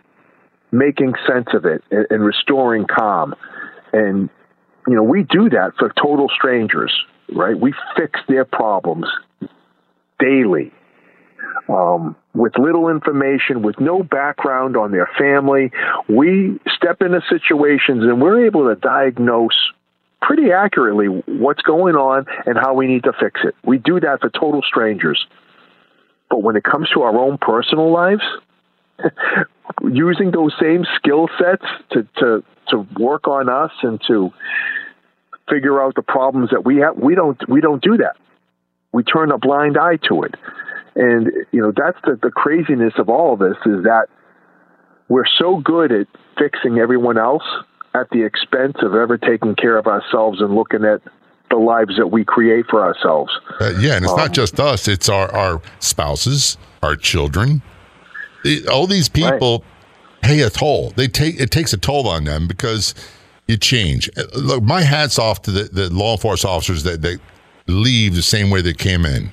making 0.70 1.14
sense 1.26 1.48
of 1.54 1.64
it 1.66 1.82
and, 1.90 2.06
and 2.10 2.24
restoring 2.24 2.86
calm. 2.86 3.34
And, 3.92 4.30
you 4.86 4.94
know, 4.94 5.02
we 5.02 5.24
do 5.24 5.50
that 5.50 5.72
for 5.78 5.92
total 6.02 6.28
strangers, 6.34 6.92
right? 7.34 7.58
We 7.58 7.74
fix 7.96 8.18
their 8.28 8.44
problems 8.44 9.06
daily 10.18 10.72
um, 11.68 12.16
with 12.34 12.58
little 12.58 12.88
information, 12.88 13.62
with 13.62 13.78
no 13.78 14.02
background 14.02 14.76
on 14.76 14.90
their 14.90 15.08
family. 15.18 15.70
We 16.08 16.58
step 16.74 17.02
into 17.02 17.20
situations 17.28 18.02
and 18.04 18.20
we're 18.22 18.46
able 18.46 18.68
to 18.68 18.74
diagnose 18.74 19.56
pretty 20.22 20.52
accurately 20.52 21.06
what's 21.06 21.62
going 21.62 21.96
on 21.96 22.26
and 22.46 22.56
how 22.56 22.74
we 22.74 22.86
need 22.86 23.04
to 23.04 23.12
fix 23.12 23.40
it. 23.44 23.54
We 23.64 23.78
do 23.78 24.00
that 24.00 24.20
for 24.20 24.30
total 24.30 24.62
strangers. 24.62 25.26
But 26.30 26.42
when 26.42 26.56
it 26.56 26.64
comes 26.64 26.88
to 26.94 27.02
our 27.02 27.16
own 27.16 27.36
personal 27.38 27.92
lives, 27.92 28.22
using 29.82 30.30
those 30.30 30.54
same 30.60 30.84
skill 30.96 31.28
sets 31.38 31.66
to, 31.90 32.06
to, 32.18 32.44
to 32.68 32.86
work 32.98 33.28
on 33.28 33.48
us 33.48 33.72
and 33.82 34.00
to 34.08 34.30
figure 35.50 35.82
out 35.82 35.94
the 35.96 36.02
problems 36.02 36.50
that 36.50 36.64
we 36.64 36.76
have, 36.78 36.96
we 36.96 37.14
don't, 37.14 37.38
we 37.48 37.60
don't 37.60 37.82
do 37.82 37.98
that. 37.98 38.16
We 38.92 39.02
turn 39.02 39.32
a 39.32 39.38
blind 39.38 39.76
eye 39.76 39.98
to 40.08 40.22
it. 40.22 40.34
And, 40.94 41.30
you 41.52 41.60
know, 41.60 41.72
that's 41.74 41.98
the, 42.04 42.18
the 42.22 42.30
craziness 42.30 42.92
of 42.98 43.08
all 43.08 43.32
of 43.34 43.38
this 43.38 43.56
is 43.66 43.84
that 43.84 44.06
we're 45.08 45.26
so 45.38 45.58
good 45.58 45.90
at 45.92 46.06
fixing 46.38 46.78
everyone 46.78 47.18
else 47.18 47.44
at 47.94 48.08
the 48.10 48.22
expense 48.24 48.76
of 48.82 48.94
ever 48.94 49.18
taking 49.18 49.54
care 49.54 49.76
of 49.76 49.86
ourselves 49.86 50.40
and 50.40 50.54
looking 50.54 50.84
at 50.84 51.00
the 51.50 51.56
lives 51.56 51.96
that 51.98 52.06
we 52.08 52.24
create 52.24 52.66
for 52.70 52.82
ourselves. 52.82 53.30
Uh, 53.60 53.72
yeah, 53.78 53.96
and 53.96 54.04
it's 54.04 54.12
Um, 54.12 54.18
not 54.18 54.32
just 54.32 54.58
us; 54.58 54.88
it's 54.88 55.10
our 55.10 55.30
our 55.34 55.60
spouses, 55.80 56.56
our 56.82 56.96
children. 56.96 57.60
It- 58.44 58.66
all 58.68 58.86
these 58.86 59.10
people 59.10 59.62
pay 60.22 60.40
a 60.40 60.48
toll. 60.48 60.92
They 60.96 61.08
take 61.08 61.38
it 61.38 61.50
takes 61.50 61.74
a 61.74 61.76
toll 61.76 62.08
on 62.08 62.24
them 62.24 62.48
because 62.48 62.94
you 63.46 63.58
change. 63.58 64.08
Uh, 64.16 64.22
Look, 64.34 64.62
my 64.62 64.80
hats 64.82 65.18
off 65.18 65.42
to 65.42 65.50
the, 65.50 65.64
the 65.64 65.90
law 65.92 66.12
enforcement 66.12 66.54
officers 66.54 66.84
that, 66.84 67.02
that 67.02 67.18
leave 67.66 68.14
the 68.14 68.22
same 68.22 68.48
way 68.48 68.62
they 68.62 68.72
came 68.72 69.04
in. 69.04 69.30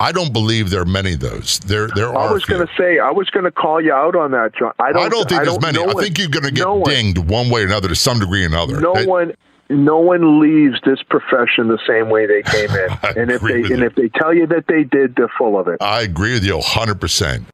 I 0.00 0.12
don't 0.12 0.32
believe 0.32 0.70
there 0.70 0.80
are 0.80 0.86
many 0.86 1.12
of 1.12 1.20
those. 1.20 1.58
There, 1.60 1.88
there 1.94 2.08
are. 2.08 2.30
I 2.30 2.32
was 2.32 2.44
going 2.46 2.66
to 2.66 2.72
say, 2.76 2.98
I 2.98 3.10
was 3.10 3.28
going 3.28 3.44
to 3.44 3.50
call 3.52 3.82
you 3.82 3.92
out 3.92 4.16
on 4.16 4.30
that, 4.30 4.54
John. 4.58 4.72
I 4.78 4.92
don't, 4.92 5.02
I 5.02 5.08
don't 5.10 5.28
think 5.28 5.44
there's 5.44 5.60
many. 5.60 5.76
no 5.78 5.84
I 5.90 5.92
one- 5.92 6.02
think 6.02 6.18
you're 6.18 6.28
going 6.28 6.44
to 6.46 6.50
get 6.50 6.62
no 6.64 6.82
dinged 6.82 7.18
one 7.18 7.50
way 7.50 7.62
or 7.62 7.66
another 7.66 7.88
to 7.88 7.94
some 7.94 8.18
degree 8.18 8.42
or 8.42 8.46
another. 8.46 8.80
No 8.80 8.94
one, 9.04 9.34
no 9.68 9.98
one 9.98 10.40
leaves 10.40 10.80
this 10.86 11.02
profession 11.02 11.68
the 11.68 11.78
same 11.86 12.08
way 12.08 12.24
they 12.26 12.42
came 12.42 12.70
in. 12.70 12.88
And 13.20 13.30
if 13.30 13.42
they 13.42 13.60
and 13.60 13.68
you. 13.68 13.84
if 13.84 13.94
they 13.94 14.08
tell 14.08 14.32
you 14.32 14.46
that 14.46 14.64
they 14.68 14.84
did, 14.84 15.16
they're 15.16 15.30
full 15.36 15.58
of 15.60 15.68
it. 15.68 15.76
I 15.82 16.00
agree 16.00 16.32
with 16.32 16.44
you 16.44 16.56
100%. 16.56 17.44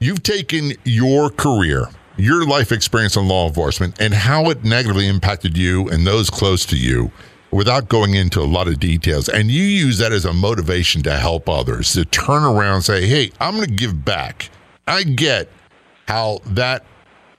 You've 0.00 0.24
taken 0.24 0.72
your 0.84 1.30
career, 1.30 1.86
your 2.16 2.44
life 2.44 2.72
experience 2.72 3.14
in 3.16 3.28
law 3.28 3.46
enforcement, 3.46 4.00
and 4.00 4.12
how 4.12 4.50
it 4.50 4.64
negatively 4.64 5.06
impacted 5.06 5.56
you 5.56 5.88
and 5.88 6.04
those 6.04 6.28
close 6.28 6.66
to 6.66 6.76
you 6.76 7.12
without 7.54 7.88
going 7.88 8.14
into 8.14 8.40
a 8.40 8.44
lot 8.44 8.68
of 8.68 8.80
details. 8.80 9.28
And 9.28 9.50
you 9.50 9.62
use 9.62 9.98
that 9.98 10.12
as 10.12 10.24
a 10.24 10.32
motivation 10.32 11.02
to 11.04 11.16
help 11.16 11.48
others, 11.48 11.92
to 11.92 12.04
turn 12.04 12.42
around 12.44 12.76
and 12.76 12.84
say, 12.84 13.06
hey, 13.06 13.30
I'm 13.40 13.54
going 13.54 13.66
to 13.66 13.74
give 13.74 14.04
back. 14.04 14.50
I 14.86 15.04
get 15.04 15.48
how 16.08 16.40
that 16.46 16.84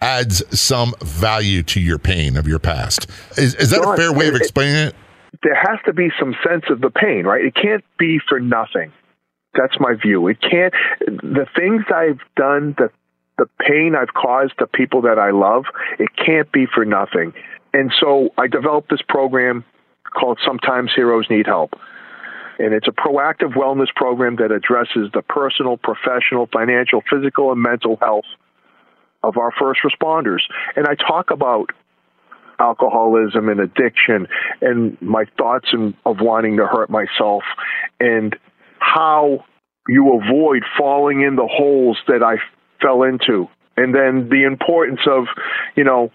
adds 0.02 0.44
some 0.60 0.94
value 1.02 1.64
to 1.64 1.80
your 1.80 2.00
pain 2.00 2.38
of 2.38 2.48
your 2.48 2.60
past. 2.60 3.08
Is, 3.38 3.56
is 3.56 3.70
that 3.72 3.82
a 3.82 3.96
fair 3.96 4.14
way 4.14 4.28
of 4.28 4.36
explaining 4.36 4.88
it? 4.88 4.96
there 5.44 5.56
has 5.56 5.80
to 5.86 5.94
be 5.94 6.10
some 6.20 6.36
sense 6.48 6.66
of 6.70 6.82
the 6.82 6.90
pain, 6.90 7.26
right? 7.26 7.44
It 7.44 7.56
can't 7.56 7.84
be 7.98 8.20
for 8.28 8.40
nothing. 8.40 8.92
That's 9.54 9.80
my 9.80 9.94
view. 9.94 10.28
It 10.28 10.42
can't. 10.42 10.74
The 11.00 11.46
things 11.56 11.84
I've 11.94 12.20
done, 12.36 12.76
the 12.78 12.90
the 13.38 13.50
pain 13.60 13.96
I've 14.00 14.14
caused 14.14 14.58
to 14.60 14.68
people 14.68 15.02
that 15.02 15.20
I 15.20 15.32
love, 15.32 15.66
it 16.00 16.08
can't 16.16 16.50
be 16.54 16.66
for 16.74 16.86
nothing. 16.86 17.34
And 17.74 17.92
so 18.00 18.30
I 18.38 18.48
developed 18.48 18.90
this 18.90 19.02
program 19.10 19.66
called 20.16 20.40
Sometimes 20.46 20.92
Heroes 20.96 21.26
Need 21.30 21.46
Help. 21.46 21.74
And 22.58 22.74
it's 22.74 22.88
a 22.88 22.92
proactive 22.92 23.54
wellness 23.54 23.94
program 23.96 24.38
that 24.38 24.52
addresses 24.52 25.12
the 25.14 25.22
personal, 25.22 25.78
professional, 25.78 26.48
financial, 26.52 27.04
physical, 27.10 27.52
and 27.52 27.62
mental 27.62 27.98
health 28.02 28.26
of 29.24 29.38
our 29.38 29.52
first 29.52 29.82
responders. 29.84 30.42
And 30.76 30.88
I 30.88 30.96
talk 30.96 31.32
about 31.32 31.72
alcoholism 32.60 33.50
and 33.50 33.60
addiction 33.60 34.28
and 34.62 35.02
my 35.02 35.26
thoughts 35.38 35.74
of 36.06 36.18
wanting 36.22 36.58
to 36.58 36.66
hurt 36.66 36.90
myself 36.90 37.44
and 38.00 38.36
how 38.80 39.44
you 39.88 40.20
avoid 40.22 40.64
falling 40.78 41.22
in 41.22 41.36
the 41.36 41.48
holes 41.48 41.98
that 42.08 42.24
I 42.24 42.38
fell 42.82 43.04
into. 43.04 43.50
And 43.78 43.94
then 43.94 44.30
the 44.30 44.46
importance 44.46 45.02
of, 45.06 45.26
you 45.76 45.84
know, 45.84 46.12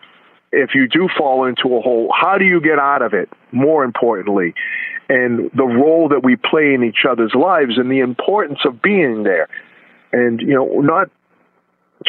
if 0.52 0.70
you 0.74 0.88
do 0.88 1.08
fall 1.16 1.46
into 1.46 1.76
a 1.76 1.80
hole, 1.80 2.12
how 2.14 2.38
do 2.38 2.44
you 2.44 2.60
get 2.60 2.78
out 2.78 3.02
of 3.02 3.14
it? 3.14 3.28
More 3.52 3.84
importantly, 3.84 4.54
and 5.10 5.50
the 5.54 5.64
role 5.64 6.08
that 6.10 6.22
we 6.22 6.36
play 6.36 6.72
in 6.72 6.84
each 6.84 7.04
other's 7.08 7.34
lives 7.34 7.78
and 7.78 7.90
the 7.90 7.98
importance 7.98 8.60
of 8.64 8.80
being 8.80 9.24
there. 9.24 9.48
And, 10.12 10.40
you 10.40 10.54
know, 10.54 10.80
not 10.80 11.10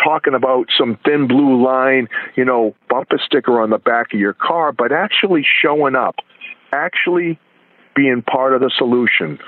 talking 0.02 0.36
about 0.36 0.68
some 0.78 1.00
thin 1.04 1.28
blue 1.28 1.64
line, 1.66 2.08
you 2.36 2.46
know, 2.46 2.76
bumper 2.90 3.20
sticker 3.24 3.60
on 3.60 3.72
the 3.72 3.80
back 3.80 4.14
of 4.14 4.20
your 4.20 4.34
car, 4.34 4.72
but 4.72 4.92
actually 4.92 5.44
showing 5.64 5.96
up, 5.96 6.18
actually 6.72 7.40
being 7.96 8.22
part 8.22 8.54
of 8.54 8.62
the 8.62 8.72
solution. 8.78 9.40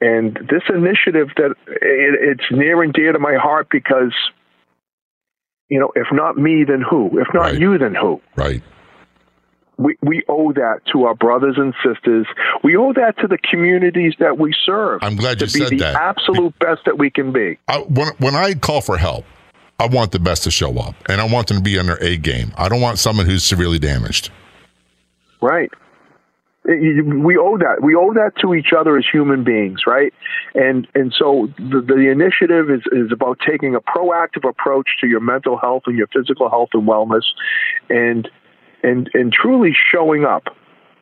And 0.00 0.34
this 0.34 0.62
initiative 0.68 1.28
that 1.36 1.54
it, 1.66 2.38
it's 2.40 2.50
near 2.50 2.82
and 2.82 2.94
dear 2.94 3.12
to 3.12 3.18
my 3.18 3.34
heart 3.34 3.68
because, 3.70 4.14
you 5.68 5.80
know, 5.80 5.90
if 5.94 6.06
not 6.12 6.36
me, 6.36 6.64
then 6.66 6.82
who? 6.88 7.18
If 7.20 7.28
not 7.34 7.42
Right. 7.42 7.58
you, 7.58 7.76
then 7.78 7.94
who? 7.94 8.20
Right. 8.36 8.62
We, 9.78 9.96
we 10.00 10.22
owe 10.28 10.52
that 10.54 10.80
to 10.92 11.04
our 11.04 11.14
brothers 11.14 11.56
and 11.58 11.74
sisters. 11.84 12.26
We 12.64 12.76
owe 12.76 12.94
that 12.94 13.18
to 13.20 13.26
the 13.28 13.36
communities 13.36 14.14
that 14.20 14.38
we 14.38 14.54
serve. 14.64 15.00
I'm 15.02 15.16
glad 15.16 15.38
to 15.40 15.44
you 15.46 15.52
be 15.52 15.58
said 15.60 15.70
the 15.70 15.76
that. 15.78 15.96
absolute 15.96 16.58
best 16.60 16.80
that 16.86 16.96
we 16.98 17.10
can 17.10 17.30
be. 17.32 17.58
I, 17.68 17.80
when 17.80 18.08
when 18.18 18.34
I 18.34 18.54
call 18.54 18.80
for 18.80 18.96
help, 18.96 19.26
I 19.78 19.86
want 19.86 20.12
the 20.12 20.18
best 20.18 20.44
to 20.44 20.50
show 20.50 20.78
up, 20.78 20.94
and 21.10 21.20
I 21.20 21.26
want 21.30 21.48
them 21.48 21.58
to 21.58 21.62
be 21.62 21.78
on 21.78 21.84
their 21.86 22.02
A 22.02 22.16
game. 22.16 22.52
I 22.56 22.70
don't 22.70 22.80
want 22.80 22.98
someone 22.98 23.26
who's 23.26 23.44
severely 23.44 23.78
damaged. 23.78 24.30
Right. 25.42 25.70
We 26.66 27.38
owe 27.38 27.58
that. 27.58 27.82
We 27.82 27.94
owe 27.94 28.12
that 28.14 28.32
to 28.42 28.54
each 28.54 28.72
other 28.76 28.96
as 28.96 29.04
human 29.10 29.44
beings, 29.44 29.80
right? 29.86 30.12
And 30.54 30.88
and 30.94 31.14
so 31.16 31.48
the, 31.58 31.80
the 31.86 32.10
initiative 32.10 32.70
is, 32.70 32.82
is 32.92 33.12
about 33.12 33.38
taking 33.48 33.74
a 33.74 33.80
proactive 33.80 34.48
approach 34.48 34.88
to 35.00 35.06
your 35.06 35.20
mental 35.20 35.56
health 35.56 35.84
and 35.86 35.96
your 35.96 36.08
physical 36.08 36.50
health 36.50 36.70
and 36.72 36.88
wellness, 36.88 37.22
and 37.88 38.28
and 38.82 39.08
and 39.14 39.32
truly 39.32 39.72
showing 39.92 40.24
up 40.24 40.44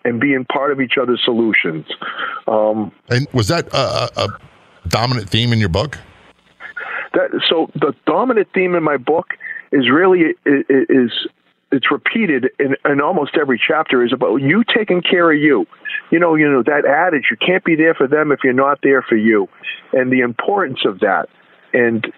and 0.05 0.21
being 0.21 0.45
part 0.45 0.71
of 0.71 0.81
each 0.81 0.99
other's 1.01 1.23
solutions. 1.25 1.87
Um, 2.47 2.93
And 3.09 3.27
was 3.33 3.49
that 3.49 3.67
a, 3.73 4.11
a, 4.21 4.39
dominant 4.89 5.31
theme 5.31 5.51
in 5.51 5.59
your 5.61 5.71
book? 5.71 5.99
that 7.15 7.31
so 7.49 7.71
the 7.75 7.95
dominant 8.07 8.49
theme 8.53 8.75
in 8.75 8.83
my 8.83 8.97
book 8.97 9.29
is 9.73 9.89
really 9.91 10.35
is 10.45 11.11
it's 11.75 11.91
repeated 11.91 12.51
in, 12.59 12.77
in 12.85 13.01
almost 13.01 13.37
every 13.41 13.61
chapter 13.64 14.05
is 14.05 14.12
about 14.12 14.37
you 14.37 14.62
taking 14.64 15.03
care 15.03 15.31
of 15.33 15.39
you 15.39 15.66
you 16.11 16.18
know 16.18 16.35
you 16.35 16.51
know 16.51 16.62
that 16.62 16.85
adage 16.87 17.25
you 17.31 17.37
can't 17.37 17.64
be 17.64 17.75
there 17.77 17.95
for 17.95 18.07
them 18.07 18.33
if 18.33 18.41
you're 18.45 18.53
not 18.53 18.79
there 18.83 19.03
for 19.03 19.16
you 19.16 19.49
and 19.93 20.12
the 20.12 20.20
importance 20.20 20.81
of 20.85 21.01
that 21.01 21.29
and 21.72 22.12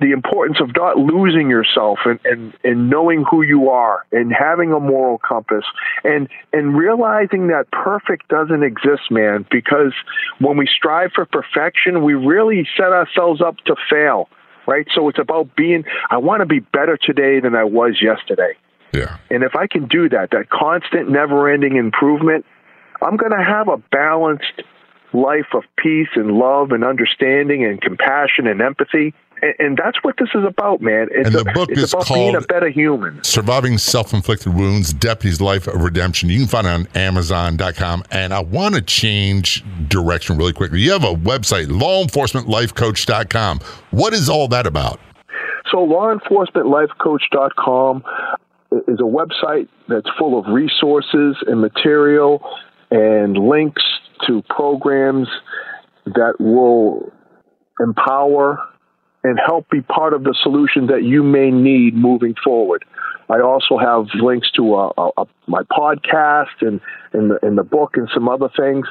the 0.00 0.12
importance 0.12 0.58
of 0.60 0.74
not 0.74 0.96
losing 0.96 1.50
yourself 1.50 1.98
and, 2.04 2.18
and, 2.24 2.54
and 2.64 2.88
knowing 2.88 3.24
who 3.30 3.42
you 3.42 3.68
are 3.68 4.06
and 4.12 4.32
having 4.32 4.72
a 4.72 4.80
moral 4.80 5.18
compass 5.18 5.64
and 6.04 6.28
and 6.52 6.76
realizing 6.76 7.48
that 7.48 7.70
perfect 7.70 8.28
doesn't 8.28 8.62
exist, 8.62 9.10
man, 9.10 9.46
because 9.50 9.92
when 10.38 10.56
we 10.56 10.66
strive 10.66 11.10
for 11.14 11.26
perfection, 11.26 12.02
we 12.02 12.14
really 12.14 12.66
set 12.76 12.92
ourselves 12.92 13.40
up 13.40 13.56
to 13.66 13.76
fail. 13.88 14.28
Right? 14.66 14.86
So 14.94 15.08
it's 15.08 15.18
about 15.18 15.56
being 15.56 15.84
I 16.10 16.18
want 16.18 16.40
to 16.40 16.46
be 16.46 16.60
better 16.60 16.96
today 16.96 17.40
than 17.40 17.54
I 17.54 17.64
was 17.64 18.00
yesterday. 18.00 18.54
Yeah. 18.92 19.16
And 19.30 19.42
if 19.42 19.56
I 19.56 19.66
can 19.66 19.86
do 19.86 20.08
that, 20.08 20.30
that 20.32 20.50
constant, 20.50 21.10
never 21.10 21.48
ending 21.48 21.76
improvement, 21.76 22.44
I'm 23.02 23.16
going 23.16 23.32
to 23.32 23.42
have 23.42 23.68
a 23.68 23.78
balanced 23.90 24.62
life 25.12 25.46
of 25.54 25.64
peace 25.76 26.08
and 26.14 26.32
love 26.32 26.70
and 26.72 26.84
understanding 26.84 27.64
and 27.64 27.80
compassion 27.80 28.46
and 28.46 28.60
empathy. 28.60 29.14
And, 29.42 29.54
and 29.58 29.76
that's 29.76 29.98
what 30.02 30.16
this 30.18 30.28
is 30.34 30.44
about, 30.44 30.80
man. 30.80 31.08
It's, 31.10 31.26
And 31.28 31.34
a- 31.34 31.38
the 31.44 31.52
book 31.52 31.70
it's 31.70 31.82
is 31.82 31.94
about 31.94 32.08
being 32.08 32.36
a 32.36 32.40
better 32.42 32.68
human. 32.68 33.22
Surviving 33.24 33.78
Self 33.78 34.12
Inflicted 34.12 34.54
Wounds, 34.54 34.92
Deputy's 34.92 35.40
Life 35.40 35.66
of 35.66 35.82
Redemption. 35.82 36.28
You 36.28 36.40
can 36.40 36.48
find 36.48 36.66
it 36.66 36.70
on 36.70 36.86
Amazon.com. 36.94 38.04
And 38.10 38.34
I 38.34 38.40
want 38.40 38.74
to 38.74 38.82
change 38.82 39.64
direction 39.88 40.36
really 40.36 40.52
quickly. 40.52 40.80
You 40.80 40.92
have 40.92 41.04
a 41.04 41.14
website, 41.14 41.68
lawenforcementlifecoach.com. 41.68 43.60
What 43.92 44.12
is 44.12 44.28
all 44.28 44.46
that 44.48 44.66
about? 44.66 45.00
So, 45.70 45.78
lawenforcementlifecoach.com 45.86 48.02
is 48.72 48.98
a 49.00 49.02
website 49.02 49.68
that's 49.88 50.08
full 50.18 50.38
of 50.38 50.46
resources 50.52 51.36
and 51.46 51.60
material 51.60 52.42
and 52.90 53.36
links 53.36 53.82
to 54.26 54.42
programs 54.48 55.28
that 56.06 56.34
will 56.38 57.12
empower 57.78 58.58
and 59.22 59.38
help 59.44 59.68
be 59.70 59.80
part 59.82 60.14
of 60.14 60.24
the 60.24 60.34
solution 60.42 60.86
that 60.86 61.02
you 61.02 61.22
may 61.22 61.50
need 61.50 61.94
moving 61.94 62.34
forward. 62.42 62.84
I 63.28 63.40
also 63.40 63.78
have 63.78 64.06
links 64.20 64.50
to 64.56 64.74
uh 64.74 64.92
uh 64.98 65.10
uh 65.16 65.24
my 65.46 65.62
podcast 65.62 66.62
and, 66.62 66.80
and, 67.12 67.30
the, 67.30 67.38
and 67.42 67.56
the 67.56 67.62
book 67.62 67.92
and 67.94 68.08
some 68.12 68.28
other 68.28 68.48
things 68.56 68.86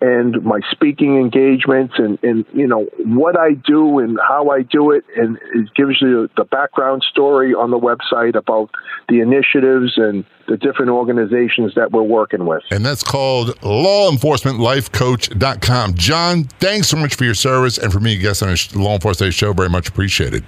and 0.00 0.42
my 0.42 0.60
speaking 0.70 1.18
engagements 1.18 1.92
and, 1.98 2.18
and 2.22 2.46
you 2.52 2.66
know 2.66 2.86
what 3.04 3.38
I 3.38 3.52
do 3.52 3.98
and 3.98 4.18
how 4.26 4.48
I 4.48 4.62
do 4.62 4.92
it 4.92 5.04
and 5.16 5.36
it 5.54 5.68
gives 5.74 6.00
you 6.00 6.30
the 6.36 6.44
background 6.44 7.04
story 7.10 7.52
on 7.52 7.70
the 7.70 7.78
website 7.78 8.34
about 8.34 8.70
the 9.08 9.20
initiatives 9.20 9.92
and 9.96 10.24
the 10.48 10.56
different 10.56 10.90
organizations 10.90 11.74
that 11.76 11.92
we're 11.92 12.02
working 12.02 12.46
with. 12.46 12.62
And 12.70 12.82
that's 12.84 13.02
called 13.02 13.48
lawenforcementlifecoach.com. 13.60 15.94
John, 15.94 16.44
thanks 16.44 16.88
so 16.88 16.96
much 16.96 17.14
for 17.14 17.24
your 17.24 17.34
service 17.34 17.76
and 17.78 17.92
for 17.92 18.00
being 18.00 18.18
a 18.18 18.22
guest 18.22 18.42
on 18.42 18.48
the 18.48 18.70
Law 18.74 18.94
Enforcement 18.94 19.18
Today 19.18 19.30
show. 19.30 19.52
Very 19.52 19.68
much 19.68 19.88
appreciated. 19.88 20.44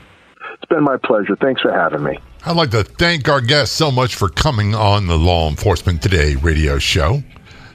It's 0.55 0.65
been 0.69 0.83
my 0.83 0.97
pleasure. 0.97 1.37
Thanks 1.37 1.61
for 1.61 1.73
having 1.73 2.03
me. 2.03 2.19
I'd 2.47 2.57
like 2.57 2.71
to 2.71 2.85
thank 2.85 3.29
our 3.29 3.41
guests 3.41 3.77
so 3.77 3.91
much 3.91 4.15
for 4.17 4.29
coming 4.29 4.75
on 4.75 5.07
the 5.07 5.19
Law 5.19 5.49
Enforcement 5.49 6.03
Today 6.03 6.35
radio 6.37 6.79
show. 6.79 7.23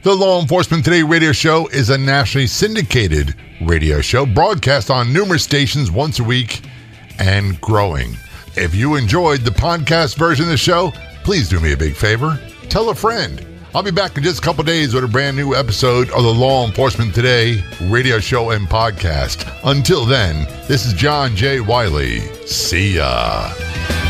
The 0.08 0.16
Law 0.16 0.40
Enforcement 0.40 0.86
Today 0.86 1.04
radio 1.04 1.34
show 1.34 1.68
is 1.68 1.90
a 1.90 1.98
nationally 1.98 2.48
syndicated 2.48 3.36
radio 3.60 4.00
show 4.00 4.26
broadcast 4.26 4.90
on 4.90 5.12
numerous 5.12 5.44
stations 5.44 5.92
once 5.92 6.20
a 6.20 6.24
week 6.24 6.62
and 7.20 7.60
growing. 7.60 8.16
If 8.56 8.74
you 8.74 8.96
enjoyed 8.96 9.42
the 9.42 9.52
podcast 9.52 10.16
version 10.16 10.46
of 10.46 10.52
the 10.52 10.56
show, 10.56 10.94
please 11.26 11.50
do 11.50 11.60
me 11.60 11.74
a 11.74 11.78
big 11.78 11.94
favor. 11.94 12.40
Tell 12.70 12.90
a 12.90 12.96
friend. 12.96 13.46
I'll 13.76 13.84
be 13.84 13.92
back 13.92 14.16
in 14.16 14.24
just 14.24 14.40
a 14.40 14.42
couple 14.42 14.64
days 14.64 14.94
with 14.94 15.04
a 15.04 15.10
brand 15.10 15.36
new 15.36 15.54
episode 15.54 16.10
of 16.12 16.24
the 16.24 16.34
Law 16.34 16.66
Enforcement 16.66 17.14
Today 17.14 17.62
radio 17.82 18.18
show 18.18 18.52
and 18.52 18.66
podcast. 18.66 19.46
Until 19.66 20.06
then, 20.06 20.46
this 20.70 20.86
is 20.86 20.94
John 20.94 21.36
J. 21.36 21.60
Wiley. 21.60 22.22
See 22.46 22.96
ya. 22.96 24.07